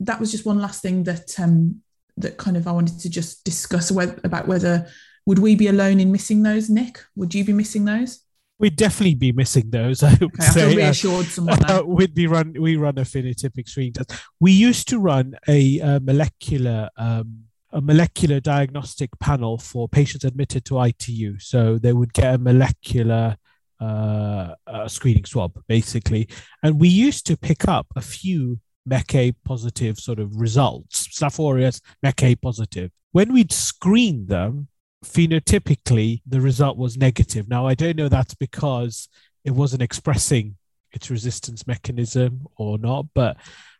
that 0.00 0.20
was 0.20 0.30
just 0.30 0.46
one 0.46 0.60
last 0.60 0.82
thing 0.82 1.04
that 1.04 1.38
um, 1.38 1.82
that 2.16 2.36
kind 2.36 2.56
of 2.56 2.66
I 2.66 2.72
wanted 2.72 3.00
to 3.00 3.10
just 3.10 3.44
discuss 3.44 3.90
whether, 3.90 4.18
about 4.24 4.46
whether 4.46 4.88
would 5.26 5.38
we 5.38 5.54
be 5.54 5.68
alone 5.68 6.00
in 6.00 6.12
missing 6.12 6.42
those, 6.42 6.70
Nik? 6.70 7.04
Would 7.16 7.34
you 7.34 7.44
be 7.44 7.52
missing 7.52 7.84
those? 7.84 8.20
We'd 8.60 8.76
definitely 8.76 9.14
be 9.14 9.30
missing 9.30 9.70
those. 9.70 10.02
I 10.02 10.10
would 10.14 10.34
okay, 10.34 10.46
say. 10.46 10.72
I 10.72 10.74
reassured 10.74 11.26
uh, 11.26 11.28
someone. 11.28 11.64
Uh, 11.64 11.82
we'd 11.86 12.14
be 12.14 12.26
run. 12.26 12.54
We 12.58 12.76
run 12.76 12.98
a 12.98 13.02
phenotypic 13.02 13.68
screen 13.68 13.92
test. 13.92 14.12
We 14.40 14.52
used 14.52 14.88
to 14.88 14.98
run 14.98 15.34
a, 15.46 15.78
a 15.78 16.00
molecular. 16.00 16.88
Um, 16.96 17.44
a 17.78 17.80
molecular 17.80 18.40
diagnostic 18.40 19.10
panel 19.20 19.56
for 19.56 19.88
patients 19.88 20.24
admitted 20.24 20.64
to 20.64 20.82
ITU. 20.82 21.38
So 21.38 21.78
they 21.78 21.92
would 21.92 22.12
get 22.12 22.34
a 22.34 22.38
molecular 22.38 23.36
uh, 23.80 24.54
screening 24.88 25.24
swab, 25.24 25.62
basically. 25.68 26.28
And 26.62 26.80
we 26.80 26.88
used 26.88 27.24
to 27.26 27.36
pick 27.36 27.68
up 27.68 27.86
a 27.94 28.00
few 28.00 28.58
mecA 28.88 29.34
positive 29.44 29.98
sort 29.98 30.18
of 30.18 30.34
results, 30.34 31.06
Staph 31.08 31.38
aureus 31.38 31.80
mecA 32.04 32.40
positive. 32.40 32.90
When 33.12 33.32
we'd 33.32 33.52
screen 33.52 34.26
them, 34.26 34.68
phenotypically, 35.04 36.22
the 36.26 36.40
result 36.40 36.76
was 36.76 36.96
negative. 36.96 37.48
Now, 37.48 37.66
I 37.66 37.74
don't 37.74 37.96
know 37.96 38.08
that's 38.08 38.34
because 38.34 39.08
it 39.44 39.52
wasn't 39.52 39.82
expressing 39.82 40.56
its 40.90 41.10
resistance 41.10 41.66
mechanism 41.66 42.46
or 42.56 42.76
not, 42.78 43.06
but 43.14 43.36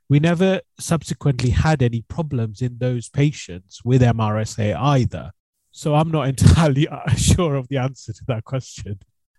we 0.09 0.19
never 0.19 0.61
subsequently 0.81 1.51
had 1.51 1.83
any 1.83 2.03
problems 2.03 2.63
in 2.63 2.79
those 2.79 3.09
patients 3.09 3.83
with 3.85 4.03
MRSA 4.03 4.75
either. 4.75 5.33
So 5.71 5.95
I'm 5.95 6.11
not 6.11 6.29
entirely 6.41 6.89
sure 7.17 7.57
of 7.57 7.69
the 7.69 7.77
answer 7.79 8.13
to 8.13 8.25
that 8.29 8.45
question. 8.45 8.99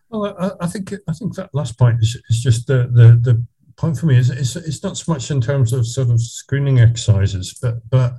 Well, 0.09 0.35
I, 0.39 0.65
I, 0.65 0.67
think 0.67 0.93
I 1.07 1.13
think 1.13 1.35
that 1.35 1.53
last 1.53 1.77
point 1.77 1.97
is, 2.01 2.19
is 2.29 2.41
just 2.41 2.67
the, 2.67 2.89
the 2.91 3.19
the 3.21 3.45
point 3.77 3.97
for 3.97 4.07
me 4.07 4.17
is 4.17 4.29
it's, 4.29 4.55
it's 4.55 4.83
not 4.83 4.97
so 4.97 5.11
much 5.11 5.31
in 5.31 5.39
terms 5.39 5.71
of 5.71 5.87
sort 5.87 6.09
of 6.09 6.21
screening 6.21 6.79
exercises, 6.79 7.57
but 7.61 7.77
but 7.89 8.17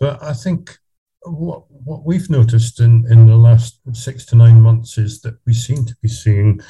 but 0.00 0.22
I 0.22 0.32
think 0.32 0.76
what 1.24 1.64
what 1.70 2.04
we've 2.04 2.28
noticed 2.28 2.80
in 2.80 3.06
in 3.10 3.26
the 3.26 3.36
last 3.36 3.80
six 3.92 4.26
to 4.26 4.36
nine 4.36 4.60
months 4.60 4.98
is 4.98 5.20
that 5.22 5.34
we 5.46 5.54
seem 5.54 5.84
to 5.86 5.96
be 6.02 6.08
seeing 6.08 6.60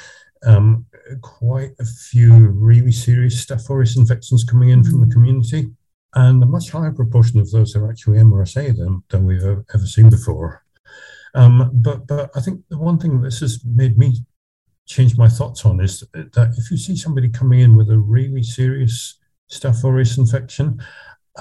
um, 0.44 0.86
quite 1.20 1.70
a 1.78 1.84
few 1.84 2.48
really 2.48 2.92
serious 2.92 3.44
Staph 3.44 3.70
aureus 3.70 3.96
infections 3.96 4.44
coming 4.44 4.70
in 4.70 4.84
from 4.84 5.00
the 5.00 5.06
mm. 5.06 5.12
community, 5.12 5.70
and 6.14 6.42
a 6.42 6.46
much 6.46 6.70
higher 6.70 6.92
proportion 6.92 7.40
of 7.40 7.50
those 7.50 7.76
are 7.76 7.88
actually 7.90 8.18
MRSA 8.18 8.76
than 8.76 9.02
than 9.08 9.24
we've 9.24 9.42
ever 9.42 9.86
seen 9.86 10.10
before. 10.10 10.62
Um, 11.34 11.70
but 11.74 12.06
but 12.06 12.30
I 12.34 12.40
think 12.40 12.62
the 12.68 12.78
one 12.78 12.98
thing 12.98 13.20
this 13.20 13.40
has 13.40 13.64
made 13.64 13.98
me 13.98 14.14
change 14.86 15.16
my 15.16 15.28
thoughts 15.28 15.64
on 15.64 15.80
is 15.80 16.00
that 16.12 16.54
if 16.58 16.70
you 16.70 16.76
see 16.76 16.96
somebody 16.96 17.28
coming 17.28 17.60
in 17.60 17.76
with 17.76 17.90
a 17.90 17.98
really 17.98 18.42
serious 18.42 19.18
Staph 19.50 19.84
aureus 19.84 20.18
infection, 20.18 20.82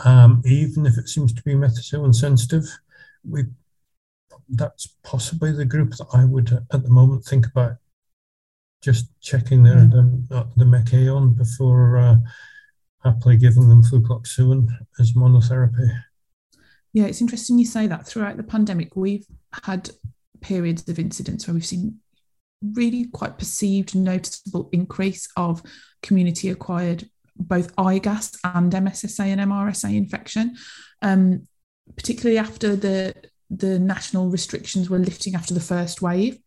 um, 0.06 0.41
even 0.45 0.86
if 0.86 0.97
it 0.97 1.10
seems 1.10 1.34
to 1.34 1.41
be 1.43 1.54
methicillin 1.54 2.14
sensitive, 2.14 2.66
we 3.28 3.45
that's 4.49 4.88
possibly 5.04 5.52
the 5.52 5.66
group 5.66 5.91
that 5.91 6.08
I 6.14 6.26
would 6.26 6.52
at 6.72 6.84
the 6.84 6.89
moment 6.89 7.24
think 7.24 7.45
about 7.47 7.78
just 8.82 9.08
checking 9.22 9.64
their 9.64 9.76
mm. 9.76 10.28
the, 10.28 10.48
the 10.58 10.66
mecA 10.66 11.16
on 11.16 11.34
before 11.34 11.98
uh, 11.98 12.16
happily 13.04 13.38
giving 13.38 13.70
them 13.70 13.84
flucloxacillin 13.84 14.68
as 15.00 15.14
monotherapy. 15.14 15.90
Yeah, 16.94 17.06
it's 17.06 17.22
interesting 17.22 17.58
you 17.58 17.66
say 17.66 17.88
that. 17.88 18.06
Throughout 18.06 18.38
the 18.38 18.44
pandemic, 18.44 18.96
we've 18.96 19.26
had 19.64 19.90
periods 20.42 20.88
of 20.90 21.00
incidents 21.00 21.48
where 21.48 21.54
we've 21.54 21.66
seen 21.66 22.00
really 22.74 23.06
quite 23.06 23.38
perceived 23.38 23.96
noticeable 23.96 24.70
increase 24.72 25.28
of 25.36 25.64
community 26.04 26.50
acquired 26.50 27.10
both 27.36 27.76
IGAS 27.76 28.38
and 28.44 28.72
MSSA 28.72 29.26
and 29.26 29.42
MRSA 29.42 29.96
infection, 29.96 30.56
um, 31.02 31.48
particularly 31.96 32.38
after 32.38 32.76
the 32.76 33.14
the 33.54 33.78
national 33.78 34.30
restrictions 34.30 34.90
were 34.90 34.98
lifting 34.98 35.36
after 35.36 35.54
the 35.54 35.60
first 35.60 36.02
wave. 36.02 36.40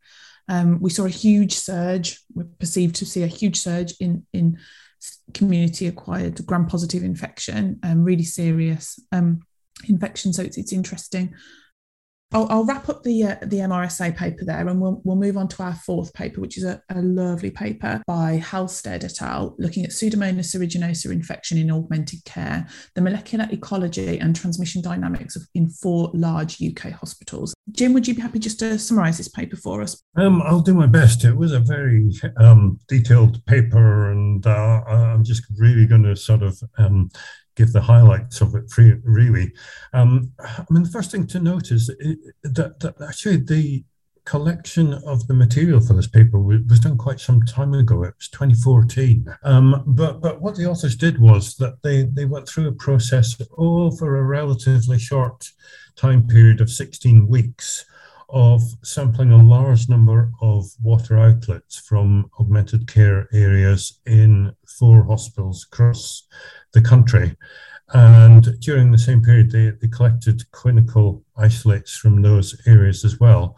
Um, 0.48 0.78
we 0.80 0.90
saw 0.90 1.04
a 1.04 1.10
huge 1.10 1.54
surge. 1.54 2.20
We're 2.34 2.46
perceived 2.58 2.96
to 2.96 3.06
see 3.06 3.22
a 3.22 3.28
huge 3.28 3.56
surge 3.56 3.94
in 4.00 4.26
in 4.32 4.58
community 5.32 5.86
acquired 5.86 6.44
gram 6.46 6.66
positive 6.66 7.02
infection, 7.02 7.78
um, 7.82 8.04
really 8.04 8.24
serious 8.24 8.98
um, 9.12 9.40
infection. 9.88 10.32
So 10.32 10.42
it's, 10.42 10.56
it's 10.56 10.72
interesting 10.72 11.34
I'll, 12.34 12.48
I'll, 12.50 12.64
wrap 12.64 12.88
up 12.88 13.04
the 13.04 13.22
uh, 13.22 13.36
the 13.42 13.58
MRSA 13.58 14.16
paper 14.16 14.44
there, 14.44 14.66
and 14.66 14.80
we'll 14.80 15.00
we'll 15.04 15.16
move 15.16 15.36
on 15.36 15.46
to 15.48 15.62
our 15.62 15.74
fourth 15.74 16.12
paper, 16.14 16.40
which 16.40 16.58
is 16.58 16.64
a, 16.64 16.82
a 16.90 17.00
lovely 17.00 17.50
paper 17.50 18.02
by 18.08 18.42
Halstead 18.44 19.04
et 19.04 19.22
al. 19.22 19.54
looking 19.58 19.84
at 19.84 19.90
Pseudomonas 19.90 20.54
aeruginosa 20.54 21.12
infection 21.12 21.58
in 21.58 21.70
augmented 21.70 22.24
care, 22.24 22.66
the 22.96 23.00
molecular 23.00 23.46
ecology 23.50 24.18
and 24.18 24.34
transmission 24.34 24.82
dynamics 24.82 25.36
of, 25.36 25.46
in 25.54 25.68
four 25.68 26.10
large 26.12 26.60
UK 26.60 26.90
hospitals. 26.90 27.54
Jim, 27.70 27.92
would 27.92 28.08
you 28.08 28.14
be 28.14 28.20
happy 28.20 28.40
just 28.40 28.58
to 28.58 28.78
summarise 28.78 29.16
this 29.16 29.28
paper 29.28 29.56
for 29.56 29.80
us? 29.80 30.02
Um, 30.16 30.42
I'll 30.42 30.60
do 30.60 30.74
my 30.74 30.86
best. 30.86 31.24
It 31.24 31.36
was 31.36 31.52
a 31.52 31.60
very 31.60 32.10
um, 32.38 32.80
detailed 32.88 33.44
paper, 33.46 34.10
and 34.10 34.44
uh, 34.44 34.82
I'm 34.86 35.22
just 35.22 35.44
really 35.56 35.86
going 35.86 36.02
to 36.02 36.16
sort 36.16 36.42
of 36.42 36.60
um, 36.78 37.10
give 37.56 37.72
the 37.72 37.80
highlights 37.80 38.40
of 38.40 38.54
it 38.54 38.70
free, 38.70 38.94
really. 39.04 39.52
Um, 39.92 40.32
I 40.40 40.64
mean, 40.70 40.82
the 40.82 40.90
first 40.90 41.10
thing 41.10 41.26
to 41.28 41.40
note 41.40 41.70
is 41.70 41.86
that, 41.86 42.80
that, 42.80 42.94
actually 43.00 43.38
the 43.38 43.84
collection 44.24 44.94
of 45.06 45.26
the 45.26 45.34
material 45.34 45.80
for 45.80 45.92
this 45.92 46.06
paper 46.06 46.40
was 46.40 46.80
done 46.80 46.96
quite 46.96 47.20
some 47.20 47.42
time 47.42 47.74
ago. 47.74 48.04
It 48.04 48.14
was 48.16 48.28
2014. 48.28 49.26
Um, 49.42 49.82
but 49.86 50.20
but 50.20 50.40
what 50.40 50.56
the 50.56 50.66
authors 50.66 50.96
did 50.96 51.20
was 51.20 51.56
that 51.56 51.82
they 51.82 52.04
they 52.04 52.24
went 52.24 52.48
through 52.48 52.68
a 52.68 52.72
process 52.72 53.36
over 53.58 54.16
a 54.16 54.24
relatively 54.24 54.98
short 54.98 55.50
time 55.96 56.26
period 56.26 56.60
of 56.60 56.70
16 56.70 57.28
weeks 57.28 57.84
of 58.34 58.62
sampling 58.82 59.30
a 59.30 59.42
large 59.42 59.88
number 59.88 60.32
of 60.42 60.66
water 60.82 61.16
outlets 61.16 61.78
from 61.78 62.28
augmented 62.40 62.88
care 62.88 63.28
areas 63.32 64.00
in 64.06 64.52
four 64.66 65.04
hospitals 65.04 65.64
across 65.72 66.26
the 66.72 66.82
country. 66.82 67.36
And 67.92 68.58
during 68.60 68.90
the 68.90 68.98
same 68.98 69.22
period, 69.22 69.52
they, 69.52 69.70
they 69.80 69.86
collected 69.86 70.50
clinical 70.50 71.22
isolates 71.36 71.96
from 71.96 72.22
those 72.22 72.60
areas 72.66 73.04
as 73.04 73.20
well, 73.20 73.56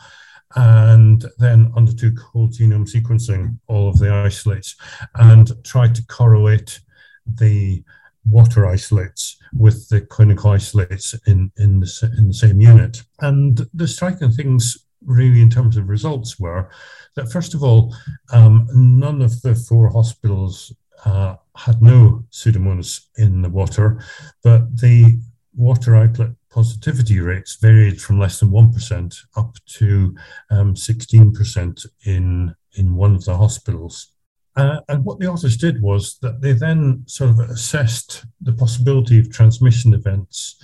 and 0.56 1.24
then 1.38 1.72
undertook 1.74 2.18
whole 2.18 2.48
genome 2.48 2.86
sequencing, 2.86 3.58
all 3.68 3.88
of 3.88 3.98
the 3.98 4.12
isolates, 4.12 4.76
and 5.14 5.52
tried 5.64 5.94
to 5.94 6.04
correlate 6.06 6.80
the 7.26 7.82
water 8.28 8.66
isolates 8.66 9.36
with 9.52 9.88
the 9.88 10.00
clinical 10.00 10.50
isolates 10.50 11.14
in, 11.26 11.50
in, 11.58 11.80
the, 11.80 12.14
in 12.18 12.28
the 12.28 12.34
same 12.34 12.60
unit. 12.60 13.02
And 13.20 13.66
the 13.72 13.88
striking 13.88 14.30
things, 14.30 14.86
really, 15.04 15.40
in 15.40 15.50
terms 15.50 15.76
of 15.76 15.88
results, 15.88 16.38
were 16.38 16.70
that, 17.14 17.30
first 17.30 17.54
of 17.54 17.62
all, 17.62 17.94
um, 18.32 18.68
none 18.72 19.22
of 19.22 19.42
the 19.42 19.54
four 19.54 19.88
hospitals 19.88 20.72
uh, 21.04 21.36
had 21.56 21.80
no 21.82 22.24
pseudomonas 22.30 23.06
in 23.16 23.42
the 23.42 23.50
water, 23.50 24.02
but 24.42 24.80
the 24.80 25.20
water 25.54 25.96
outlet 25.96 26.30
positivity 26.50 27.20
rates 27.20 27.56
varied 27.56 28.00
from 28.00 28.18
less 28.18 28.40
than 28.40 28.50
1% 28.50 29.16
up 29.36 29.56
to 29.66 30.14
um, 30.50 30.74
16% 30.74 31.86
in, 32.04 32.54
in 32.74 32.94
one 32.94 33.14
of 33.14 33.24
the 33.24 33.36
hospitals. 33.36 34.12
Uh, 34.56 34.80
and 34.88 35.04
what 35.04 35.18
the 35.18 35.26
authors 35.26 35.56
did 35.56 35.82
was 35.82 36.18
that 36.22 36.40
they 36.40 36.52
then 36.52 37.02
sort 37.06 37.30
of 37.30 37.40
assessed 37.40 38.24
the 38.40 38.52
possibility 38.52 39.18
of 39.18 39.30
transmission 39.30 39.92
events 39.92 40.56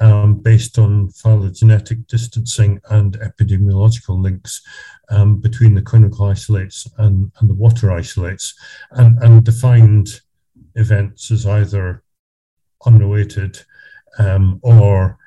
um, 0.00 0.34
based 0.34 0.78
on 0.78 1.08
phylogenetic 1.10 2.06
distancing 2.06 2.80
and 2.90 3.18
epidemiological 3.20 4.20
links 4.20 4.60
um, 5.10 5.40
between 5.40 5.74
the 5.74 5.82
clinical 5.82 6.26
isolates 6.26 6.86
and, 6.98 7.32
and 7.40 7.48
the 7.48 7.54
water 7.54 7.90
isolates, 7.90 8.54
and, 8.92 9.20
and 9.22 9.44
defined 9.44 10.20
events 10.74 11.30
as 11.30 11.46
either 11.46 12.02
unrelated 12.84 13.58
um, 14.18 14.60
or 14.62 15.18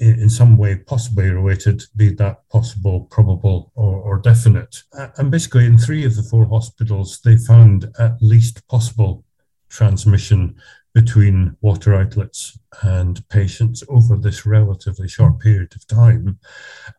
in, 0.00 0.20
in, 0.20 0.30
some 0.30 0.56
way 0.56 0.76
possibly 0.76 1.28
related, 1.30 1.82
be 1.94 2.12
that 2.14 2.48
possible, 2.48 3.02
probable, 3.10 3.70
or, 3.74 4.00
or 4.00 4.18
definite. 4.18 4.82
And 5.16 5.30
basically, 5.30 5.66
in 5.66 5.78
three 5.78 6.04
of 6.04 6.16
the 6.16 6.22
four 6.22 6.46
hospitals, 6.46 7.20
they 7.24 7.36
found 7.36 7.92
at 7.98 8.20
least 8.20 8.66
possible 8.68 9.24
transmission 9.68 10.56
between 10.92 11.56
water 11.60 11.94
outlets 11.94 12.58
and 12.82 13.26
patients 13.28 13.84
over 13.88 14.16
this 14.16 14.44
relatively 14.44 15.08
short 15.08 15.38
period 15.38 15.72
of 15.74 15.86
time. 15.86 16.38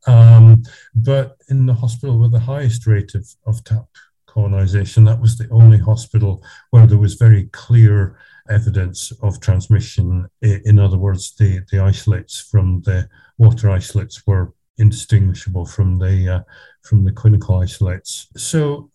Um, 0.08 0.64
but 0.95 1.38
in 1.49 1.66
the 1.66 1.74
hospital 1.74 2.18
with 2.18 2.32
the 2.32 2.39
highest 2.39 2.88
rate 2.88 3.16
of, 3.16 3.28
of 3.45 3.64
tap 3.64 3.88
colonization, 4.28 5.04
that 5.06 5.20
was 5.20 5.38
the 5.38 5.49
only 5.49 5.78
hospital 5.78 6.43
where 6.70 6.88
there 6.88 6.97
was 6.97 7.16
very 7.16 7.45
clear 7.52 8.18
evidence 8.52 9.12
of 9.22 9.39
transmission. 9.39 10.28
In 10.41 10.78
other 10.80 10.97
words, 10.97 11.36
the, 11.36 11.62
the 11.72 11.80
isolates 11.80 12.39
from 12.39 12.82
the 12.82 13.08
water 13.38 13.70
isolates 13.70 14.28
were 14.28 14.54
indistinguishable 14.78 15.66
from 15.66 15.99
the 15.99 16.36
uh, 16.36 16.41
from 16.82 17.04
the 17.04 17.12
clinical 17.12 17.58
isolates. 17.60 18.28
So 18.38 18.89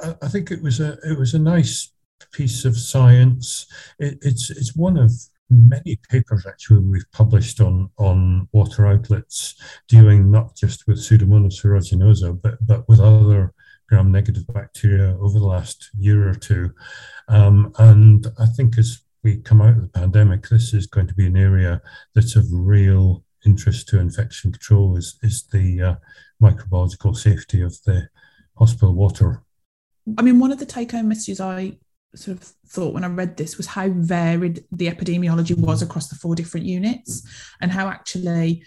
I, 0.00 0.14
I 0.22 0.28
think 0.28 0.50
it 0.50 0.62
was 0.62 0.80
a 0.80 0.98
it 1.08 1.18
was 1.18 1.34
a 1.34 1.38
nice 1.38 1.92
piece 2.32 2.64
of 2.64 2.76
science. 2.76 3.66
It, 3.98 4.18
it's 4.22 4.50
it's 4.50 4.76
one 4.76 4.96
of 4.96 5.12
many 5.50 6.00
papers 6.08 6.46
actually 6.46 6.80
we've 6.80 7.10
published 7.12 7.60
on 7.60 7.90
on 7.98 8.48
water 8.52 8.86
outlets 8.86 9.54
dealing 9.88 10.30
not 10.30 10.56
just 10.56 10.86
with 10.86 10.98
Pseudomonas 10.98 11.62
aeruginosa 11.62 12.40
but 12.40 12.56
but 12.66 12.88
with 12.88 12.98
other 12.98 13.52
gram-negative 13.94 14.44
bacteria 14.48 15.16
over 15.20 15.38
the 15.38 15.46
last 15.46 15.90
year 15.96 16.28
or 16.28 16.34
two. 16.34 16.68
Um, 17.28 17.72
and 17.78 18.26
I 18.40 18.46
think 18.46 18.76
as 18.76 19.02
we 19.22 19.36
come 19.36 19.62
out 19.62 19.76
of 19.76 19.82
the 19.82 20.00
pandemic, 20.00 20.48
this 20.48 20.74
is 20.74 20.88
going 20.88 21.06
to 21.06 21.14
be 21.14 21.26
an 21.26 21.36
area 21.36 21.80
that's 22.12 22.34
of 22.34 22.44
real 22.50 23.22
interest 23.46 23.88
to 23.88 24.00
infection 24.00 24.50
control 24.50 24.96
is, 24.96 25.16
is 25.22 25.44
the 25.52 25.80
uh, 25.80 25.94
microbiological 26.42 27.16
safety 27.16 27.60
of 27.60 27.80
the 27.84 28.08
hospital 28.58 28.94
water. 28.94 29.42
I 30.18 30.22
mean, 30.22 30.40
one 30.40 30.50
of 30.50 30.58
the 30.58 30.66
take 30.66 30.90
home 30.90 31.08
messages 31.08 31.40
I 31.40 31.78
sort 32.16 32.38
of 32.38 32.52
thought 32.66 32.94
when 32.94 33.04
I 33.04 33.08
read 33.08 33.36
this 33.36 33.56
was 33.56 33.66
how 33.68 33.90
varied 33.90 34.64
the 34.72 34.88
epidemiology 34.88 35.56
was 35.56 35.82
across 35.82 36.08
the 36.08 36.16
four 36.16 36.34
different 36.34 36.66
units 36.66 37.22
and 37.60 37.70
how 37.70 37.86
actually 37.86 38.64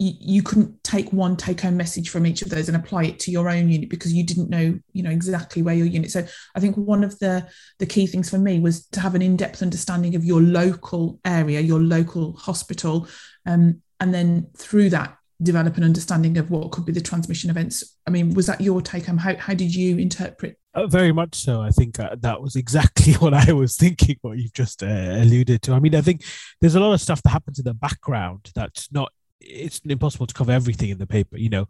you, 0.00 0.14
you 0.18 0.42
couldn't 0.42 0.82
take 0.82 1.12
one 1.12 1.36
take 1.36 1.60
home 1.60 1.76
message 1.76 2.08
from 2.08 2.26
each 2.26 2.40
of 2.42 2.48
those 2.48 2.68
and 2.68 2.76
apply 2.76 3.04
it 3.04 3.18
to 3.20 3.30
your 3.30 3.48
own 3.48 3.68
unit 3.68 3.90
because 3.90 4.12
you 4.12 4.24
didn't 4.24 4.48
know 4.48 4.76
you 4.92 5.02
know 5.02 5.10
exactly 5.10 5.62
where 5.62 5.74
your 5.74 5.86
unit 5.86 6.10
so 6.10 6.26
i 6.56 6.60
think 6.60 6.74
one 6.76 7.04
of 7.04 7.16
the 7.18 7.46
the 7.78 7.86
key 7.86 8.06
things 8.06 8.30
for 8.30 8.38
me 8.38 8.58
was 8.58 8.86
to 8.86 8.98
have 8.98 9.14
an 9.14 9.22
in-depth 9.22 9.62
understanding 9.62 10.16
of 10.16 10.24
your 10.24 10.40
local 10.40 11.20
area 11.24 11.60
your 11.60 11.80
local 11.80 12.32
hospital 12.32 13.06
um, 13.46 13.80
and 14.00 14.14
then 14.14 14.48
through 14.56 14.88
that 14.88 15.16
develop 15.42 15.76
an 15.76 15.84
understanding 15.84 16.36
of 16.38 16.50
what 16.50 16.70
could 16.70 16.86
be 16.86 16.92
the 16.92 17.00
transmission 17.00 17.50
events 17.50 17.98
i 18.06 18.10
mean 18.10 18.32
was 18.34 18.46
that 18.46 18.60
your 18.60 18.80
take 18.80 19.06
home 19.06 19.18
how, 19.18 19.36
how 19.36 19.54
did 19.54 19.74
you 19.74 19.98
interpret 19.98 20.56
uh, 20.72 20.86
very 20.86 21.10
much 21.10 21.34
so. 21.34 21.60
I 21.60 21.70
think 21.70 21.98
uh, 21.98 22.14
that 22.20 22.40
was 22.40 22.54
exactly 22.54 23.12
what 23.18 23.34
I 23.34 23.52
was 23.52 23.76
thinking. 23.76 24.16
What 24.20 24.38
you've 24.38 24.52
just 24.52 24.84
uh, 24.84 24.86
alluded 24.86 25.62
to. 25.62 25.72
I 25.72 25.80
mean, 25.80 25.96
I 25.96 26.00
think 26.00 26.22
there's 26.60 26.76
a 26.76 26.80
lot 26.80 26.92
of 26.92 27.00
stuff 27.00 27.20
that 27.22 27.30
happens 27.30 27.58
in 27.58 27.64
the 27.64 27.74
background 27.74 28.52
that's 28.54 28.90
not. 28.92 29.10
It's 29.40 29.80
impossible 29.80 30.26
to 30.26 30.34
cover 30.34 30.52
everything 30.52 30.90
in 30.90 30.98
the 30.98 31.06
paper. 31.06 31.36
You 31.38 31.50
know, 31.50 31.68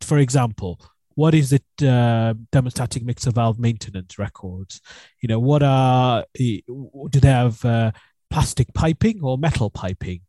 for 0.00 0.18
example, 0.18 0.80
what 1.14 1.34
is 1.34 1.52
it? 1.52 1.64
Uh, 1.80 2.34
thermostatic 2.52 3.02
mixer 3.04 3.30
valve 3.30 3.58
maintenance 3.58 4.18
records. 4.18 4.80
You 5.20 5.28
know, 5.28 5.38
what 5.38 5.62
are 5.62 6.24
do 6.36 7.20
they 7.20 7.28
have 7.28 7.64
uh, 7.64 7.92
plastic 8.30 8.72
piping 8.74 9.20
or 9.22 9.38
metal 9.38 9.70
piping? 9.70 10.20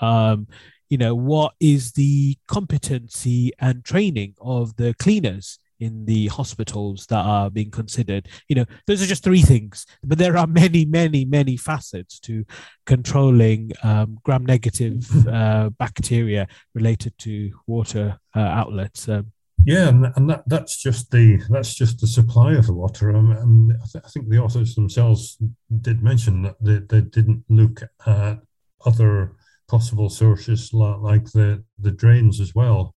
Um, 0.00 0.48
you 0.90 0.98
know, 0.98 1.14
what 1.14 1.54
is 1.60 1.92
the 1.92 2.36
competency 2.46 3.52
and 3.58 3.84
training 3.84 4.34
of 4.40 4.76
the 4.76 4.94
cleaners? 4.94 5.58
In 5.80 6.04
the 6.04 6.28
hospitals 6.28 7.06
that 7.06 7.24
are 7.24 7.50
being 7.50 7.70
considered. 7.70 8.28
You 8.48 8.56
know, 8.56 8.64
those 8.86 9.02
are 9.02 9.06
just 9.06 9.24
three 9.24 9.42
things, 9.42 9.86
but 10.02 10.18
there 10.18 10.36
are 10.36 10.46
many, 10.46 10.84
many, 10.84 11.24
many 11.24 11.56
facets 11.56 12.18
to 12.20 12.44
controlling 12.86 13.72
um, 13.82 14.18
gram-negative 14.24 15.26
uh, 15.26 15.70
bacteria 15.70 16.46
related 16.74 17.16
to 17.18 17.52
water 17.66 18.18
uh, 18.34 18.40
outlets. 18.40 19.08
Um, 19.08 19.32
yeah, 19.64 19.88
and, 19.88 20.12
and 20.16 20.28
that, 20.28 20.42
that's 20.46 20.80
just 20.82 21.10
the 21.10 21.42
that's 21.48 21.74
just 21.74 21.98
the 22.00 22.06
supply 22.06 22.52
of 22.52 22.66
the 22.66 22.74
water. 22.74 23.16
Um, 23.16 23.32
and 23.32 23.72
I, 23.72 23.86
th- 23.90 24.04
I, 24.04 24.08
think 24.08 24.28
the 24.28 24.38
authors 24.38 24.74
themselves 24.74 25.38
did 25.80 26.02
mention 26.02 26.42
that 26.42 26.56
they, 26.60 26.80
they 26.80 27.00
didn't 27.00 27.44
look 27.48 27.82
at 28.06 28.40
other 28.84 29.36
possible 29.66 30.10
sources 30.10 30.74
like, 30.74 30.98
like 30.98 31.24
the 31.32 31.64
the 31.78 31.92
drains 31.92 32.40
as 32.40 32.54
well. 32.54 32.94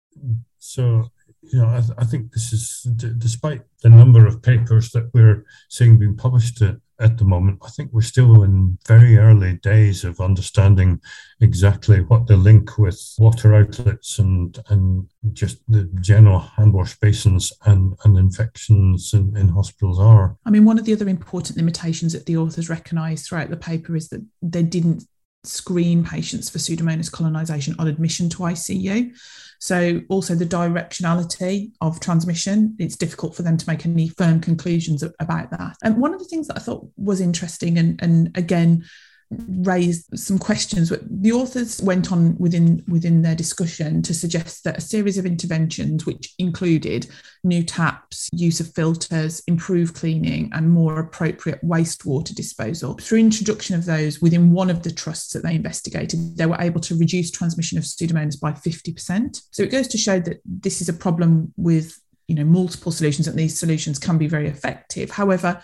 So 0.59 1.09
you 1.51 1.59
know, 1.59 1.67
I, 1.67 1.81
I, 1.97 2.05
think 2.05 2.31
this 2.31 2.53
is, 2.53 2.87
d- 2.95 3.13
despite 3.17 3.61
the 3.81 3.89
number 3.89 4.25
of 4.25 4.41
papers 4.41 4.91
that 4.91 5.09
we're 5.13 5.45
seeing 5.69 5.97
being 5.97 6.15
published 6.15 6.61
at, 6.61 6.77
at, 6.99 7.17
the 7.17 7.25
moment, 7.25 7.59
I 7.63 7.69
think 7.69 7.91
we're 7.91 8.01
still 8.01 8.43
in 8.43 8.77
very 8.87 9.17
early 9.17 9.55
days 9.55 10.03
of 10.03 10.19
understanding 10.19 11.01
exactly 11.41 12.01
what 12.01 12.27
the 12.27 12.37
link 12.37 12.77
with 12.77 12.99
water 13.19 13.53
outlets 13.53 14.19
and 14.19 14.57
and 14.69 15.07
just 15.33 15.59
the 15.67 15.83
general 16.01 16.39
hand 16.39 16.73
wash 16.73 16.99
basins 16.99 17.53
and, 17.65 17.93
and 18.03 18.17
infections 18.17 19.13
in, 19.13 19.35
in 19.37 19.49
hospitals 19.49 19.99
are. 19.99 20.37
I 20.45 20.49
mean, 20.49 20.65
one 20.65 20.79
of 20.79 20.85
the 20.85 20.93
other 20.93 21.07
important 21.07 21.57
limitations 21.57 22.13
that 22.13 22.25
the 22.25 22.37
authors 22.37 22.69
recognise 22.69 23.27
throughout 23.27 23.49
the 23.49 23.57
paper 23.57 23.95
is 23.95 24.09
that 24.09 24.25
they 24.41 24.63
didn't 24.63 25.03
screen 25.43 26.03
patients 26.03 26.49
for 26.49 26.57
Pseudomonas 26.57 27.11
colonization 27.11 27.75
on 27.79 27.87
admission 27.87 28.29
to 28.29 28.39
ICU. 28.39 29.15
So, 29.59 30.01
also 30.09 30.35
the 30.35 30.45
directionality 30.45 31.71
of 31.81 31.99
transmission, 31.99 32.75
it's 32.77 32.95
difficult 32.95 33.35
for 33.35 33.41
them 33.41 33.57
to 33.57 33.69
make 33.69 33.85
any 33.85 34.09
firm 34.09 34.39
conclusions 34.39 35.03
about 35.19 35.49
that. 35.51 35.77
And 35.83 35.97
one 35.97 36.13
of 36.13 36.19
the 36.19 36.25
things 36.25 36.47
that 36.47 36.57
I 36.57 36.61
thought 36.61 36.87
was 36.95 37.21
interesting, 37.21 37.77
and, 37.77 37.99
and 38.01 38.37
again, 38.37 38.85
raised 39.29 40.17
some 40.17 40.39
questions. 40.39 40.89
But 40.89 41.01
The 41.09 41.31
authors 41.31 41.81
went 41.81 42.11
on 42.11 42.37
within 42.37 42.83
within 42.87 43.21
their 43.21 43.35
discussion 43.35 44.01
to 44.03 44.13
suggest 44.13 44.63
that 44.63 44.77
a 44.77 44.81
series 44.81 45.17
of 45.17 45.25
interventions, 45.25 46.05
which 46.05 46.33
included 46.39 47.07
new 47.43 47.63
taps, 47.63 48.29
use 48.31 48.59
of 48.59 48.73
filters, 48.73 49.41
improved 49.47 49.95
cleaning, 49.95 50.49
and 50.53 50.69
more 50.69 50.99
appropriate 50.99 51.61
wastewater 51.63 52.33
disposal, 52.33 52.95
through 52.95 53.19
introduction 53.19 53.75
of 53.75 53.85
those 53.85 54.21
within 54.21 54.51
one 54.51 54.69
of 54.69 54.83
the 54.83 54.91
trusts 54.91 55.33
that 55.33 55.43
they 55.43 55.55
investigated, 55.55 56.37
they 56.37 56.45
were 56.45 56.61
able 56.61 56.81
to 56.81 56.97
reduce 56.97 57.31
transmission 57.31 57.77
of 57.77 57.83
pseudomonas 57.83 58.39
by 58.39 58.51
50%. 58.51 59.41
So 59.51 59.63
it 59.63 59.71
goes 59.71 59.87
to 59.89 59.97
show 59.97 60.19
that 60.19 60.37
this 60.45 60.81
is 60.81 60.89
a 60.89 60.93
problem 60.93 61.53
with 61.57 61.99
you 62.27 62.35
know 62.35 62.45
multiple 62.45 62.91
solutions, 62.91 63.27
and 63.27 63.37
these 63.37 63.59
solutions 63.59 63.99
can 63.99 64.17
be 64.17 64.27
very 64.27 64.47
effective. 64.47 65.11
However, 65.11 65.61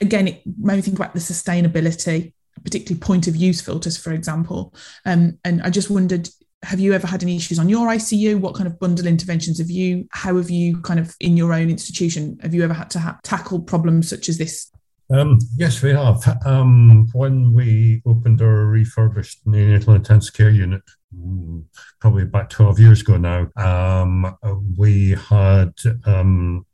again, 0.00 0.28
it 0.28 0.42
made 0.58 0.76
me 0.76 0.82
think 0.82 0.98
about 0.98 1.14
the 1.14 1.20
sustainability 1.20 2.32
particularly 2.64 3.00
point 3.00 3.26
of 3.26 3.36
use 3.36 3.60
filters, 3.60 3.96
for 3.96 4.12
example. 4.12 4.74
Um, 5.04 5.38
and 5.44 5.62
I 5.62 5.70
just 5.70 5.90
wondered, 5.90 6.28
have 6.62 6.80
you 6.80 6.92
ever 6.92 7.06
had 7.06 7.22
any 7.22 7.36
issues 7.36 7.58
on 7.58 7.68
your 7.68 7.88
ICU? 7.88 8.38
What 8.38 8.54
kind 8.54 8.66
of 8.66 8.78
bundle 8.78 9.06
interventions 9.06 9.58
have 9.58 9.70
you? 9.70 10.06
How 10.10 10.36
have 10.36 10.50
you 10.50 10.80
kind 10.82 11.00
of 11.00 11.14
in 11.20 11.36
your 11.36 11.52
own 11.52 11.70
institution? 11.70 12.38
Have 12.42 12.54
you 12.54 12.62
ever 12.62 12.74
had 12.74 12.90
to 12.90 12.98
ha- 12.98 13.18
tackle 13.22 13.60
problems 13.60 14.08
such 14.08 14.28
as 14.28 14.38
this? 14.38 14.70
Um, 15.10 15.38
yes, 15.56 15.82
we 15.82 15.90
have. 15.90 16.22
Um, 16.46 17.08
when 17.12 17.52
we 17.52 18.02
opened 18.06 18.42
our 18.42 18.66
refurbished 18.66 19.44
neonatal 19.46 19.96
intensive 19.96 20.34
care 20.34 20.50
unit, 20.50 20.82
mm, 21.16 21.64
probably 22.00 22.22
about 22.22 22.50
12 22.50 22.78
years 22.78 23.00
ago 23.00 23.16
now, 23.16 23.48
um, 23.56 24.36
we 24.76 25.10
had 25.10 25.72
um, 26.06 26.64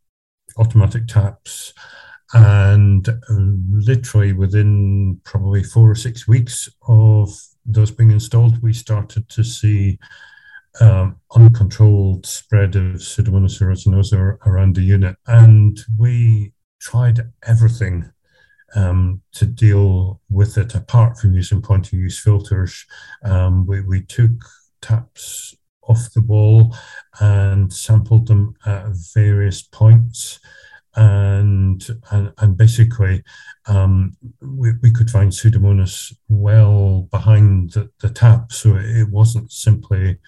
automatic 0.59 1.07
taps 1.07 1.73
and 2.33 3.09
um, 3.31 3.65
literally 3.71 4.33
within 4.33 5.21
probably 5.25 5.63
four 5.63 5.91
or 5.91 5.95
six 5.95 6.27
weeks 6.27 6.69
of 6.89 7.31
those 7.65 7.91
being 7.91 8.11
installed, 8.11 8.61
we 8.63 8.73
started 8.73 9.29
to 9.29 9.45
see 9.45 9.99
um, 10.81 11.17
uncontrolled 11.35 12.27
spread 12.27 12.77
of 12.77 12.97
Pseudomonas 12.97 13.61
aeruginosa 13.61 14.37
around 14.47 14.75
the 14.75 14.83
unit. 14.83 15.17
And 15.27 15.79
we 15.99 16.53
tried 16.81 17.21
everything 17.45 18.11
um, 18.75 19.23
to 19.33 19.47
deal 19.47 20.21
with 20.29 20.59
it 20.59 20.75
apart 20.75 21.19
from 21.19 21.33
using 21.33 21.63
point 21.63 21.87
of 21.87 21.93
use 21.95 22.19
filters. 22.21 22.85
Um, 23.25 23.67
we, 23.67 23.81
we 23.83 24.03
took 24.03 24.33
taps 24.83 25.55
off 25.83 26.13
the 26.13 26.21
wall 26.21 26.77
and 27.21 27.73
sampled 27.73 28.27
them 28.27 28.55
at 28.67 28.87
various 29.15 29.63
points 29.63 30.41
and 30.97 31.87
and, 32.11 32.33
and 32.39 32.57
basically 32.57 33.23
um, 33.67 34.17
we, 34.41 34.73
we 34.83 34.91
could 34.91 35.11
find 35.11 35.31
pseudomonas 35.31 36.15
well 36.29 37.09
behind 37.11 37.73
the, 37.73 37.91
the 38.01 38.09
tap 38.09 38.51
so 38.53 38.77
it 38.77 39.09
wasn't 39.11 39.51
simply 39.53 40.19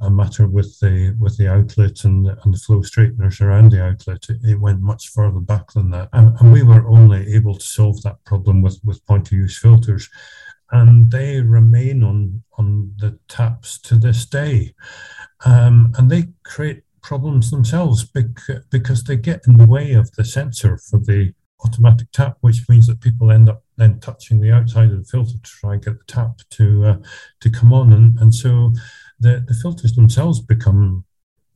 a, 0.00 0.10
matter 0.10 0.46
with 0.46 0.78
the 0.80 1.16
with 1.18 1.36
the 1.36 1.48
outlet 1.48 2.04
and 2.04 2.26
the, 2.26 2.36
and 2.44 2.54
the 2.54 2.58
flow 2.58 2.82
straighteners 2.82 3.40
around 3.40 3.72
the 3.72 3.82
outlet. 3.82 4.26
It, 4.28 4.38
it 4.44 4.60
went 4.60 4.80
much 4.80 5.08
further 5.08 5.40
back 5.40 5.72
than 5.72 5.90
that. 5.90 6.08
And, 6.12 6.36
and, 6.38 6.52
we 6.52 6.62
were 6.62 6.86
only 6.88 7.34
able 7.34 7.54
to 7.54 7.64
solve 7.64 8.02
that 8.02 8.22
problem 8.24 8.62
with 8.62 8.78
with 8.84 9.04
point 9.06 9.28
of 9.28 9.32
use 9.32 9.58
filters. 9.58 10.08
And 10.72 11.10
they 11.10 11.40
remain 11.40 12.02
on 12.02 12.42
on 12.58 12.94
the 12.98 13.18
taps 13.28 13.78
to 13.82 13.96
this 13.96 14.26
day. 14.26 14.74
Um, 15.44 15.92
and 15.96 16.10
they 16.10 16.28
create 16.44 16.82
problems 17.02 17.50
themselves 17.50 18.04
because 18.70 19.04
they 19.04 19.16
get 19.16 19.46
in 19.46 19.56
the 19.56 19.66
way 19.66 19.92
of 19.92 20.10
the 20.12 20.24
sensor 20.24 20.78
for 20.78 20.98
the 20.98 21.32
automatic 21.64 22.10
tap, 22.12 22.38
which 22.40 22.68
means 22.68 22.86
that 22.86 23.00
people 23.00 23.30
end 23.30 23.48
up 23.48 23.62
then 23.76 24.00
touching 24.00 24.40
the 24.40 24.52
outside 24.52 24.90
of 24.90 24.98
the 24.98 25.10
filter 25.10 25.32
to 25.32 25.40
try 25.42 25.74
and 25.74 25.84
get 25.84 25.98
the 25.98 26.04
tap 26.04 26.40
to 26.50 26.84
uh, 26.84 26.96
to 27.40 27.50
come 27.50 27.72
on, 27.72 27.92
and 27.92 28.18
and 28.18 28.34
so 28.34 28.72
the 29.18 29.44
the 29.46 29.54
filters 29.54 29.94
themselves 29.94 30.40
become 30.40 31.04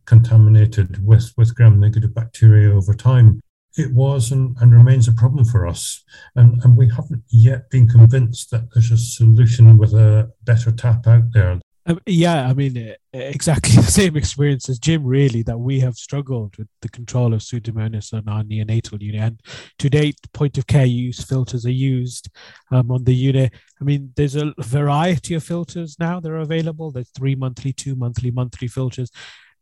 contaminated 0.04 1.04
with 1.04 1.32
with 1.36 1.54
gram-negative 1.54 2.14
bacteria 2.14 2.74
over 2.74 2.94
time. 2.94 3.40
It 3.76 3.92
was 3.92 4.30
and, 4.30 4.56
and 4.60 4.72
remains 4.72 5.08
a 5.08 5.12
problem 5.12 5.44
for 5.44 5.66
us, 5.66 6.04
and 6.36 6.62
and 6.62 6.76
we 6.76 6.88
haven't 6.88 7.24
yet 7.30 7.70
been 7.70 7.88
convinced 7.88 8.50
that 8.50 8.72
there's 8.72 8.92
a 8.92 8.98
solution 8.98 9.78
with 9.78 9.94
a 9.94 10.30
better 10.44 10.70
tap 10.70 11.06
out 11.06 11.32
there. 11.32 11.58
Um, 11.86 12.00
yeah, 12.06 12.48
I 12.48 12.54
mean, 12.54 12.78
uh, 12.78 12.94
exactly 13.12 13.76
the 13.76 13.82
same 13.82 14.16
experience 14.16 14.68
as 14.68 14.78
Jim, 14.78 15.04
really, 15.04 15.42
that 15.42 15.58
we 15.58 15.80
have 15.80 15.96
struggled 15.96 16.56
with 16.56 16.68
the 16.80 16.88
control 16.88 17.34
of 17.34 17.40
Pseudomonas 17.40 18.14
on 18.14 18.26
our 18.28 18.42
neonatal 18.42 19.00
unit. 19.02 19.20
And 19.20 19.40
to 19.78 19.90
date, 19.90 20.16
point 20.32 20.56
of 20.56 20.66
care 20.66 20.86
use 20.86 21.22
filters 21.22 21.66
are 21.66 21.70
used 21.70 22.30
um, 22.70 22.90
on 22.90 23.04
the 23.04 23.14
unit. 23.14 23.52
I 23.80 23.84
mean, 23.84 24.12
there's 24.16 24.36
a 24.36 24.54
variety 24.58 25.34
of 25.34 25.44
filters 25.44 25.96
now 25.98 26.20
that 26.20 26.30
are 26.30 26.38
available. 26.38 26.90
There's 26.90 27.10
three 27.10 27.34
monthly, 27.34 27.72
two 27.72 27.96
monthly, 27.96 28.30
monthly 28.30 28.68
filters. 28.68 29.10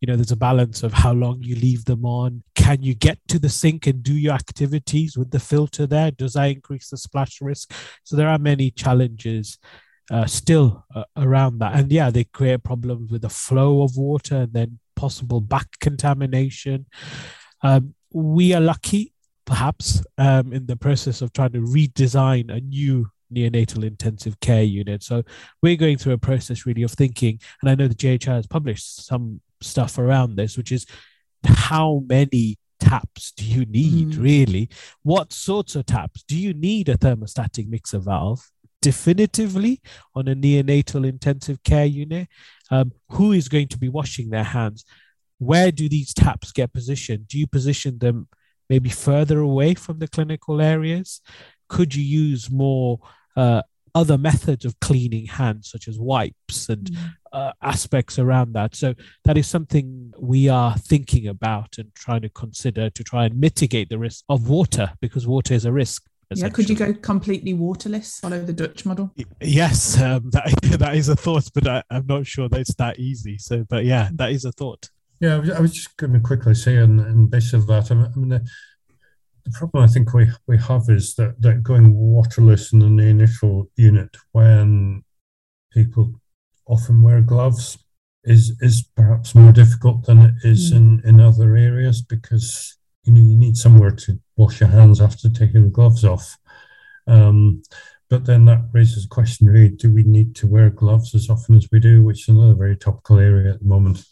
You 0.00 0.06
know, 0.06 0.16
there's 0.16 0.32
a 0.32 0.36
balance 0.36 0.82
of 0.82 0.92
how 0.92 1.12
long 1.12 1.42
you 1.42 1.54
leave 1.54 1.84
them 1.84 2.04
on. 2.04 2.42
Can 2.56 2.82
you 2.82 2.94
get 2.94 3.18
to 3.28 3.38
the 3.38 3.48
sink 3.48 3.86
and 3.86 4.02
do 4.02 4.12
your 4.12 4.34
activities 4.34 5.16
with 5.16 5.30
the 5.30 5.38
filter 5.38 5.86
there? 5.86 6.10
Does 6.10 6.32
that 6.32 6.50
increase 6.50 6.90
the 6.90 6.96
splash 6.96 7.40
risk? 7.40 7.72
So 8.02 8.16
there 8.16 8.28
are 8.28 8.38
many 8.38 8.72
challenges 8.72 9.58
uh, 10.10 10.26
still 10.26 10.84
uh, 10.94 11.04
around 11.16 11.58
that. 11.58 11.74
And 11.74 11.90
yeah, 11.90 12.10
they 12.10 12.24
create 12.24 12.62
problems 12.62 13.10
with 13.10 13.22
the 13.22 13.28
flow 13.28 13.82
of 13.82 13.96
water 13.96 14.36
and 14.36 14.52
then 14.52 14.78
possible 14.96 15.40
back 15.40 15.68
contamination. 15.80 16.86
Um, 17.62 17.94
we 18.12 18.52
are 18.52 18.60
lucky, 18.60 19.12
perhaps, 19.44 20.04
um, 20.18 20.52
in 20.52 20.66
the 20.66 20.76
process 20.76 21.22
of 21.22 21.32
trying 21.32 21.52
to 21.52 21.60
redesign 21.60 22.54
a 22.54 22.60
new 22.60 23.08
neonatal 23.32 23.84
intensive 23.84 24.38
care 24.40 24.62
unit. 24.62 25.02
So 25.02 25.22
we're 25.62 25.76
going 25.76 25.98
through 25.98 26.12
a 26.12 26.18
process 26.18 26.66
really 26.66 26.82
of 26.82 26.92
thinking, 26.92 27.40
and 27.62 27.70
I 27.70 27.74
know 27.74 27.88
the 27.88 27.94
JHI 27.94 28.26
has 28.26 28.46
published 28.46 29.06
some 29.06 29.40
stuff 29.60 29.98
around 29.98 30.36
this, 30.36 30.56
which 30.56 30.72
is 30.72 30.86
how 31.44 32.02
many 32.06 32.58
taps 32.78 33.32
do 33.32 33.44
you 33.44 33.64
need 33.64 34.08
mm. 34.08 34.22
really? 34.22 34.68
What 35.02 35.32
sorts 35.32 35.76
of 35.76 35.86
taps? 35.86 36.22
Do 36.24 36.36
you 36.36 36.52
need 36.52 36.88
a 36.88 36.98
thermostatic 36.98 37.68
mixer 37.68 37.98
valve? 37.98 38.50
Definitively 38.82 39.80
on 40.14 40.28
a 40.28 40.34
neonatal 40.34 41.08
intensive 41.08 41.62
care 41.62 41.86
unit? 41.86 42.28
Um, 42.70 42.92
who 43.10 43.32
is 43.32 43.48
going 43.48 43.68
to 43.68 43.78
be 43.78 43.88
washing 43.88 44.28
their 44.28 44.44
hands? 44.44 44.84
Where 45.38 45.72
do 45.72 45.88
these 45.88 46.12
taps 46.12 46.52
get 46.52 46.72
positioned? 46.72 47.28
Do 47.28 47.38
you 47.38 47.46
position 47.46 47.98
them 47.98 48.28
maybe 48.68 48.90
further 48.90 49.40
away 49.40 49.74
from 49.74 49.98
the 49.98 50.08
clinical 50.08 50.60
areas? 50.60 51.20
Could 51.68 51.94
you 51.94 52.02
use 52.02 52.50
more 52.50 53.00
uh, 53.36 53.62
other 53.94 54.16
methods 54.16 54.64
of 54.64 54.78
cleaning 54.80 55.26
hands, 55.26 55.70
such 55.70 55.88
as 55.88 55.98
wipes 55.98 56.68
and 56.68 56.90
mm. 56.90 57.14
uh, 57.32 57.52
aspects 57.62 58.18
around 58.18 58.54
that. 58.54 58.74
So 58.74 58.94
that 59.24 59.36
is 59.36 59.46
something 59.46 60.12
we 60.18 60.48
are 60.48 60.76
thinking 60.76 61.28
about 61.28 61.78
and 61.78 61.94
trying 61.94 62.22
to 62.22 62.28
consider 62.28 62.90
to 62.90 63.04
try 63.04 63.26
and 63.26 63.38
mitigate 63.38 63.88
the 63.88 63.98
risk 63.98 64.24
of 64.28 64.48
water 64.48 64.92
because 65.00 65.26
water 65.26 65.54
is 65.54 65.64
a 65.64 65.72
risk. 65.72 66.04
Yeah, 66.38 66.48
could 66.48 66.68
you 66.68 66.76
go 66.76 66.92
completely 66.92 67.54
waterless, 67.54 68.18
follow 68.20 68.44
the 68.44 68.52
Dutch 68.52 68.84
model? 68.84 69.12
Yes, 69.40 70.00
um, 70.00 70.30
that 70.30 70.52
that 70.78 70.96
is 70.96 71.08
a 71.08 71.16
thought, 71.16 71.48
but 71.54 71.66
I, 71.66 71.82
am 71.90 72.06
not 72.06 72.26
sure 72.26 72.48
that 72.48 72.60
it's 72.60 72.74
that 72.74 72.98
easy. 72.98 73.38
So, 73.38 73.64
but 73.68 73.84
yeah, 73.84 74.08
that 74.14 74.32
is 74.32 74.44
a 74.44 74.52
thought. 74.52 74.88
Yeah, 75.20 75.36
I 75.56 75.60
was, 75.60 75.72
just 75.72 75.96
going 75.96 76.12
to 76.14 76.20
quickly 76.20 76.54
say 76.54 76.76
in, 76.76 76.98
in 76.98 77.28
base 77.28 77.52
of 77.52 77.68
that. 77.68 77.92
I 77.92 77.94
mean, 77.94 78.30
the, 78.30 78.44
the, 79.44 79.50
problem 79.52 79.84
I 79.84 79.86
think 79.86 80.12
we 80.12 80.28
we 80.48 80.58
have 80.58 80.82
is 80.88 81.14
that 81.14 81.40
that 81.40 81.62
going 81.62 81.94
waterless 81.94 82.72
in 82.72 82.96
the 82.96 83.04
initial 83.04 83.70
unit 83.76 84.16
when 84.32 85.04
people 85.72 86.20
often 86.66 87.02
wear 87.02 87.20
gloves 87.20 87.78
is 88.24 88.56
is 88.60 88.88
perhaps 88.96 89.34
more 89.34 89.52
difficult 89.52 90.06
than 90.06 90.22
it 90.22 90.34
is 90.44 90.72
mm. 90.72 90.76
in 90.76 91.02
in 91.04 91.20
other 91.20 91.56
areas 91.56 92.02
because 92.02 92.76
you 93.04 93.12
know 93.12 93.20
you 93.20 93.36
need 93.36 93.56
somewhere 93.56 93.90
to 93.90 94.18
wash 94.36 94.60
your 94.60 94.68
hands 94.68 95.00
after 95.00 95.28
taking 95.28 95.64
the 95.64 95.70
gloves 95.70 96.04
off. 96.04 96.36
Um, 97.06 97.62
but 98.08 98.26
then 98.26 98.44
that 98.44 98.68
raises 98.72 99.06
a 99.06 99.08
question 99.08 99.48
really 99.48 99.70
do 99.70 99.92
we 99.92 100.02
need 100.02 100.36
to 100.36 100.46
wear 100.46 100.70
gloves 100.70 101.14
as 101.14 101.30
often 101.30 101.56
as 101.56 101.68
we 101.72 101.80
do, 101.80 102.04
which 102.04 102.22
is 102.22 102.28
another 102.28 102.54
very 102.54 102.76
topical 102.76 103.18
area 103.18 103.54
at 103.54 103.60
the 103.60 103.66
moment. 103.66 104.04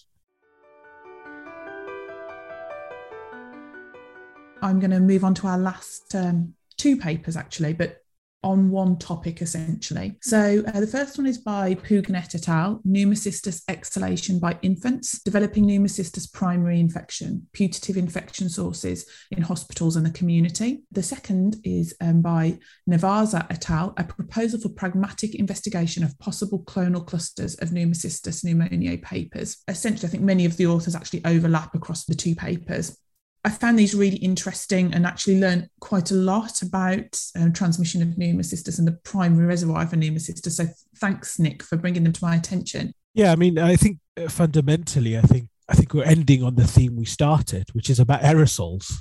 I'm 4.62 4.78
going 4.78 4.91
to 4.91 5.01
move 5.01 5.24
on 5.24 5.34
to 5.34 5.47
our 5.47 5.59
last 5.59 6.14
um, 6.14 6.55
two 6.76 6.97
papers 6.97 7.36
actually, 7.36 7.72
but 7.72 8.03
on 8.43 8.70
one 8.70 8.99
topic 8.99 9.43
essentially. 9.43 10.16
So 10.22 10.62
uh, 10.66 10.80
the 10.80 10.86
first 10.86 11.18
one 11.18 11.26
is 11.26 11.38
by 11.38 11.74
Pougnet 11.74 12.34
et 12.34 12.49
al. 12.49 12.80
Pneumocystis 12.86 13.62
exhalation 13.68 14.38
by 14.38 14.59
infants, 14.62 15.22
developing 15.22 15.66
pneumocystis 15.66 16.32
primary 16.32 16.80
infection, 16.80 17.47
putative 17.53 17.97
infection 17.97 18.49
sources 18.49 19.07
in 19.30 19.43
hospitals 19.43 19.97
and 19.97 20.07
the 20.07 20.11
community. 20.11 20.82
The 20.93 21.03
second 21.03 21.57
is 21.64 21.95
um, 22.01 22.22
by 22.22 22.59
Nevez 22.88 23.34
et 23.34 23.70
al. 23.70 23.93
A 23.97 24.05
proposal 24.05 24.61
for 24.61 24.70
pragmatic 24.70 25.34
investigation 25.34 26.03
of 26.03 26.18
possible 26.18 26.62
clonal 26.64 27.07
clusters 27.07 27.57
of 27.57 27.70
pneumocystis 27.70 28.45
pneumoniae 28.45 29.03
papers. 29.03 29.59
Essentially, 29.68 30.09
I 30.09 30.11
think 30.11 30.22
many 30.22 30.47
of 30.47 30.57
the 30.57 30.66
authors 30.66 30.95
actually 30.95 31.24
overlap 31.24 31.74
across 31.74 32.05
the 32.05 32.14
two 32.14 32.34
papers. 32.34 32.97
I 33.45 33.51
found 33.51 33.78
these 33.78 33.95
really 33.95 34.18
interesting 34.18 34.93
and 34.93 35.07
actually 35.07 35.41
learned 35.41 35.68
quite 35.80 36.11
a 36.11 36.14
lot 36.14 36.61
about 36.61 37.18
um, 37.36 37.53
transmission 37.53 38.03
of 38.03 38.09
pneumocystis 38.09 38.78
and 38.78 38.86
the 38.86 38.99
primary 39.05 39.47
reservoir 39.47 39.86
for 39.86 39.97
pneumocystis. 39.97 40.53
So 40.53 40.66
thanks, 40.97 41.38
Nik, 41.38 41.62
for 41.62 41.76
bringing 41.76 42.05
them 42.05 42.12
to 42.12 42.24
my 42.24 42.36
attention. 42.36 42.93
Yeah, 43.14 43.32
I 43.32 43.36
mean, 43.36 43.59
I 43.59 43.76
think 43.76 43.99
uh, 44.18 44.28
fundamentally, 44.28 45.16
I 45.16 45.22
think 45.22 45.49
I 45.68 45.74
think 45.74 45.95
we're 45.95 46.05
ending 46.05 46.43
on 46.43 46.57
the 46.57 46.66
theme 46.66 46.97
we 46.97 47.05
started, 47.05 47.64
which 47.72 47.88
is 47.91 48.01
about 48.01 48.22
aerosols. 48.22 48.93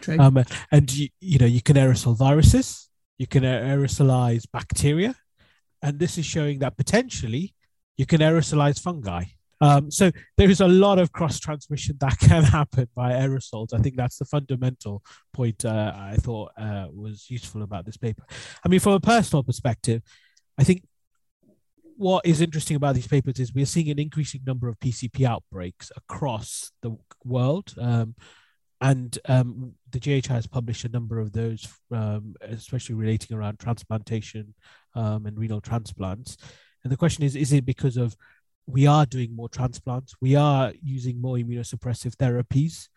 True. 0.00 0.18
Um, 0.18 0.42
and 0.72 0.90
you, 0.90 1.08
you 1.20 1.38
know, 1.38 1.46
you 1.46 1.60
can 1.60 1.76
aerosol 1.76 2.16
viruses, 2.16 2.88
you 3.18 3.26
can 3.26 3.42
aerosolize 3.42 4.44
bacteria, 4.50 5.14
and 5.82 5.98
this 5.98 6.16
is 6.16 6.24
showing 6.24 6.60
that 6.60 6.76
potentially 6.76 7.54
you 7.96 8.06
can 8.06 8.20
aerosolize 8.20 8.80
fungi. 8.80 9.24
Um, 9.60 9.90
so 9.90 10.10
there 10.36 10.50
is 10.50 10.60
a 10.60 10.68
lot 10.68 10.98
of 10.98 11.12
cross 11.12 11.38
transmission 11.38 11.96
that 12.00 12.18
can 12.20 12.42
happen 12.42 12.88
by 12.94 13.12
aerosols. 13.12 13.72
I 13.72 13.78
think 13.78 13.96
that's 13.96 14.18
the 14.18 14.24
fundamental 14.24 15.02
point 15.32 15.64
uh, 15.64 15.92
I 15.94 16.16
thought 16.16 16.52
uh, 16.58 16.86
was 16.92 17.30
useful 17.30 17.62
about 17.62 17.86
this 17.86 17.96
paper. 17.96 18.24
I 18.64 18.68
mean, 18.68 18.80
from 18.80 18.92
a 18.92 19.00
personal 19.00 19.42
perspective, 19.42 20.02
I 20.58 20.64
think 20.64 20.82
what 21.96 22.26
is 22.26 22.40
interesting 22.40 22.76
about 22.76 22.94
these 22.94 23.06
papers 23.06 23.40
is 23.40 23.54
we're 23.54 23.66
seeing 23.66 23.90
an 23.90 23.98
increasing 23.98 24.42
number 24.46 24.68
of 24.68 24.78
PCP 24.80 25.26
outbreaks 25.26 25.90
across 25.96 26.70
the 26.82 26.96
world. 27.24 27.74
Um, 27.80 28.14
and 28.82 29.18
um, 29.26 29.72
the 29.90 29.98
JHI 29.98 30.28
has 30.28 30.46
published 30.46 30.84
a 30.84 30.90
number 30.90 31.18
of 31.18 31.32
those, 31.32 31.66
um, 31.90 32.34
especially 32.42 32.94
relating 32.94 33.34
around 33.34 33.58
transplantation 33.58 34.54
um, 34.94 35.24
and 35.24 35.38
renal 35.38 35.62
transplants. 35.62 36.36
And 36.84 36.92
the 36.92 36.96
question 36.96 37.24
is, 37.24 37.34
is 37.34 37.52
it 37.52 37.64
because 37.64 37.96
of 37.96 38.14
we 38.66 38.86
are 38.86 39.06
doing 39.06 39.34
more 39.34 39.48
transplants, 39.48 40.14
we 40.20 40.34
are 40.34 40.72
using 40.82 41.20
more 41.20 41.36
immunosuppressive 41.36 42.16
therapies, 42.16 42.88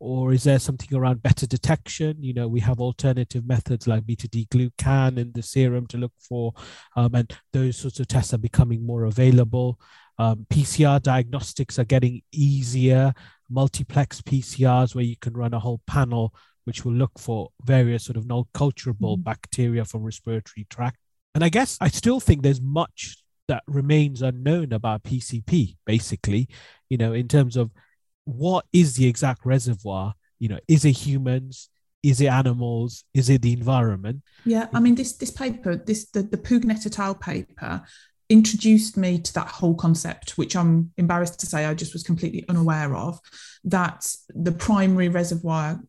or 0.00 0.32
is 0.32 0.44
there 0.44 0.60
something 0.60 0.96
around 0.96 1.22
better 1.22 1.46
detection? 1.46 2.22
You 2.22 2.34
know, 2.34 2.46
we 2.46 2.60
have 2.60 2.80
alternative 2.80 3.46
methods 3.46 3.88
like 3.88 4.06
beta 4.06 4.28
D 4.28 4.46
glucan 4.50 5.18
in 5.18 5.32
the 5.32 5.42
serum 5.42 5.86
to 5.88 5.98
look 5.98 6.12
for, 6.18 6.52
um, 6.96 7.14
and 7.14 7.36
those 7.52 7.76
sorts 7.76 7.98
of 7.98 8.06
tests 8.06 8.32
are 8.32 8.38
becoming 8.38 8.86
more 8.86 9.04
available. 9.04 9.80
Um, 10.20 10.46
PCR 10.50 11.02
diagnostics 11.02 11.78
are 11.78 11.84
getting 11.84 12.22
easier. 12.32 13.12
Multiplex 13.50 14.20
PCRs, 14.20 14.94
where 14.94 15.04
you 15.04 15.16
can 15.16 15.32
run 15.32 15.54
a 15.54 15.58
whole 15.58 15.80
panel 15.86 16.34
which 16.68 16.84
will 16.84 16.92
look 16.92 17.18
for 17.18 17.48
various 17.64 18.04
sort 18.04 18.18
of 18.18 18.26
non-culturable 18.26 19.16
mm-hmm. 19.16 19.22
bacteria 19.22 19.86
from 19.86 20.02
respiratory 20.02 20.66
tract. 20.68 20.98
And 21.34 21.42
I 21.42 21.48
guess 21.48 21.78
I 21.80 21.88
still 21.88 22.20
think 22.20 22.42
there's 22.42 22.60
much 22.60 23.16
that 23.48 23.64
remains 23.66 24.22
unknown 24.22 24.72
about 24.72 25.02
PCP, 25.02 25.76
basically, 25.84 26.48
you 26.88 26.96
know, 26.96 27.12
in 27.12 27.28
terms 27.28 27.56
of 27.56 27.72
what 28.24 28.66
is 28.72 28.96
the 28.96 29.06
exact 29.06 29.44
reservoir? 29.44 30.14
You 30.38 30.50
know, 30.50 30.58
is 30.68 30.84
it 30.84 30.92
humans? 30.92 31.70
Is 32.02 32.20
it 32.20 32.28
animals? 32.28 33.04
Is 33.12 33.28
it 33.28 33.42
the 33.42 33.52
environment? 33.52 34.22
Yeah, 34.44 34.68
I 34.72 34.80
mean, 34.80 34.94
this 34.94 35.14
this 35.14 35.30
paper, 35.30 35.74
this 35.76 36.10
the, 36.10 36.22
the 36.22 36.36
Pougnet 36.36 36.86
et 36.86 36.98
al. 36.98 37.14
paper 37.14 37.82
introduced 38.28 38.96
me 38.96 39.18
to 39.18 39.32
that 39.34 39.48
whole 39.48 39.74
concept, 39.74 40.36
which 40.36 40.54
I'm 40.54 40.92
embarrassed 40.98 41.40
to 41.40 41.46
say 41.46 41.64
I 41.64 41.74
just 41.74 41.94
was 41.94 42.02
completely 42.02 42.44
unaware 42.48 42.94
of, 42.94 43.18
that 43.64 44.14
the 44.28 44.52
primary 44.52 45.08
reservoir 45.08 45.80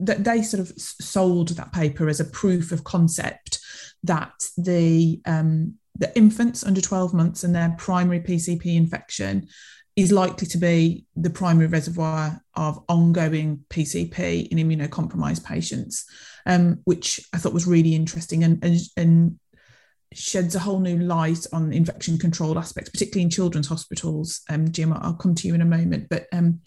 that 0.00 0.24
they 0.24 0.42
sort 0.42 0.60
of 0.60 0.72
sold 0.76 1.50
that 1.50 1.72
paper 1.72 2.08
as 2.08 2.20
a 2.20 2.24
proof 2.24 2.72
of 2.72 2.84
concept 2.84 3.60
that 4.02 4.48
the 4.56 5.20
um, 5.24 5.74
the 5.96 6.16
infants 6.16 6.64
under 6.64 6.80
12 6.80 7.12
months 7.14 7.44
and 7.44 7.54
their 7.54 7.74
primary 7.78 8.20
PCP 8.20 8.76
infection 8.76 9.48
is 9.94 10.10
likely 10.10 10.46
to 10.46 10.58
be 10.58 11.04
the 11.16 11.30
primary 11.30 11.66
reservoir 11.66 12.40
of 12.54 12.82
ongoing 12.88 13.64
PCP 13.68 14.48
in 14.48 14.58
immunocompromised 14.58 15.44
patients, 15.44 16.06
um, 16.46 16.80
which 16.84 17.20
I 17.34 17.38
thought 17.38 17.52
was 17.52 17.66
really 17.66 17.94
interesting 17.94 18.42
and, 18.42 18.64
and, 18.64 18.80
and 18.96 19.38
sheds 20.14 20.54
a 20.54 20.60
whole 20.60 20.80
new 20.80 20.98
light 20.98 21.46
on 21.52 21.72
infection 21.72 22.18
control 22.18 22.58
aspects, 22.58 22.90
particularly 22.90 23.24
in 23.24 23.30
children's 23.30 23.68
hospitals. 23.68 24.40
Um, 24.48 24.72
Jim, 24.72 24.94
I'll 24.94 25.14
come 25.14 25.34
to 25.34 25.48
you 25.48 25.54
in 25.54 25.62
a 25.62 25.66
moment, 25.66 26.08
but 26.08 26.26
um, 26.32 26.60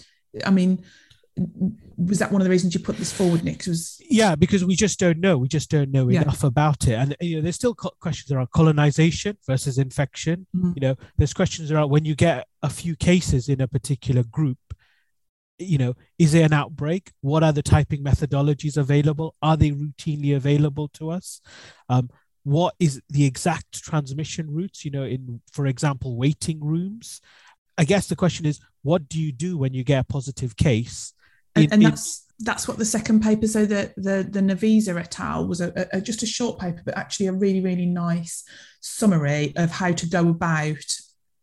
I 0.46 0.52
mean, 0.52 0.86
was 1.98 2.20
that 2.20 2.32
one 2.32 2.42
of 2.42 2.46
the 2.46 2.50
reasons 2.50 2.74
you 2.74 2.80
put 2.80 2.98
this 2.98 3.12
forward, 3.12 3.44
Nik? 3.44 3.66
Was 3.68 4.02
yeah, 4.10 4.36
because 4.36 4.64
we 4.64 4.76
just 4.76 5.00
don't 5.00 5.20
know. 5.20 5.38
We 5.38 5.48
just 5.48 5.70
don't 5.70 5.92
know 5.92 6.10
yeah. 6.10 6.22
enough 6.22 6.44
about 6.44 6.88
it, 6.88 6.94
and 6.94 7.16
you 7.20 7.38
know, 7.38 7.42
there's 7.42 7.56
still 7.56 7.76
questions 7.76 8.32
around 8.32 8.52
colonization 8.52 9.38
versus 9.46 9.78
infection. 9.78 10.48
Mm-hmm. 10.56 10.72
You 10.76 10.82
know, 10.82 10.96
there's 11.18 11.34
questions 11.34 11.72
around 11.72 11.90
when 11.90 12.06
you 12.06 12.16
get 12.16 12.48
a 12.64 12.70
few 12.70 12.96
cases 12.96 13.50
in 13.50 13.62
a 13.62 13.68
particular 13.68 14.24
group. 14.24 14.58
You 15.58 15.78
know, 15.78 15.94
is 16.18 16.32
there 16.32 16.46
an 16.46 16.54
outbreak? 16.54 17.12
What 17.22 17.44
are 17.44 17.54
the 17.54 17.64
typing 17.64 18.04
methodologies 18.04 18.78
available? 18.78 19.36
Are 19.42 19.58
they 19.58 19.72
routinely 19.72 20.36
available 20.36 20.90
to 20.90 21.10
us? 21.10 21.42
Um, 21.90 22.10
what 22.44 22.76
is 22.80 23.02
the 23.10 23.26
exact 23.26 23.84
transmission 23.84 24.54
routes? 24.54 24.86
You 24.86 24.92
know, 24.92 25.04
in 25.04 25.42
for 25.52 25.66
example, 25.66 26.18
waiting 26.18 26.64
rooms. 26.64 27.20
I 27.78 27.84
guess 27.84 28.08
the 28.08 28.16
question 28.16 28.46
is, 28.46 28.62
what 28.84 29.10
do 29.10 29.20
you 29.20 29.34
do 29.34 29.58
when 29.58 29.74
you 29.74 29.84
get 29.84 30.00
a 30.00 30.04
positive 30.06 30.56
case? 30.56 31.14
And, 31.56 31.74
and 31.74 31.86
that's 31.86 32.26
that's 32.40 32.68
what 32.68 32.78
the 32.78 32.86
second 32.86 33.22
paper. 33.22 33.48
So 33.48 33.66
the 33.66 33.94
the 33.98 34.28
the 34.30 34.42
Nevez 34.42 34.88
et 34.88 35.20
al. 35.20 35.48
was 35.48 35.62
a, 35.62 35.88
a, 35.94 36.02
just 36.02 36.24
a 36.24 36.28
short 36.28 36.60
paper, 36.60 36.82
but 36.86 36.98
actually 36.98 37.28
a 37.28 37.34
really 37.34 37.62
really 37.62 37.86
nice 37.86 38.44
summary 38.82 39.54
of 39.56 39.72
how 39.72 39.92
to 39.92 40.08
go 40.08 40.30
about 40.30 40.86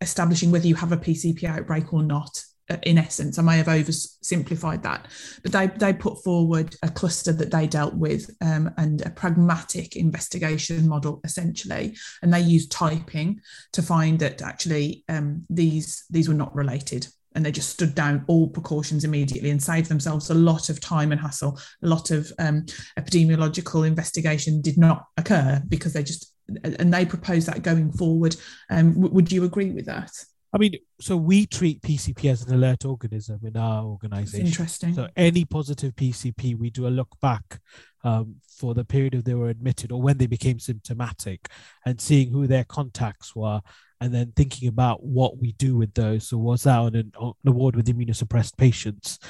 establishing 0.00 0.50
whether 0.50 0.66
you 0.66 0.74
have 0.74 0.92
a 0.92 0.96
PCP 0.96 1.44
outbreak 1.44 1.92
or 1.92 2.02
not. 2.02 2.44
Uh, 2.70 2.76
in 2.84 2.96
essence, 2.96 3.38
I 3.38 3.42
may 3.42 3.56
have 3.56 3.66
oversimplified 3.66 4.82
that, 4.82 5.08
but 5.42 5.50
they 5.50 5.66
they 5.66 5.92
put 5.92 6.22
forward 6.22 6.76
a 6.82 6.90
cluster 6.90 7.32
that 7.32 7.50
they 7.50 7.66
dealt 7.66 7.94
with 7.94 8.30
um, 8.40 8.72
and 8.76 9.04
a 9.04 9.10
pragmatic 9.10 9.96
investigation 9.96 10.86
model 10.86 11.20
essentially, 11.24 11.96
and 12.22 12.32
they 12.32 12.40
used 12.40 12.70
typing 12.70 13.40
to 13.72 13.82
find 13.82 14.20
that 14.20 14.42
actually 14.42 15.04
um, 15.08 15.44
these 15.50 16.04
these 16.08 16.28
were 16.28 16.34
not 16.34 16.54
related 16.54 17.08
and 17.34 17.44
they 17.44 17.52
just 17.52 17.70
stood 17.70 17.94
down 17.94 18.24
all 18.26 18.48
precautions 18.48 19.04
immediately 19.04 19.50
and 19.50 19.62
saved 19.62 19.88
themselves 19.88 20.30
a 20.30 20.34
lot 20.34 20.68
of 20.68 20.80
time 20.80 21.12
and 21.12 21.20
hassle. 21.20 21.58
A 21.82 21.86
lot 21.86 22.10
of 22.10 22.32
um, 22.38 22.66
epidemiological 22.98 23.86
investigation 23.86 24.60
did 24.60 24.78
not 24.78 25.06
occur 25.16 25.62
because 25.68 25.92
they 25.92 26.02
just 26.02 26.32
and 26.64 26.92
they 26.92 27.06
propose 27.06 27.46
that 27.46 27.62
going 27.62 27.92
forward. 27.92 28.36
Um, 28.70 28.94
w- 28.94 29.14
would 29.14 29.32
you 29.32 29.44
agree 29.44 29.70
with 29.70 29.86
that? 29.86 30.10
I 30.54 30.58
mean, 30.58 30.74
so 31.00 31.16
we 31.16 31.46
treat 31.46 31.80
PCP 31.80 32.30
as 32.30 32.42
an 32.42 32.52
alert 32.52 32.84
organism 32.84 33.40
in 33.42 33.56
our 33.56 33.84
organization. 33.84 34.44
That's 34.44 34.58
interesting. 34.58 34.94
So 34.94 35.08
any 35.16 35.46
positive 35.46 35.96
PCP, 35.96 36.58
we 36.58 36.68
do 36.68 36.86
a 36.86 36.90
look 36.90 37.08
back 37.22 37.60
um, 38.04 38.36
for 38.46 38.74
the 38.74 38.84
period 38.84 39.14
of 39.14 39.24
they 39.24 39.34
were 39.34 39.48
admitted 39.48 39.92
or 39.92 40.02
when 40.02 40.18
they 40.18 40.26
became 40.26 40.58
symptomatic, 40.58 41.48
and 41.86 42.00
seeing 42.00 42.30
who 42.30 42.46
their 42.46 42.64
contacts 42.64 43.34
were, 43.34 43.62
and 44.02 44.12
then 44.12 44.32
thinking 44.34 44.66
about 44.66 45.04
what 45.04 45.38
we 45.38 45.52
do 45.52 45.76
with 45.76 45.94
those. 45.94 46.28
So 46.28 46.36
was 46.36 46.64
that 46.64 46.76
on 46.76 46.96
an, 46.96 47.12
on 47.16 47.34
an 47.44 47.48
award 47.48 47.76
with 47.76 47.86
immunosuppressed 47.86 48.56
patients? 48.56 49.20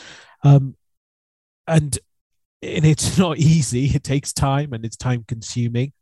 Um, 0.43 0.77
and 1.67 1.99
and 2.63 2.85
it's 2.87 3.19
not 3.27 3.37
easy. 3.37 3.85
It 3.85 4.03
takes 4.03 4.33
time 4.33 4.73
and 4.73 4.85
it's 4.85 4.97
time 4.97 5.25
consuming. 5.29 5.93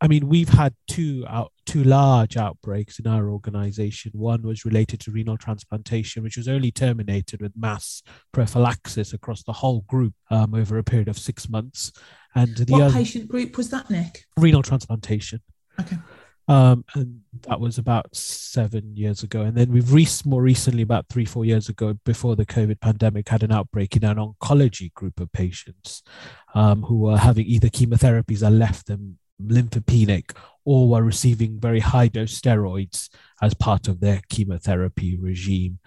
I 0.00 0.06
mean, 0.06 0.28
we've 0.28 0.48
had 0.48 0.74
two 0.86 1.24
out 1.28 1.52
two 1.66 1.82
large 1.82 2.36
outbreaks 2.36 3.00
in 3.00 3.08
our 3.08 3.28
organization. 3.28 4.12
One 4.14 4.42
was 4.42 4.64
related 4.64 5.00
to 5.00 5.10
renal 5.10 5.36
transplantation, 5.36 6.22
which 6.22 6.36
was 6.36 6.46
only 6.46 6.70
terminated 6.70 7.42
with 7.42 7.52
mass 7.56 8.00
prophylaxis 8.30 9.12
across 9.12 9.42
the 9.42 9.52
whole 9.52 9.80
group 9.88 10.14
um, 10.30 10.54
over 10.54 10.78
a 10.78 10.84
period 10.84 11.08
of 11.08 11.18
six 11.18 11.48
months. 11.48 11.90
And 12.36 12.56
the 12.56 12.72
what 12.72 12.82
other, 12.82 12.94
patient 12.94 13.28
group 13.28 13.56
was 13.56 13.70
that, 13.70 13.90
Nik? 13.90 14.24
Renal 14.36 14.62
transplantation. 14.62 15.40
Okay. 15.80 15.96
Um, 16.48 16.84
and 16.94 17.20
that 17.42 17.60
was 17.60 17.78
about 17.78 18.14
seven 18.14 18.96
years 18.96 19.22
ago. 19.22 19.42
And 19.42 19.56
then 19.56 19.70
we've 19.70 19.92
re- 19.92 20.06
more 20.24 20.42
recently, 20.42 20.82
about 20.82 21.06
three, 21.08 21.24
four 21.24 21.44
years 21.44 21.68
ago, 21.68 21.96
before 22.04 22.34
the 22.34 22.46
COVID 22.46 22.80
pandemic, 22.80 23.28
had 23.28 23.42
an 23.42 23.52
outbreak 23.52 23.96
in 23.96 24.04
an 24.04 24.16
oncology 24.16 24.92
group 24.94 25.20
of 25.20 25.30
patients 25.32 26.02
um, 26.54 26.82
who 26.82 26.98
were 26.98 27.18
having 27.18 27.46
either 27.46 27.68
chemotherapies 27.68 28.40
that 28.40 28.50
left 28.50 28.86
them 28.86 29.18
lymphopenic 29.40 30.36
or 30.64 30.88
were 30.88 31.02
receiving 31.02 31.58
very 31.58 31.80
high 31.80 32.08
dose 32.08 32.38
steroids 32.38 33.08
as 33.40 33.54
part 33.54 33.88
of 33.88 34.00
their 34.00 34.20
chemotherapy 34.28 35.16
regime. 35.16 35.78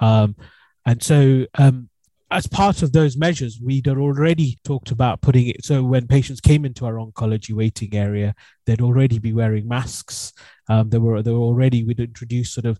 Um, 0.00 0.36
and 0.84 1.02
so 1.02 1.46
um, 1.54 1.90
as 2.30 2.46
part 2.46 2.82
of 2.82 2.92
those 2.92 3.16
measures, 3.16 3.58
we'd 3.62 3.88
already 3.88 4.58
talked 4.64 4.90
about 4.90 5.22
putting 5.22 5.48
it 5.48 5.64
so 5.64 5.82
when 5.82 6.06
patients 6.06 6.40
came 6.40 6.64
into 6.64 6.84
our 6.84 6.94
oncology 6.94 7.54
waiting 7.54 7.94
area, 7.94 8.34
they'd 8.66 8.82
already 8.82 9.18
be 9.18 9.32
wearing 9.32 9.66
masks. 9.66 10.32
Um, 10.68 10.90
there 10.90 11.00
were 11.00 11.22
there 11.22 11.34
were 11.34 11.40
already 11.40 11.84
we'd 11.84 12.00
introduced 12.00 12.52
sort 12.52 12.66
of 12.66 12.78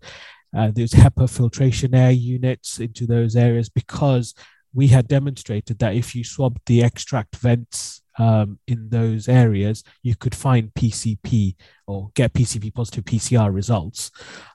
uh, 0.55 0.71
those 0.71 0.91
HEPA 0.91 1.29
filtration 1.29 1.95
air 1.95 2.11
units 2.11 2.79
into 2.79 3.05
those 3.05 3.35
areas 3.35 3.69
because 3.69 4.33
we 4.73 4.87
had 4.87 5.07
demonstrated 5.07 5.79
that 5.79 5.95
if 5.95 6.15
you 6.15 6.23
swabbed 6.23 6.61
the 6.65 6.83
extract 6.83 7.35
vents 7.37 8.01
um, 8.19 8.59
in 8.67 8.89
those 8.89 9.27
areas, 9.27 9.83
you 10.03 10.15
could 10.15 10.35
find 10.35 10.73
PCP 10.73 11.55
or 11.87 12.11
get 12.13 12.33
PCP 12.33 12.73
positive 12.73 13.05
PCR 13.05 13.51
results 13.53 14.11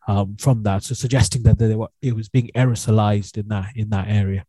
um, 0.06 0.36
from 0.38 0.62
that. 0.64 0.84
So 0.84 0.94
suggesting 0.94 1.42
that 1.44 1.58
were, 1.58 1.88
it 2.02 2.14
was 2.14 2.28
being 2.28 2.50
aerosolized 2.54 3.38
in 3.38 3.48
that 3.48 3.70
in 3.74 3.90
that 3.90 4.08
area. 4.08 4.44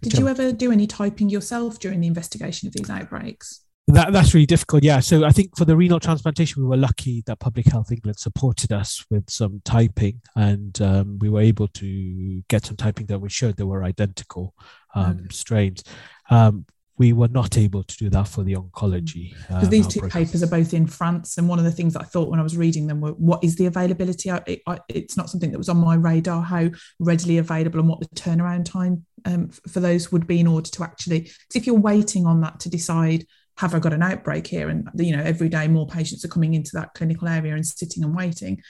Did 0.00 0.18
you 0.18 0.28
ever 0.28 0.52
do 0.52 0.72
any 0.72 0.86
typing 0.86 1.28
yourself 1.28 1.78
during 1.78 2.00
the 2.00 2.06
investigation 2.06 2.68
of 2.68 2.74
these 2.74 2.90
outbreaks? 2.90 3.62
That, 3.88 4.12
that's 4.12 4.34
really 4.34 4.46
difficult. 4.46 4.82
Yeah. 4.82 4.98
So 4.98 5.24
I 5.24 5.30
think 5.30 5.56
for 5.56 5.64
the 5.64 5.76
renal 5.76 6.00
transplantation, 6.00 6.62
we 6.62 6.68
were 6.68 6.76
lucky 6.76 7.22
that 7.26 7.38
Public 7.38 7.66
Health 7.66 7.92
England 7.92 8.18
supported 8.18 8.72
us 8.72 9.04
with 9.10 9.30
some 9.30 9.62
typing, 9.64 10.20
and 10.34 10.80
um, 10.82 11.18
we 11.20 11.28
were 11.28 11.40
able 11.40 11.68
to 11.68 12.42
get 12.48 12.66
some 12.66 12.76
typing 12.76 13.06
that 13.06 13.20
we 13.20 13.28
showed 13.28 13.56
they 13.56 13.62
were 13.64 13.84
identical 13.84 14.54
um, 14.96 15.18
okay. 15.20 15.26
strains. 15.30 15.84
Um, 16.30 16.66
we 16.98 17.12
were 17.12 17.28
not 17.28 17.58
able 17.58 17.82
to 17.82 17.96
do 17.96 18.08
that 18.10 18.26
for 18.26 18.42
the 18.42 18.54
oncology. 18.54 19.34
Because 19.48 19.64
um, 19.64 19.70
these 19.70 19.86
two 19.86 20.00
papers 20.08 20.42
are 20.42 20.48
both 20.48 20.72
in 20.72 20.86
France, 20.86 21.36
and 21.36 21.48
one 21.48 21.58
of 21.58 21.64
the 21.64 21.70
things 21.70 21.92
that 21.92 22.02
I 22.02 22.06
thought 22.06 22.30
when 22.30 22.40
I 22.40 22.42
was 22.42 22.56
reading 22.56 22.86
them 22.86 23.00
were 23.00 23.10
what 23.12 23.44
is 23.44 23.56
the 23.56 23.66
availability? 23.66 24.30
It, 24.30 24.62
it's 24.88 25.16
not 25.16 25.28
something 25.28 25.52
that 25.52 25.58
was 25.58 25.68
on 25.68 25.76
my 25.76 25.94
radar. 25.94 26.42
How 26.42 26.68
readily 26.98 27.38
available 27.38 27.80
and 27.80 27.88
what 27.88 28.00
the 28.00 28.06
turnaround 28.08 28.64
time 28.64 29.04
um, 29.24 29.50
for 29.68 29.80
those 29.80 30.10
would 30.10 30.26
be 30.26 30.40
in 30.40 30.46
order 30.46 30.70
to 30.70 30.84
actually. 30.84 31.20
Because 31.20 31.56
if 31.56 31.66
you're 31.66 31.76
waiting 31.76 32.26
on 32.26 32.40
that 32.40 32.60
to 32.60 32.70
decide, 32.70 33.26
have 33.58 33.74
I 33.74 33.78
got 33.78 33.92
an 33.92 34.02
outbreak 34.02 34.46
here? 34.46 34.68
And 34.68 34.88
you 34.94 35.14
know, 35.16 35.22
every 35.22 35.48
day 35.48 35.68
more 35.68 35.86
patients 35.86 36.24
are 36.24 36.28
coming 36.28 36.54
into 36.54 36.70
that 36.74 36.94
clinical 36.94 37.28
area 37.28 37.54
and 37.54 37.66
sitting 37.66 38.04
and 38.04 38.16
waiting. 38.16 38.62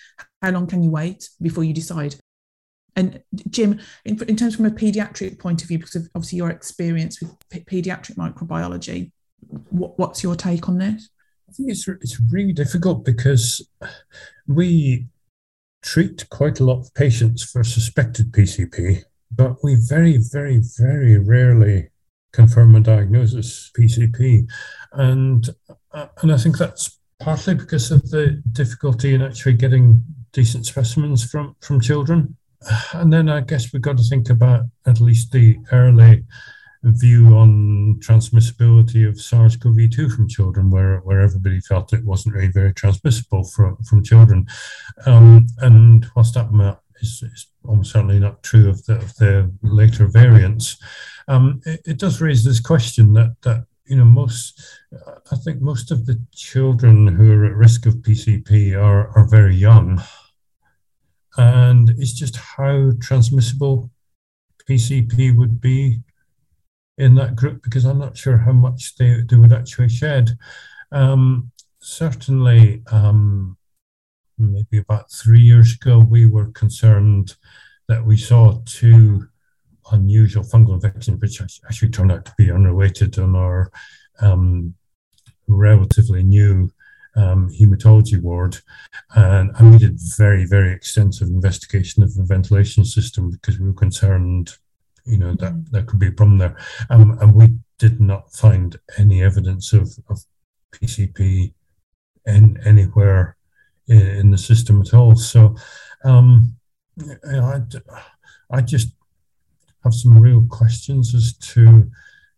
How 0.43 0.51
long 0.51 0.67
can 0.67 0.83
you 0.83 0.91
wait 0.91 1.29
before 1.41 1.65
you 1.65 1.73
decide? 1.73 2.17
And 2.97 3.23
Jim, 3.51 3.79
in, 4.07 4.21
in 4.23 4.37
terms 4.37 4.57
from 4.57 4.65
a 4.65 4.71
paediatric 4.71 5.39
point 5.39 5.63
of 5.63 5.69
view, 5.69 5.79
because 5.79 5.97
of 5.97 6.09
obviously 6.15 6.39
your 6.39 6.51
experience 6.51 7.21
with 7.21 7.39
paediatric 7.51 8.17
microbiology, 8.17 9.13
what, 9.69 9.99
what's 9.99 10.23
your 10.23 10.35
take 10.35 10.69
on 10.69 10.79
this? 10.79 11.11
I 11.49 11.53
think 11.53 11.71
it's 11.71 11.87
it's 11.87 12.21
really 12.33 12.53
difficult 12.53 13.05
because 13.05 13.67
we 14.49 15.07
treat 15.83 16.29
quite 16.31 16.59
a 16.59 16.65
lot 16.65 16.81
of 16.81 16.93
patients 16.95 17.45
for 17.45 17.63
suspected 17.63 18.33
PCP, 18.33 19.03
but 19.31 19.57
we 19.63 19.77
very, 19.77 20.19
very, 20.33 20.61
very 20.79 21.19
rarely 21.19 21.91
confirm 22.33 22.75
a 22.75 22.81
diagnosis 22.81 23.71
PCP, 23.79 24.49
and 24.93 25.51
uh, 25.93 26.07
and 26.23 26.33
I 26.33 26.39
think 26.39 26.59
that's 26.59 26.99
partly 27.21 27.55
because 27.55 27.93
of 27.93 28.11
the 28.11 28.43
difficulty 28.53 29.15
in 29.15 29.23
actually 29.23 29.55
getting 29.55 30.03
decent 30.33 30.67
specimens 30.67 31.31
from 31.31 31.55
from 31.61 31.81
children 31.81 32.37
and 32.93 33.13
then 33.13 33.29
I 33.29 33.41
guess 33.41 33.73
we've 33.73 33.83
got 33.83 33.97
to 33.99 34.05
think 34.05 34.31
about 34.31 34.65
at 34.87 35.01
least 35.01 35.33
the 35.33 35.59
early 35.73 36.25
view 36.83 37.37
on 37.37 37.99
transmissibility 37.99 39.09
of 39.09 39.21
SARS-CoV-2 39.21 40.15
from 40.15 40.29
children, 40.29 40.71
where 40.71 40.99
where 40.99 41.21
everybody 41.21 41.61
felt 41.61 41.93
it 41.93 42.05
wasn't 42.05 42.35
really 42.35 42.49
very 42.49 42.73
transmissible 42.75 43.45
from 43.45 43.77
from 43.79 44.05
children, 44.05 44.47
um, 45.07 45.47
and 45.59 46.07
whilst 46.15 46.35
that 46.35 46.79
is, 47.01 47.23
is 47.23 47.47
almost 47.65 47.93
certainly 47.93 48.19
not 48.19 48.43
true 48.43 48.69
of 48.69 48.85
the, 48.87 48.97
of 48.97 49.15
the 49.17 49.53
later 49.63 50.07
variants, 50.07 50.77
um, 51.29 51.61
it, 51.67 51.81
it, 51.85 51.99
does 51.99 52.21
raise 52.21 52.45
this 52.45 52.61
question 52.61 53.13
that 53.15 53.35
that 53.43 53.65
you 53.87 53.97
know 53.97 54.05
most 54.05 54.63
I 55.33 55.37
think 55.37 55.61
most 55.61 55.91
of 55.91 56.07
the 56.07 56.21
children 56.33 57.07
who 57.09 57.33
are 57.33 57.47
at 57.47 57.55
risk 57.55 57.87
of 57.87 57.95
PCP 57.97 58.77
are 58.77 59.09
are 59.17 59.29
very 59.29 59.57
young 59.57 60.03
and 61.37 61.91
it's 61.91 62.13
just 62.13 62.37
how 62.37 62.93
transmissible 63.01 63.91
PCP 64.69 65.37
would 65.37 65.61
be 65.61 66.01
in 66.99 67.15
that 67.17 67.37
group 67.37 67.63
because 67.63 67.85
I'm 67.85 67.99
not 67.99 68.17
sure 68.17 68.39
how 68.39 68.53
much 68.53 68.97
they, 68.97 69.23
they 69.29 69.37
would 69.37 69.53
actually 69.53 69.89
shed. 69.89 70.31
Um, 70.93 71.51
certainly, 71.81 72.83
um, 72.91 73.57
maybe 74.39 74.79
about 74.79 75.11
three 75.11 75.41
years 75.41 75.75
ago, 75.75 75.99
we 75.99 76.27
were 76.27 76.51
concerned 76.53 77.37
that 77.89 78.05
we 78.05 78.17
saw 78.17 78.61
two 78.65 79.29
unusual 79.93 80.43
fungal 80.43 80.75
infections, 80.75 81.21
which 81.21 81.41
actually 81.41 81.91
turned 81.91 82.13
out 82.13 82.25
to 82.25 82.35
be 82.37 82.51
unrelated 82.51 83.19
on 83.19 83.37
our 83.37 83.71
um, 84.21 84.75
relatively 85.49 86.23
new 86.23 86.71
um, 87.17 87.49
hematology 87.51 88.21
ward, 88.21 88.59
and, 89.15 89.51
and 89.59 89.73
we 89.73 89.79
did 89.79 89.99
very, 90.17 90.45
very 90.45 90.73
extensive 90.73 91.29
investigation 91.29 92.03
of 92.03 92.15
the 92.15 92.25
ventilation 92.25 92.85
system 92.85 93.31
because 93.31 93.59
we 93.59 93.67
were 93.67 93.75
concerned, 93.75 94.57
you 95.05 95.19
know, 95.19 95.35
that 95.35 95.53
mm. 95.53 95.71
there 95.71 95.83
could 95.83 95.99
be 95.99 96.09
a 96.09 96.13
problem 96.13 96.39
there, 96.39 96.57
um, 96.91 97.19
and 97.21 97.35
we 97.35 97.59
did 97.79 98.01
not 98.01 98.33
find 98.33 98.79
any 98.99 99.23
evidence 99.23 99.73
of, 99.73 99.91
of 100.09 100.21
PCP 100.73 101.53
in, 102.27 102.59
anywhere 102.65 103.37
in, 103.89 104.01
in 104.01 104.31
the 104.31 104.39
system 104.39 104.81
at 104.81 104.95
all. 104.95 105.17
So, 105.17 105.57
um, 106.05 106.57
I, 107.29 107.61
I 108.51 108.61
just 108.63 108.89
have 109.85 109.95
some 109.95 110.19
real 110.19 110.45
questions 110.49 111.15
as 111.15 111.37
to 111.37 111.91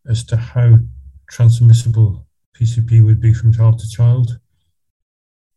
as 0.09 0.25
to 0.25 0.37
how 0.37 0.77
transmissible 1.31 2.27
PCP 2.57 3.05
would 3.05 3.21
be 3.21 3.35
from 3.35 3.53
child 3.53 3.79
to 3.79 3.89
child. 3.89 4.39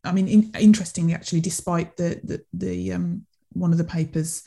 I 0.03 0.11
mean, 0.11 0.27
in, 0.27 0.51
interestingly, 0.59 1.13
actually, 1.13 1.41
despite 1.41 1.97
the 1.97 2.19
the, 2.23 2.43
the 2.53 2.93
um, 2.93 3.25
one 3.53 3.71
of 3.71 3.77
the 3.77 3.83
papers, 3.83 4.43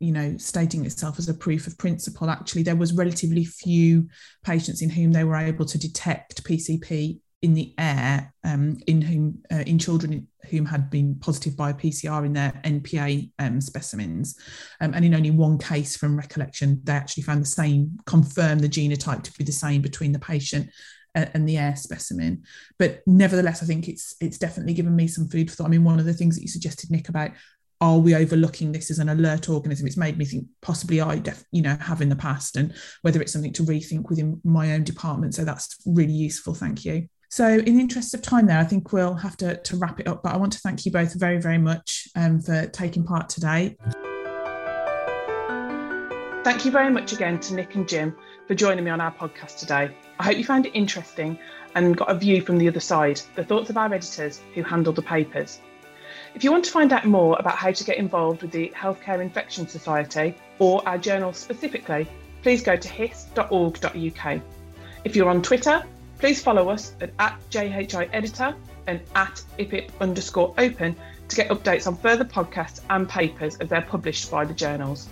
you 0.00 0.12
know, 0.12 0.36
stating 0.36 0.84
itself 0.84 1.18
as 1.18 1.28
a 1.28 1.34
proof 1.34 1.66
of 1.66 1.78
principle, 1.78 2.30
actually, 2.30 2.62
there 2.62 2.76
was 2.76 2.92
relatively 2.92 3.44
few 3.44 4.08
patients 4.44 4.82
in 4.82 4.90
whom 4.90 5.12
they 5.12 5.24
were 5.24 5.36
able 5.36 5.64
to 5.66 5.78
detect 5.78 6.44
PCP 6.44 7.20
in 7.42 7.54
the 7.54 7.72
air 7.78 8.34
um, 8.42 8.76
in 8.88 9.00
whom 9.00 9.38
uh, 9.52 9.62
in 9.66 9.78
children 9.78 10.26
whom 10.50 10.66
had 10.66 10.90
been 10.90 11.14
positive 11.20 11.56
by 11.56 11.72
PCR 11.72 12.26
in 12.26 12.32
their 12.32 12.52
NPA 12.64 13.30
um, 13.38 13.60
specimens, 13.60 14.36
um, 14.80 14.94
and 14.94 15.04
in 15.04 15.14
only 15.14 15.30
one 15.30 15.58
case 15.58 15.96
from 15.96 16.16
recollection, 16.16 16.80
they 16.82 16.92
actually 16.92 17.22
found 17.22 17.40
the 17.40 17.46
same, 17.46 17.98
confirmed 18.06 18.62
the 18.62 18.68
genotype 18.68 19.22
to 19.22 19.32
be 19.34 19.44
the 19.44 19.52
same 19.52 19.80
between 19.80 20.10
the 20.10 20.18
patient 20.18 20.68
and 21.14 21.48
the 21.48 21.58
air 21.58 21.76
specimen. 21.76 22.44
But 22.78 23.02
nevertheless, 23.06 23.62
I 23.62 23.66
think 23.66 23.88
it's 23.88 24.14
it's 24.20 24.38
definitely 24.38 24.74
given 24.74 24.94
me 24.94 25.08
some 25.08 25.28
food 25.28 25.50
for 25.50 25.56
thought. 25.56 25.66
I 25.66 25.70
mean, 25.70 25.84
one 25.84 25.98
of 25.98 26.04
the 26.04 26.14
things 26.14 26.36
that 26.36 26.42
you 26.42 26.48
suggested, 26.48 26.90
Nik, 26.90 27.08
about 27.08 27.30
are 27.80 27.98
we 27.98 28.14
overlooking 28.14 28.72
this 28.72 28.90
as 28.90 28.98
an 28.98 29.08
alert 29.08 29.48
organism? 29.48 29.86
It's 29.86 29.96
made 29.96 30.18
me 30.18 30.24
think 30.24 30.46
possibly 30.62 31.00
I, 31.00 31.18
def, 31.18 31.44
you 31.52 31.62
know, 31.62 31.76
have 31.80 32.02
in 32.02 32.08
the 32.08 32.16
past, 32.16 32.56
and 32.56 32.74
whether 33.02 33.20
it's 33.20 33.32
something 33.32 33.52
to 33.54 33.62
rethink 33.62 34.08
within 34.08 34.40
my 34.44 34.72
own 34.72 34.84
department. 34.84 35.34
So 35.34 35.44
that's 35.44 35.76
really 35.86 36.12
useful. 36.12 36.54
Thank 36.54 36.84
you. 36.84 37.08
So, 37.30 37.46
in 37.46 37.74
the 37.74 37.80
interest 37.80 38.14
of 38.14 38.22
time, 38.22 38.46
there, 38.46 38.58
I 38.58 38.64
think 38.64 38.92
we'll 38.92 39.14
have 39.14 39.36
to, 39.38 39.60
to 39.60 39.76
wrap 39.76 40.00
it 40.00 40.08
up. 40.08 40.22
But 40.22 40.32
I 40.32 40.38
want 40.38 40.52
to 40.54 40.60
thank 40.60 40.86
you 40.86 40.92
both 40.92 41.18
very, 41.18 41.38
very 41.38 41.58
much 41.58 42.08
um, 42.16 42.40
for 42.40 42.66
taking 42.68 43.04
part 43.04 43.28
today. 43.28 43.76
Thank 46.42 46.64
you 46.64 46.70
very 46.70 46.90
much 46.90 47.12
again 47.12 47.38
to 47.40 47.54
Nik 47.54 47.74
and 47.74 47.86
Jim 47.86 48.16
for 48.46 48.54
joining 48.54 48.82
me 48.82 48.90
on 48.90 49.02
our 49.02 49.12
podcast 49.12 49.58
today. 49.58 49.94
I 50.18 50.24
hope 50.24 50.36
you 50.36 50.44
found 50.44 50.66
it 50.66 50.72
interesting 50.74 51.38
and 51.74 51.96
got 51.96 52.10
a 52.10 52.14
view 52.14 52.42
from 52.42 52.58
the 52.58 52.68
other 52.68 52.80
side, 52.80 53.20
the 53.36 53.44
thoughts 53.44 53.70
of 53.70 53.76
our 53.76 53.92
editors 53.92 54.40
who 54.54 54.62
handle 54.62 54.92
the 54.92 55.02
papers. 55.02 55.60
If 56.34 56.42
you 56.42 56.50
want 56.50 56.64
to 56.64 56.70
find 56.70 56.92
out 56.92 57.04
more 57.04 57.36
about 57.38 57.56
how 57.56 57.70
to 57.70 57.84
get 57.84 57.98
involved 57.98 58.42
with 58.42 58.50
the 58.50 58.72
Healthcare 58.76 59.20
Infection 59.20 59.68
Society 59.68 60.34
or 60.58 60.86
our 60.88 60.98
journal 60.98 61.32
specifically, 61.32 62.08
please 62.42 62.62
go 62.62 62.76
to 62.76 62.88
his.org.uk. 62.88 64.40
If 65.04 65.14
you're 65.16 65.28
on 65.28 65.42
Twitter, 65.42 65.84
please 66.18 66.42
follow 66.42 66.68
us 66.68 66.94
at, 67.00 67.10
at 67.18 67.38
JHIEditor 67.50 68.54
and 68.88 69.00
at 69.14 69.42
IPIP 69.58 69.90
underscore 70.00 70.52
open 70.58 70.96
to 71.28 71.36
get 71.36 71.48
updates 71.50 71.86
on 71.86 71.96
further 71.96 72.24
podcasts 72.24 72.80
and 72.90 73.08
papers 73.08 73.56
as 73.58 73.68
they're 73.68 73.82
published 73.82 74.30
by 74.30 74.44
the 74.44 74.54
journals. 74.54 75.08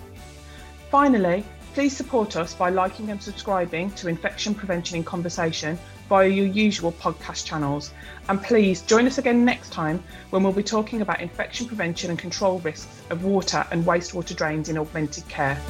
Finally, 0.89 1.45
please 1.77 1.95
support 1.95 2.35
us 2.35 2.55
by 2.55 2.71
liking 2.71 3.11
and 3.11 3.21
subscribing 3.21 3.91
to 3.91 4.07
Infection 4.07 4.55
Prevention 4.55 4.97
in 4.97 5.03
Conversation 5.03 5.77
via 6.09 6.27
your 6.27 6.47
usual 6.47 6.91
podcast 6.91 7.45
channels. 7.45 7.93
And 8.29 8.41
please 8.41 8.81
join 8.81 9.05
us 9.05 9.19
again 9.19 9.45
next 9.45 9.71
time 9.71 10.03
when 10.31 10.41
we'll 10.41 10.53
be 10.53 10.63
talking 10.63 11.01
about 11.01 11.21
infection 11.21 11.67
prevention 11.67 12.09
and 12.09 12.17
control 12.17 12.57
risks 12.61 13.03
of 13.11 13.25
water 13.25 13.63
and 13.69 13.85
wastewater 13.85 14.35
drains 14.35 14.69
in 14.69 14.77
augmented 14.79 15.27
care. 15.27 15.61